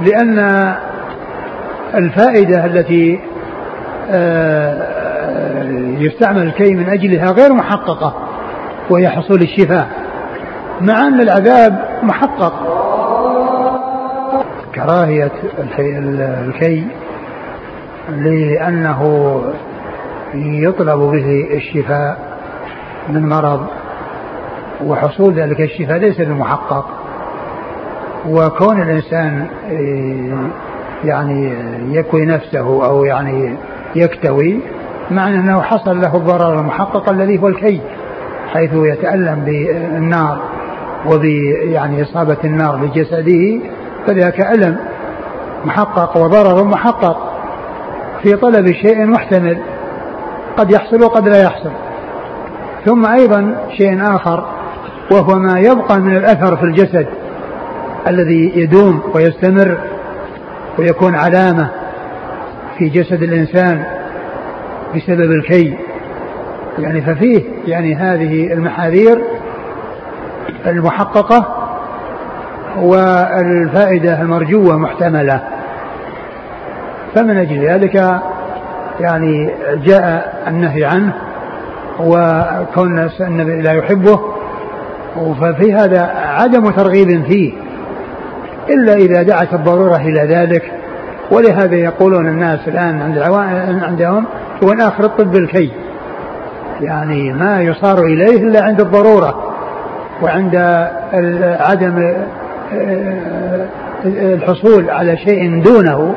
لأن 0.00 0.74
الفائدة 1.94 2.64
التي 2.66 3.20
آه، 4.10 4.86
يستعمل 5.98 6.42
الكي 6.42 6.74
من 6.74 6.88
أجلها 6.88 7.30
غير 7.30 7.52
محققة 7.52 8.14
وهي 8.90 9.08
حصول 9.08 9.42
الشفاء 9.42 9.88
مع 10.80 11.06
أن 11.06 11.20
العذاب 11.20 11.78
محقق. 12.02 12.85
كراهية 14.86 15.32
الكي 15.78 16.86
لأنه 18.08 19.42
يطلب 20.34 20.98
به 20.98 21.46
الشفاء 21.50 22.38
من 23.08 23.28
مرض 23.28 23.66
وحصول 24.84 25.34
ذلك 25.34 25.60
الشفاء 25.60 25.98
ليس 25.98 26.20
بمحقق. 26.20 26.86
وكون 28.28 28.82
الإنسان 28.82 29.46
يعني 31.04 31.54
يكوي 31.90 32.26
نفسه 32.26 32.86
أو 32.86 33.04
يعني 33.04 33.56
يكتوي 33.96 34.60
معنى 35.10 35.36
أنه 35.36 35.62
حصل 35.62 36.00
له 36.00 36.16
الضرر 36.16 36.60
المحقق 36.60 37.08
الذي 37.08 37.38
هو 37.38 37.48
الكي 37.48 37.80
حيث 38.52 38.70
يتألم 38.74 39.44
بالنار 39.44 40.38
وب 41.06 41.24
يعني 41.64 42.02
إصابة 42.02 42.36
النار 42.44 42.76
بجسده 42.76 43.60
فذاك 44.06 44.40
ألم 44.40 44.76
محقق 45.64 46.16
وضرر 46.16 46.64
محقق. 46.64 47.32
في 48.22 48.36
طلب 48.36 48.72
شيء 48.72 49.06
محتمل 49.06 49.58
قد 50.56 50.70
يحصل 50.70 51.02
وقد 51.02 51.28
لا 51.28 51.42
يحصل. 51.42 51.70
ثم 52.84 53.06
أيضا 53.06 53.56
شيء 53.76 54.16
آخر 54.16 54.46
وهو 55.10 55.38
ما 55.38 55.60
يبقى 55.60 56.00
من 56.00 56.16
الأثر 56.16 56.56
في 56.56 56.62
الجسد 56.62 57.06
الذي 58.06 58.52
يدوم 58.56 59.02
ويستمر 59.14 59.78
ويكون 60.78 61.14
علامة 61.14 61.70
في 62.78 62.88
جسد 62.88 63.22
الإنسان 63.22 63.84
بسبب 64.96 65.30
الكي. 65.30 65.78
يعني 66.78 67.02
ففيه 67.02 67.42
يعني 67.66 67.94
هذه 67.94 68.52
المحاذير 68.52 69.22
المحققة 70.66 71.65
والفائدة 72.82 74.20
المرجوة 74.20 74.76
محتملة. 74.76 75.42
فمن 77.14 77.36
أجل 77.36 77.68
ذلك 77.68 77.94
يعني 79.00 79.50
جاء 79.84 80.42
النهي 80.48 80.84
عنه 80.84 81.12
وكون 82.00 83.10
النبي 83.20 83.62
لا 83.62 83.72
يحبه 83.72 84.20
ففي 85.40 85.74
هذا 85.74 86.10
عدم 86.16 86.70
ترغيب 86.70 87.24
فيه. 87.24 87.52
إلا 88.70 88.94
إذا 88.94 89.22
دعت 89.22 89.54
الضرورة 89.54 89.96
إلى 89.96 90.20
ذلك. 90.20 90.72
ولهذا 91.30 91.74
يقولون 91.74 92.28
الناس 92.28 92.68
الآن 92.68 93.02
عند 93.02 93.18
عندهم 93.82 94.24
هو 94.64 94.72
آخر 94.72 95.04
الطب 95.04 95.36
الكي. 95.36 95.72
يعني 96.80 97.32
ما 97.32 97.60
يصار 97.60 97.98
إليه 97.98 98.42
إلا 98.42 98.64
عند 98.64 98.80
الضرورة 98.80 99.52
وعند 100.22 100.56
عدم 101.60 102.14
الحصول 104.04 104.90
على 104.90 105.16
شيء 105.16 105.62
دونه 105.62 106.14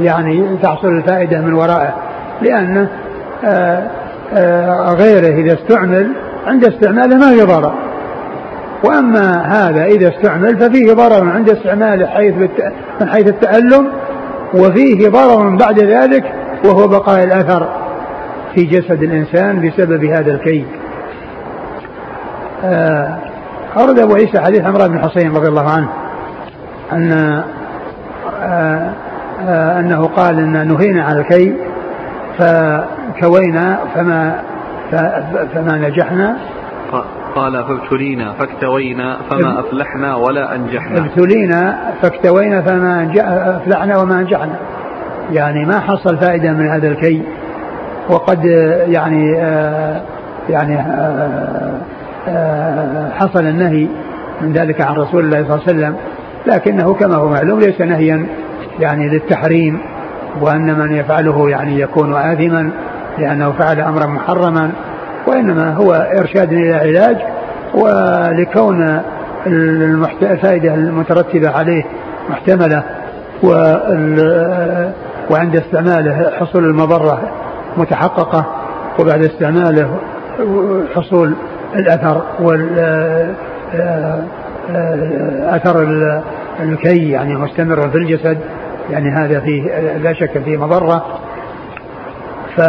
يعني 0.00 0.56
تحصل 0.62 0.88
الفائدة 0.88 1.40
من 1.40 1.54
ورائه 1.54 1.94
لأن 2.42 2.88
آه، 3.44 3.90
آه، 4.34 4.94
غيره 4.94 5.40
إذا 5.40 5.54
استعمل 5.54 6.12
عند 6.46 6.64
استعماله 6.64 7.16
ما 7.16 7.30
في 7.30 7.40
ضرر. 7.40 7.74
وأما 8.84 9.42
هذا 9.46 9.84
إذا 9.84 10.08
استعمل 10.08 10.58
ففيه 10.58 10.92
ضرر 10.92 11.28
عند 11.30 11.50
استعماله 11.50 12.06
حيث 12.06 12.34
من 13.00 13.08
حيث 13.08 13.28
التألم 13.28 13.88
وفيه 14.54 15.08
ضرر 15.08 15.56
بعد 15.56 15.78
ذلك 15.78 16.24
وهو 16.64 16.88
بقاء 16.88 17.24
الأثر 17.24 17.68
في 18.54 18.64
جسد 18.64 19.02
الإنسان 19.02 19.68
بسبب 19.68 20.04
هذا 20.04 20.32
الكيد. 20.32 20.66
آه، 22.64 23.18
أورد 23.76 23.98
أبو 23.98 24.14
عيسى 24.14 24.40
حديث 24.40 24.64
عمران 24.64 24.88
بن 24.90 24.98
حسين 24.98 25.32
رضي 25.32 25.48
الله 25.48 25.70
عنه 25.70 25.88
أن 26.92 27.12
آه، 28.42 28.92
آه، 29.48 29.80
أنه 29.80 30.06
قال 30.06 30.38
إن 30.38 30.68
نهينا 30.68 31.04
عن 31.04 31.16
الكي 31.16 31.56
فكوينا 32.38 33.78
فما 33.94 34.42
فما 35.54 35.78
نجحنا. 35.78 36.36
قال 37.34 37.64
فابتلينا 37.64 38.32
فاكتوينا 38.32 39.16
فما 39.30 39.60
أفلحنا 39.60 40.16
ولا 40.16 40.54
أنجحنا. 40.54 40.98
ابتلينا 40.98 41.78
فاكتوينا 42.02 42.62
فما 42.62 43.12
أفلحنا 43.56 43.98
وما 43.98 44.20
أنجحنا. 44.20 44.56
يعني 45.32 45.64
ما 45.64 45.80
حصل 45.80 46.18
فائدة 46.18 46.52
من 46.52 46.68
هذا 46.68 46.88
الكي 46.88 47.22
وقد 48.08 48.44
يعني 48.88 49.38
آه 49.38 50.00
يعني 50.48 50.80
آه 50.80 51.80
حصل 53.12 53.46
النهي 53.46 53.88
من 54.40 54.52
ذلك 54.52 54.80
عن 54.80 54.94
رسول 54.94 55.24
الله 55.24 55.44
صلى 55.44 55.54
الله 55.54 55.62
عليه 55.68 55.78
وسلم 55.78 55.96
لكنه 56.46 56.94
كما 56.94 57.14
هو 57.14 57.28
معلوم 57.28 57.60
ليس 57.60 57.80
نهيا 57.80 58.26
يعني 58.80 59.08
للتحريم 59.08 59.80
وأن 60.40 60.78
من 60.78 60.94
يفعله 60.94 61.50
يعني 61.50 61.80
يكون 61.80 62.14
آثما 62.14 62.70
لأنه 63.18 63.52
فعل 63.52 63.80
أمرا 63.80 64.06
محرما 64.06 64.70
وإنما 65.26 65.74
هو 65.74 65.92
إرشاد 66.18 66.52
إلى 66.52 66.74
علاج 66.74 67.16
ولكون 67.74 69.00
الفائدة 70.22 70.74
المترتبة 70.74 71.50
عليه 71.50 71.84
محتملة 72.30 72.84
وعند 75.30 75.56
استعماله 75.56 76.30
حصول 76.30 76.64
المضرة 76.64 77.20
متحققة 77.76 78.46
وبعد 78.98 79.24
استعماله 79.24 79.98
حصول 80.94 81.34
الأثر 81.76 82.22
وال 82.40 82.78
أثر 85.48 85.82
الكي 86.60 87.10
يعني 87.10 87.34
مستمر 87.34 87.90
في 87.90 87.98
الجسد 87.98 88.38
يعني 88.90 89.10
هذا 89.10 89.40
فيه 89.40 89.62
لا 89.96 90.12
شك 90.12 90.38
فيه 90.44 90.56
مضرة 90.56 91.04
ف 92.56 92.60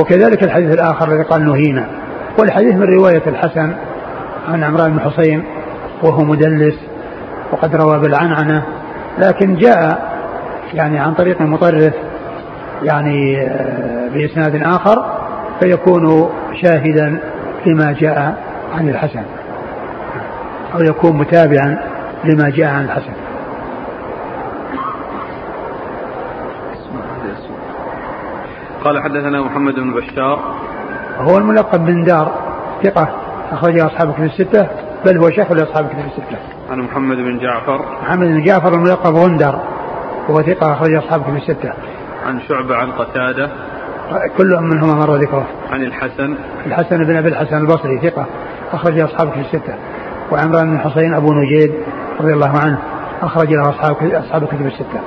وكذلك 0.00 0.42
الحديث 0.42 0.74
الآخر 0.74 1.12
الذي 1.12 1.22
قال 1.22 1.46
نهينا 1.46 1.86
والحديث 2.38 2.74
من 2.74 2.82
رواية 2.82 3.22
الحسن 3.26 3.72
عن 4.48 4.64
عمران 4.64 4.92
بن 4.92 5.00
حسين 5.00 5.44
وهو 6.02 6.24
مدلس 6.24 6.74
وقد 7.52 7.76
روى 7.76 7.98
بالعنعنة 7.98 8.62
لكن 9.18 9.56
جاء 9.56 10.10
يعني 10.74 10.98
عن 10.98 11.14
طريق 11.14 11.40
مطرف 11.40 11.94
يعني 12.82 13.42
آه، 13.42 14.08
بإسناد 14.14 14.62
آخر 14.62 15.04
فيكون 15.60 16.28
شاهدا 16.62 17.20
لما 17.66 17.92
جاء 17.92 18.44
عن 18.74 18.88
الحسن 18.88 19.24
أو 20.74 20.80
يكون 20.80 21.16
متابعا 21.16 21.78
لما 22.24 22.50
جاء 22.50 22.68
عن 22.74 22.84
الحسن 22.84 23.12
قال 28.84 29.02
حدثنا 29.02 29.42
محمد 29.42 29.74
بن 29.74 29.92
بشار 29.92 30.54
هو 31.18 31.38
الملقب 31.38 31.86
بن 31.86 32.04
دار 32.04 32.32
ثقة 32.82 33.08
أخرجه 33.52 33.86
أصحاب 33.86 34.12
كتب 34.12 34.24
الستة 34.24 34.68
بل 35.06 35.18
هو 35.18 35.30
شيخ 35.30 35.52
لأصحاب 35.52 35.88
كتب 35.88 35.98
الستة. 35.98 36.38
عن 36.70 36.80
محمد 36.80 37.16
بن 37.16 37.38
جعفر 37.38 37.84
محمد 38.02 38.26
بن 38.26 38.44
جعفر 38.44 38.74
الملقب 38.74 39.14
غندر 39.14 39.60
وهو 40.28 40.42
ثقة 40.42 40.72
أخرج 40.72 40.94
أصحاب 40.94 41.22
كتب 41.22 41.36
الستة. 41.36 41.72
عن 42.26 42.40
شعبة 42.48 42.76
عن 42.76 42.92
قتادة 42.92 43.50
كل 44.36 44.58
منهما 44.60 44.94
مر 44.94 45.14
ذكره. 45.14 45.46
عن 45.70 45.82
الحسن. 45.82 46.34
الحسن 46.66 47.04
بن 47.04 47.16
أبي 47.16 47.28
الحسن 47.28 47.56
البصري 47.56 47.98
ثقة 47.98 48.26
أخرج 48.72 48.98
أصحاب 48.98 49.30
كتب 49.30 49.40
الستة. 49.40 49.74
وعمران 50.32 50.70
بن 50.70 50.78
حسين 50.78 51.14
أبو 51.14 51.32
نجيد 51.32 51.74
رضي 52.20 52.32
الله 52.32 52.58
عنه 52.58 52.78
أخرج 53.22 53.52
له 53.52 53.70
أصحاب 53.70 53.96
أصحاب 54.02 54.44
كتب 54.44 54.66
الستة. 54.66 55.00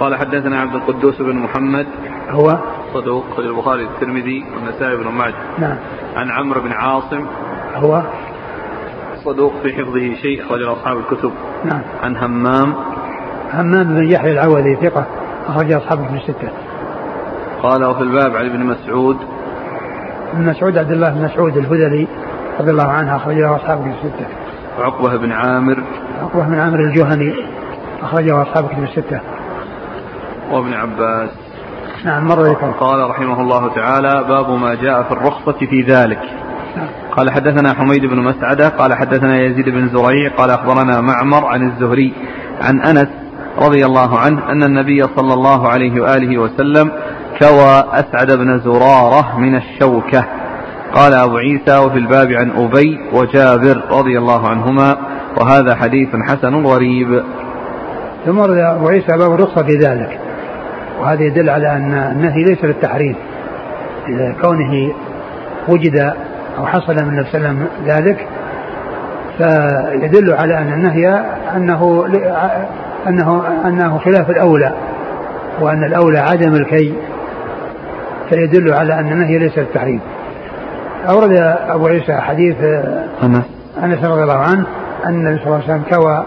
قال 0.00 0.16
حدثنا 0.16 0.60
عبد 0.60 0.74
القدوس 0.74 1.22
بن 1.22 1.36
محمد. 1.36 1.86
هو؟ 2.30 2.58
صدوق 2.94 3.24
خرج 3.36 3.46
البخاري 3.46 3.82
الترمذي 3.82 4.44
والنسائي 4.54 4.96
بن 4.96 5.08
ماجه. 5.08 5.34
نعم. 5.58 5.76
عن 6.16 6.30
عمرو 6.30 6.60
بن 6.60 6.72
عاصم. 6.72 7.26
هو؟ 7.74 8.02
صدوق 9.24 9.52
في 9.62 9.72
حفظه 9.72 10.14
شيء 10.22 10.42
أخرج 10.46 10.62
أصحاب 10.62 10.98
الكتب. 10.98 11.32
نعم. 11.64 11.82
عن 12.02 12.16
همام. 12.16 12.74
همام 13.52 13.84
بن 13.84 14.10
يحيى 14.10 14.32
العوذي 14.32 14.76
ثقة 14.82 15.06
أخرج 15.48 15.72
أصحاب 15.72 16.00
الكتب 16.00 16.14
الستة. 16.14 16.65
قال 17.62 17.84
وفي 17.84 18.00
الباب 18.00 18.36
عن 18.36 18.46
ابن 18.46 18.64
مسعود. 18.64 19.16
ابن 20.32 20.46
مسعود 20.46 20.78
عبد 20.78 20.90
الله 20.90 21.10
بن 21.10 21.24
مسعود 21.24 21.56
الهذلي 21.56 22.08
رضي 22.60 22.70
الله 22.70 22.88
عنها 22.88 23.16
أخرجه 23.16 23.56
أصحاب 23.56 23.78
كتب 23.78 23.92
الستة. 24.04 24.26
وعقبة 24.78 25.16
بن 25.16 25.32
عامر. 25.32 25.84
عقبة 26.22 26.46
بن 26.46 26.54
عامر 26.54 26.80
الجهني 26.80 27.34
أخرجه 28.02 28.42
أصحاب 28.42 28.68
كتب 28.68 28.82
الستة. 28.82 29.20
وابن 30.52 30.72
عباس. 30.72 31.30
نعم 32.04 32.28
مر 32.28 32.42
ذكر 32.42 32.70
قال 32.70 33.10
رحمه 33.10 33.40
الله 33.40 33.74
تعالى 33.74 34.24
باب 34.28 34.50
ما 34.50 34.74
جاء 34.74 35.02
في 35.02 35.12
الرخصة 35.12 35.52
في 35.52 35.82
ذلك. 35.82 36.20
قال 37.16 37.30
حدثنا 37.30 37.74
حميد 37.74 38.06
بن 38.06 38.20
مسعدة 38.20 38.68
قال 38.68 38.94
حدثنا 38.94 39.40
يزيد 39.40 39.68
بن 39.68 39.88
زريع 39.88 40.30
قال 40.36 40.50
أخبرنا 40.50 41.00
معمر 41.00 41.46
عن 41.46 41.70
الزهري 41.70 42.14
عن 42.62 42.80
أنس 42.80 43.08
رضي 43.58 43.86
الله 43.86 44.18
عنه 44.18 44.50
أن 44.52 44.62
النبي 44.62 45.02
صلى 45.02 45.34
الله 45.34 45.68
عليه 45.68 46.00
وآله 46.00 46.38
وسلم 46.38 46.92
كوى 47.38 47.84
أسعد 47.92 48.32
بن 48.32 48.58
زرارة 48.58 49.38
من 49.38 49.56
الشوكة. 49.56 50.24
قال 50.94 51.14
أبو 51.14 51.36
عيسى 51.36 51.78
وفي 51.78 51.98
الباب 51.98 52.32
عن 52.32 52.50
أبي 52.50 52.98
وجابر 53.12 53.82
رضي 53.90 54.18
الله 54.18 54.48
عنهما 54.48 54.96
وهذا 55.40 55.74
حديث 55.74 56.08
حسن 56.16 56.66
غريب. 56.66 57.22
ثم 58.26 58.38
أبو 58.40 58.88
عيسى 58.88 59.16
باب 59.18 59.32
الرخصة 59.32 59.62
في 59.62 59.72
ذلك. 59.72 60.18
وهذا 61.00 61.22
يدل 61.22 61.50
على 61.50 61.72
أن 61.72 61.92
النهي 61.94 62.44
ليس 62.44 62.64
للتحريم 62.64 63.16
كونه 64.42 64.92
وجد 65.68 66.12
أو 66.58 66.66
حصل 66.66 66.94
من 66.94 67.24
صلى 67.32 67.50
الله 67.50 67.66
ذلك 67.86 68.26
فيدل 69.38 70.32
على 70.32 70.58
أن 70.58 70.72
النهي 70.72 71.24
أنه 71.56 72.06
أنه 73.06 73.42
أنه 73.64 73.98
خلاف 73.98 74.30
الأولى 74.30 74.72
وأن 75.60 75.84
الأولى 75.84 76.18
عدم 76.18 76.54
الكي. 76.54 76.94
فيدل 78.30 78.74
على 78.74 78.94
أن 78.94 79.12
النهي 79.12 79.38
ليس 79.38 79.58
للتحريم 79.58 80.00
أورد 81.08 81.32
أبو 81.68 81.86
عيسى 81.86 82.14
حديث 82.14 82.56
أنس 83.22 83.44
أنس 83.82 84.04
رضي 84.04 84.22
الله 84.22 84.38
عنه 84.38 84.66
أن 85.06 85.14
النبي 85.14 85.38
صلى 85.38 85.46
الله 85.46 85.56
عليه 85.56 85.64
وسلم 85.64 85.82
كوى 85.90 86.26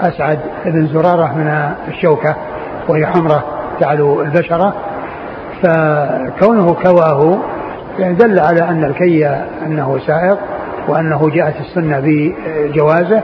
أسعد 0.00 0.38
بن 0.64 0.86
زرارة 0.86 1.34
من 1.34 1.72
الشوكة 1.88 2.36
وهي 2.88 3.06
حمرة 3.06 3.44
تعلو 3.80 4.22
البشرة. 4.22 4.74
فكونه 5.62 6.74
كواه 6.74 7.38
يعني 7.98 8.14
دل 8.14 8.38
على 8.38 8.68
أن 8.68 8.84
الكي 8.84 9.26
أنه 9.66 9.98
سائق 10.06 10.38
وأنه 10.88 11.30
جاءت 11.30 11.54
السنة 11.60 12.00
بجوازه. 12.00 13.22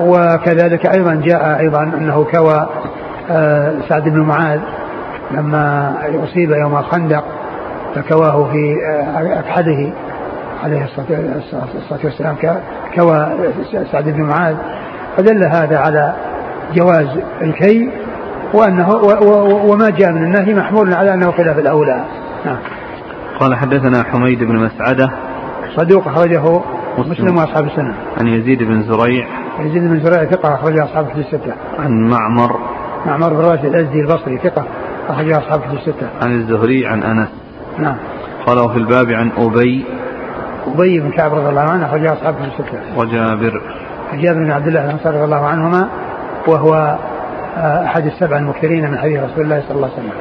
وكذلك 0.00 0.86
أيضا 0.86 1.14
جاء 1.14 1.60
أيضا 1.60 1.82
أنه 1.82 2.24
كوى 2.24 2.68
آه، 3.30 3.74
سعد 3.88 4.02
بن 4.02 4.20
معاذ 4.20 4.60
لما 5.32 5.94
أصيب 6.24 6.50
يوم 6.50 6.76
الخندق 6.76 7.24
فكواه 7.94 8.52
في 8.52 8.76
آه، 8.90 9.40
أكحده 9.40 9.92
عليه 10.64 10.84
الصلاة 10.84 12.00
والسلام 12.04 12.36
كوى 12.94 13.28
سعد 13.92 14.04
بن 14.04 14.22
معاذ 14.22 14.56
فدل 15.16 15.44
هذا 15.44 15.78
على 15.78 16.14
جواز 16.74 17.08
الكي 17.42 17.90
وأنه 18.54 18.88
وما 19.64 19.90
جاء 19.90 20.12
من 20.12 20.22
النهي 20.22 20.54
محمول 20.54 20.94
على 20.94 21.14
أنه 21.14 21.30
خلاف 21.30 21.58
الأولى. 21.58 22.04
نعم. 22.46 22.58
قال 23.40 23.56
حدثنا 23.56 24.02
حميد 24.02 24.44
بن 24.44 24.56
مسعدة. 24.56 25.10
صدوق 25.76 26.08
أخرجه 26.08 26.60
مسلم. 26.98 27.36
وأصحاب 27.36 27.66
السنة. 27.66 27.94
عن 28.20 28.26
يزيد 28.26 28.62
بن 28.62 28.82
زريع. 28.82 29.26
يزيد 29.60 29.82
بن 29.82 30.00
زريع 30.00 30.24
ثقة 30.24 30.54
أخرجه 30.54 30.84
أصحاب 30.84 31.06
الستة. 31.16 31.52
عن 31.78 32.10
معمر. 32.10 32.58
معمر 33.06 33.28
بن 33.28 33.40
راشد 33.40 33.64
الأزدي 33.64 34.00
البصري 34.00 34.38
ثقة. 34.38 34.66
أخرجه 35.10 35.38
أصحاب 35.38 35.60
الكتب 35.62 35.76
الستة. 35.76 36.08
عن 36.22 36.34
الزهري 36.34 36.86
عن 36.86 37.02
أنس. 37.02 37.28
نعم. 37.78 37.96
قال 38.46 38.58
وفي 38.58 38.76
الباب 38.76 39.10
عن 39.10 39.30
أبي. 39.36 39.84
أبي 40.66 41.00
بن 41.00 41.10
كعب 41.10 41.34
رضي 41.34 41.48
الله 41.48 41.60
عنه 41.60 41.86
أخرجه 41.86 42.12
أصحاب 42.12 42.34
الكتب 42.34 42.64
الستة. 42.64 42.98
وجابر. 42.98 43.62
جابر 44.12 44.44
بن 44.44 44.50
عبد 44.50 44.66
الله 44.66 44.84
الأنصاري 44.84 45.16
رضي 45.16 45.24
الله 45.24 45.46
عنهما 45.46 45.88
وهو 46.46 46.98
آه، 47.56 47.84
أحد 47.84 48.06
السبع 48.06 48.38
المكثرين 48.38 48.90
من 48.90 48.98
حديث 48.98 49.20
رسول 49.22 49.44
الله 49.44 49.62
صلى 49.68 49.76
الله 49.76 49.90
عليه 49.96 50.08
وسلم. 50.08 50.12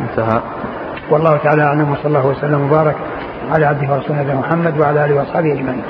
انتهى. 0.00 0.40
والله 1.10 1.36
تعالى 1.36 1.62
أعلم 1.62 1.92
وصلى 1.92 2.06
الله 2.06 2.26
وسلم 2.26 2.62
وبارك 2.62 2.96
على 3.50 3.66
عبده 3.66 3.92
ورسوله 3.92 4.40
محمد 4.40 4.78
وعلى 4.78 5.04
آله 5.04 5.14
وأصحابه 5.14 5.52
أجمعين. 5.52 5.82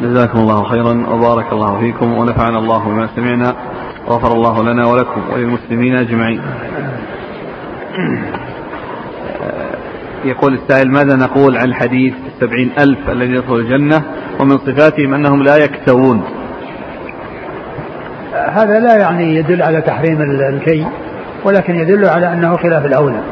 جزاكم 0.00 0.38
الله 0.38 0.64
خيرا 0.64 1.06
وبارك 1.10 1.52
الله 1.52 1.78
فيكم 1.78 2.18
ونفعنا 2.18 2.58
الله 2.58 2.84
بما 2.84 3.08
سمعنا. 3.16 3.54
غفر 4.08 4.32
الله 4.32 4.62
لنا 4.62 4.86
ولكم 4.86 5.22
وللمسلمين 5.32 5.96
أجمعين. 5.96 6.42
يقول 10.24 10.54
السائل 10.54 10.90
ماذا 10.90 11.16
نقول 11.16 11.58
عن 11.58 11.64
الحديث 11.64 12.14
السبعين 12.34 12.70
ألف 12.78 13.10
الذي 13.10 13.32
يدخل 13.32 13.54
الجنة 13.54 14.02
ومن 14.40 14.58
صفاتهم 14.58 15.14
أنهم 15.14 15.42
لا 15.42 15.56
يكتوون؟ 15.56 16.22
هذا 18.32 18.80
لا 18.80 18.96
يعني 18.96 19.36
يدل 19.36 19.62
على 19.62 19.80
تحريم 19.80 20.22
الكي 20.22 20.86
ولكن 21.44 21.74
يدل 21.74 22.04
على 22.04 22.32
أنه 22.32 22.56
خلاف 22.56 22.86
الأولى. 22.86 23.22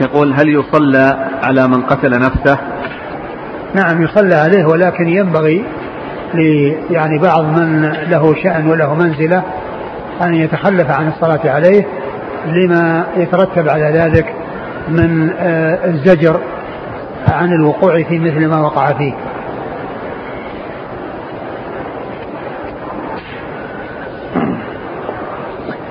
يقول 0.00 0.32
هل 0.32 0.48
يصلى 0.48 1.30
على 1.42 1.68
من 1.68 1.82
قتل 1.82 2.10
نفسه؟ 2.20 2.58
نعم 3.74 4.02
يصلى 4.02 4.34
عليه 4.34 4.64
ولكن 4.64 5.08
ينبغي 5.08 5.64
يعني 6.90 7.18
بعض 7.18 7.44
من 7.44 7.82
له 8.10 8.34
شأن 8.34 8.70
وله 8.70 8.94
منزلة 8.94 9.42
أن 10.22 10.34
يتخلف 10.34 10.90
عن 10.90 11.08
الصلاة 11.08 11.50
عليه 11.50 11.86
لما 12.46 13.06
يترتب 13.16 13.68
على 13.68 13.84
ذلك 13.84 14.34
من 14.88 15.30
آه، 15.38 15.84
الزجر 15.84 16.40
عن 17.28 17.52
الوقوع 17.52 18.02
في 18.02 18.18
مثل 18.18 18.46
ما 18.46 18.60
وقع 18.60 18.92
فيه. 18.92 19.14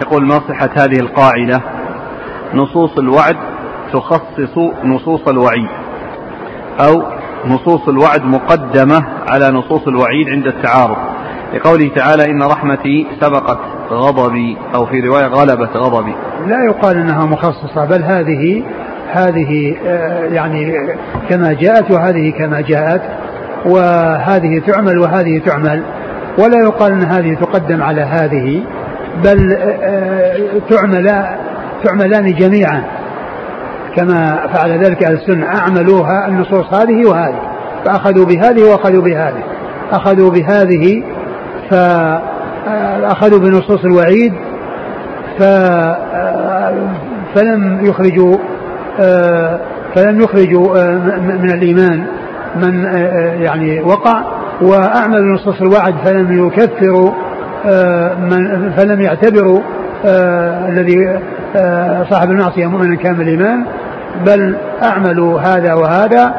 يقول 0.02 0.26
ما 0.26 0.40
صحة 0.50 0.70
هذه 0.76 1.00
القاعدة 1.00 1.62
نصوص 2.54 2.98
الوعد 2.98 3.36
تخصص 3.94 4.58
نصوص 4.84 5.28
الوعيد 5.28 5.70
أو 6.80 7.19
نصوص 7.46 7.88
الوعد 7.88 8.24
مقدمة 8.24 9.06
على 9.28 9.50
نصوص 9.50 9.88
الوعيد 9.88 10.30
عند 10.30 10.48
التعارض. 10.48 10.98
لقوله 11.54 11.92
تعالى 11.96 12.26
إن 12.26 12.44
رحمتي 12.44 13.08
سبقت 13.22 13.60
غضبي 13.92 14.58
أو 14.76 14.86
في 14.86 15.00
رواية 15.00 15.28
غلبت 15.28 15.78
غضبي. 15.78 16.16
لا 16.48 16.66
يقال 16.70 16.98
أنها 16.98 17.26
مخصصة 17.26 17.86
بل 17.86 18.04
هذه 18.04 18.64
هذه 19.12 19.76
آه، 19.88 20.24
يعني 20.24 20.74
كما 21.30 21.54
جاءت 21.54 21.92
وهذه 21.92 22.32
كما 22.32 22.62
جاءت 22.62 23.02
وهذه 23.66 24.62
تعمل 24.68 24.98
وهذه 24.98 25.42
تعمل. 25.46 25.84
ولا 26.38 26.58
يقال 26.64 26.92
أن 26.92 27.04
هذه 27.04 27.34
تقدم 27.34 27.84
على 27.84 28.02
هذه 28.02 28.64
بل 29.24 29.54
آه، 29.54 29.64
آه، 29.64 30.60
تعمل 30.70 31.26
تعملان 31.84 32.34
جميعا. 32.34 32.84
كما 33.96 34.48
فعل 34.54 34.84
ذلك 34.84 35.04
أهل 35.04 35.14
السنة. 35.14 35.46
أعملوها 35.46 36.28
النصوص 36.28 36.74
هذه 36.74 37.06
وهذه. 37.06 37.40
فأخذوا 37.86 38.26
بهذه 38.26 38.72
وأخذوا 38.72 39.04
بهذه. 39.04 39.44
أخذوا 39.92 40.32
بهذه 40.32 41.04
فأخذوا 41.70 43.40
بنصوص 43.40 43.86
الوعيد. 43.86 44.34
ف 45.40 45.44
فلم 47.36 47.86
يخرجوا 47.86 48.38
فلم 49.96 50.22
يخرجوا 50.22 50.94
من 51.18 51.52
الإيمان 51.52 52.06
من 52.56 52.84
يعني 53.42 53.82
وقع. 53.82 54.24
وأعملوا 54.62 55.36
نصوص 55.36 55.62
الوعد 55.62 55.96
فلم 56.06 56.48
يكفروا 56.48 57.12
من 58.20 58.72
فلم 58.72 59.02
يعتبروا 59.02 59.62
الذي 60.70 61.20
صاحب 62.10 62.32
المعصية 62.32 62.68
مؤمنا 62.68 62.96
كامل 62.96 63.22
الإيمان. 63.22 63.66
بل 64.26 64.56
أعملوا 64.84 65.40
هذا 65.40 65.74
وهذا 65.74 66.36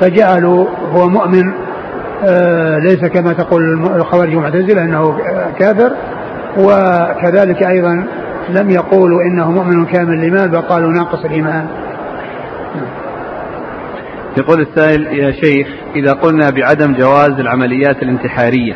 فجعلوا 0.00 0.66
هو 0.92 1.08
مؤمن 1.08 1.52
آه، 2.24 2.78
ليس 2.78 3.04
كما 3.04 3.32
تقول 3.32 3.62
الخوارج 3.96 4.36
والمعتزلة 4.36 4.84
أنه 4.84 5.18
كافر 5.58 5.92
وكذلك 6.58 7.62
أيضا 7.62 8.06
لم 8.48 8.70
يقولوا 8.70 9.22
إنه 9.22 9.50
مؤمن 9.50 9.86
كامل 9.86 10.14
الإيمان 10.14 10.50
بل 10.50 10.60
قالوا 10.60 10.92
ناقص 10.92 11.24
الإيمان. 11.24 11.66
يقول 14.36 14.60
السائل 14.60 15.06
يا 15.06 15.32
شيخ 15.32 15.68
إذا 15.96 16.12
قلنا 16.12 16.50
بعدم 16.50 16.94
جواز 16.94 17.30
العمليات 17.30 18.02
الانتحارية 18.02 18.74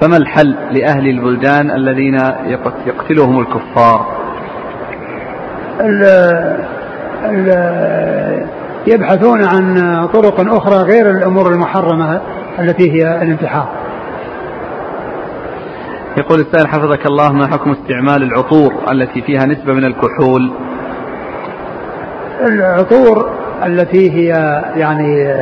فما 0.00 0.16
الحل 0.16 0.56
لأهل 0.72 1.08
البلدان 1.08 1.70
الذين 1.70 2.18
يقتلهم 2.86 3.40
الكفار؟ 3.40 4.06
يبحثون 8.86 9.44
عن 9.44 9.76
طرق 10.12 10.54
أخرى 10.54 10.76
غير 10.92 11.10
الأمور 11.10 11.52
المحرمة 11.52 12.20
التي 12.58 12.92
هي 12.92 13.22
الانتحار. 13.22 13.68
يقول 16.16 16.40
السائل 16.40 16.68
حفظك 16.68 17.06
الله 17.06 17.32
ما 17.32 17.46
حكم 17.46 17.70
استعمال 17.70 18.22
العطور 18.22 18.74
التي 18.92 19.22
فيها 19.22 19.46
نسبة 19.46 19.72
من 19.72 19.84
الكحول؟ 19.84 20.50
العطور 22.46 23.30
التي 23.66 24.10
هي 24.10 24.28
يعني 24.76 25.34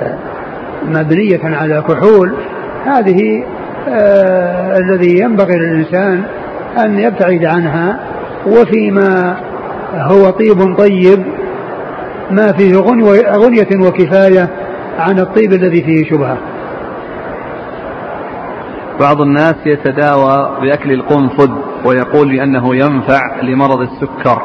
مبنية 0.85 1.41
على 1.45 1.83
كحول 1.89 2.35
هذه 2.87 3.45
آه 3.89 4.79
الذي 4.79 5.19
ينبغي 5.19 5.55
للإنسان 5.59 6.23
أن 6.85 6.99
يبتعد 6.99 7.45
عنها 7.45 7.99
وفيما 8.47 9.37
هو 9.95 10.31
طيب 10.31 10.77
طيب 10.79 11.25
ما 12.31 12.53
فيه 12.53 12.77
غنية 13.37 13.87
وكفاية 13.87 14.49
عن 14.99 15.19
الطيب 15.19 15.53
الذي 15.53 15.83
فيه 15.83 16.11
شبهة. 16.11 16.39
بعض 19.01 19.21
الناس 19.21 19.55
يتداوى 19.67 20.59
بأكل 20.61 20.93
القنفذ 20.93 21.51
ويقول 21.85 22.29
بأنه 22.29 22.77
ينفع 22.77 23.41
لمرض 23.43 23.81
السكر. 23.81 24.43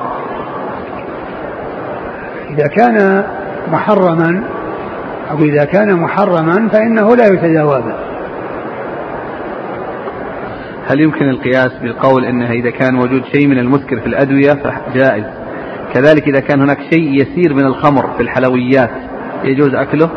إذا 2.50 2.68
كان 2.68 3.24
محرما 3.72 4.44
أو 5.32 5.38
إذا 5.38 5.66
كان 5.66 5.96
محرما 5.96 6.70
فإنه 6.70 7.16
لا 7.16 7.28
يتداوى 7.28 7.82
به. 7.82 7.96
هل 10.88 11.02
يمكن 11.02 11.30
القياس 11.30 11.72
بالقول 11.82 12.26
إنه 12.26 12.52
إذا 12.52 12.70
كان 12.70 12.96
موجود 12.96 13.26
شيء 13.26 13.48
من 13.48 13.60
المسكر 13.60 14.00
في 14.00 14.08
الأدوية 14.08 14.54
فجائز؟ 14.54 15.39
كذلك 15.94 16.28
إذا 16.28 16.40
كان 16.40 16.62
هناك 16.62 16.78
شيء 16.90 17.22
يسير 17.22 17.54
من 17.54 17.66
الخمر 17.66 18.10
في 18.18 18.24
الحلويات 18.24 18.92
يجوز 19.44 19.76
أكله؟ 19.76 20.10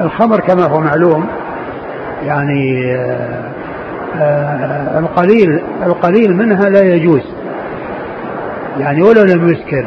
الخمر 0.00 0.40
كما 0.40 0.64
هو 0.64 0.80
معلوم 0.80 1.26
يعني 2.24 2.94
آه، 2.94 3.50
آه، 4.16 4.98
القليل 4.98 5.62
القليل 5.86 6.36
منها 6.36 6.68
لا 6.68 6.94
يجوز. 6.94 7.22
يعني 8.78 9.02
ولو 9.02 9.22
لم 9.22 9.48
يسكر 9.48 9.86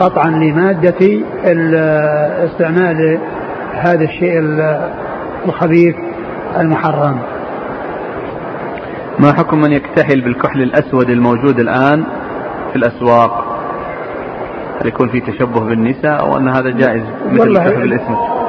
قطعا 0.00 0.30
لمادة 0.30 1.22
استعمال 2.44 3.18
هذا 3.74 4.04
الشيء 4.04 4.40
الخبيث 5.46 5.94
المحرم. 6.60 7.18
ما 9.18 9.32
حكم 9.32 9.60
من 9.60 9.72
يكتحل 9.72 10.20
بالكحل 10.20 10.62
الأسود 10.62 11.10
الموجود 11.10 11.60
الآن؟ 11.60 12.04
في 12.72 12.76
الأسواق 12.78 13.44
هل 14.80 14.88
يكون 14.88 15.08
في 15.08 15.20
تشبه 15.20 15.60
بالنساء 15.60 16.20
أو 16.20 16.38
أن 16.38 16.48
هذا 16.48 16.70
جائز 16.70 17.02
مثل 17.26 17.48
الكحل 17.48 17.80
بالاسم 17.80 18.41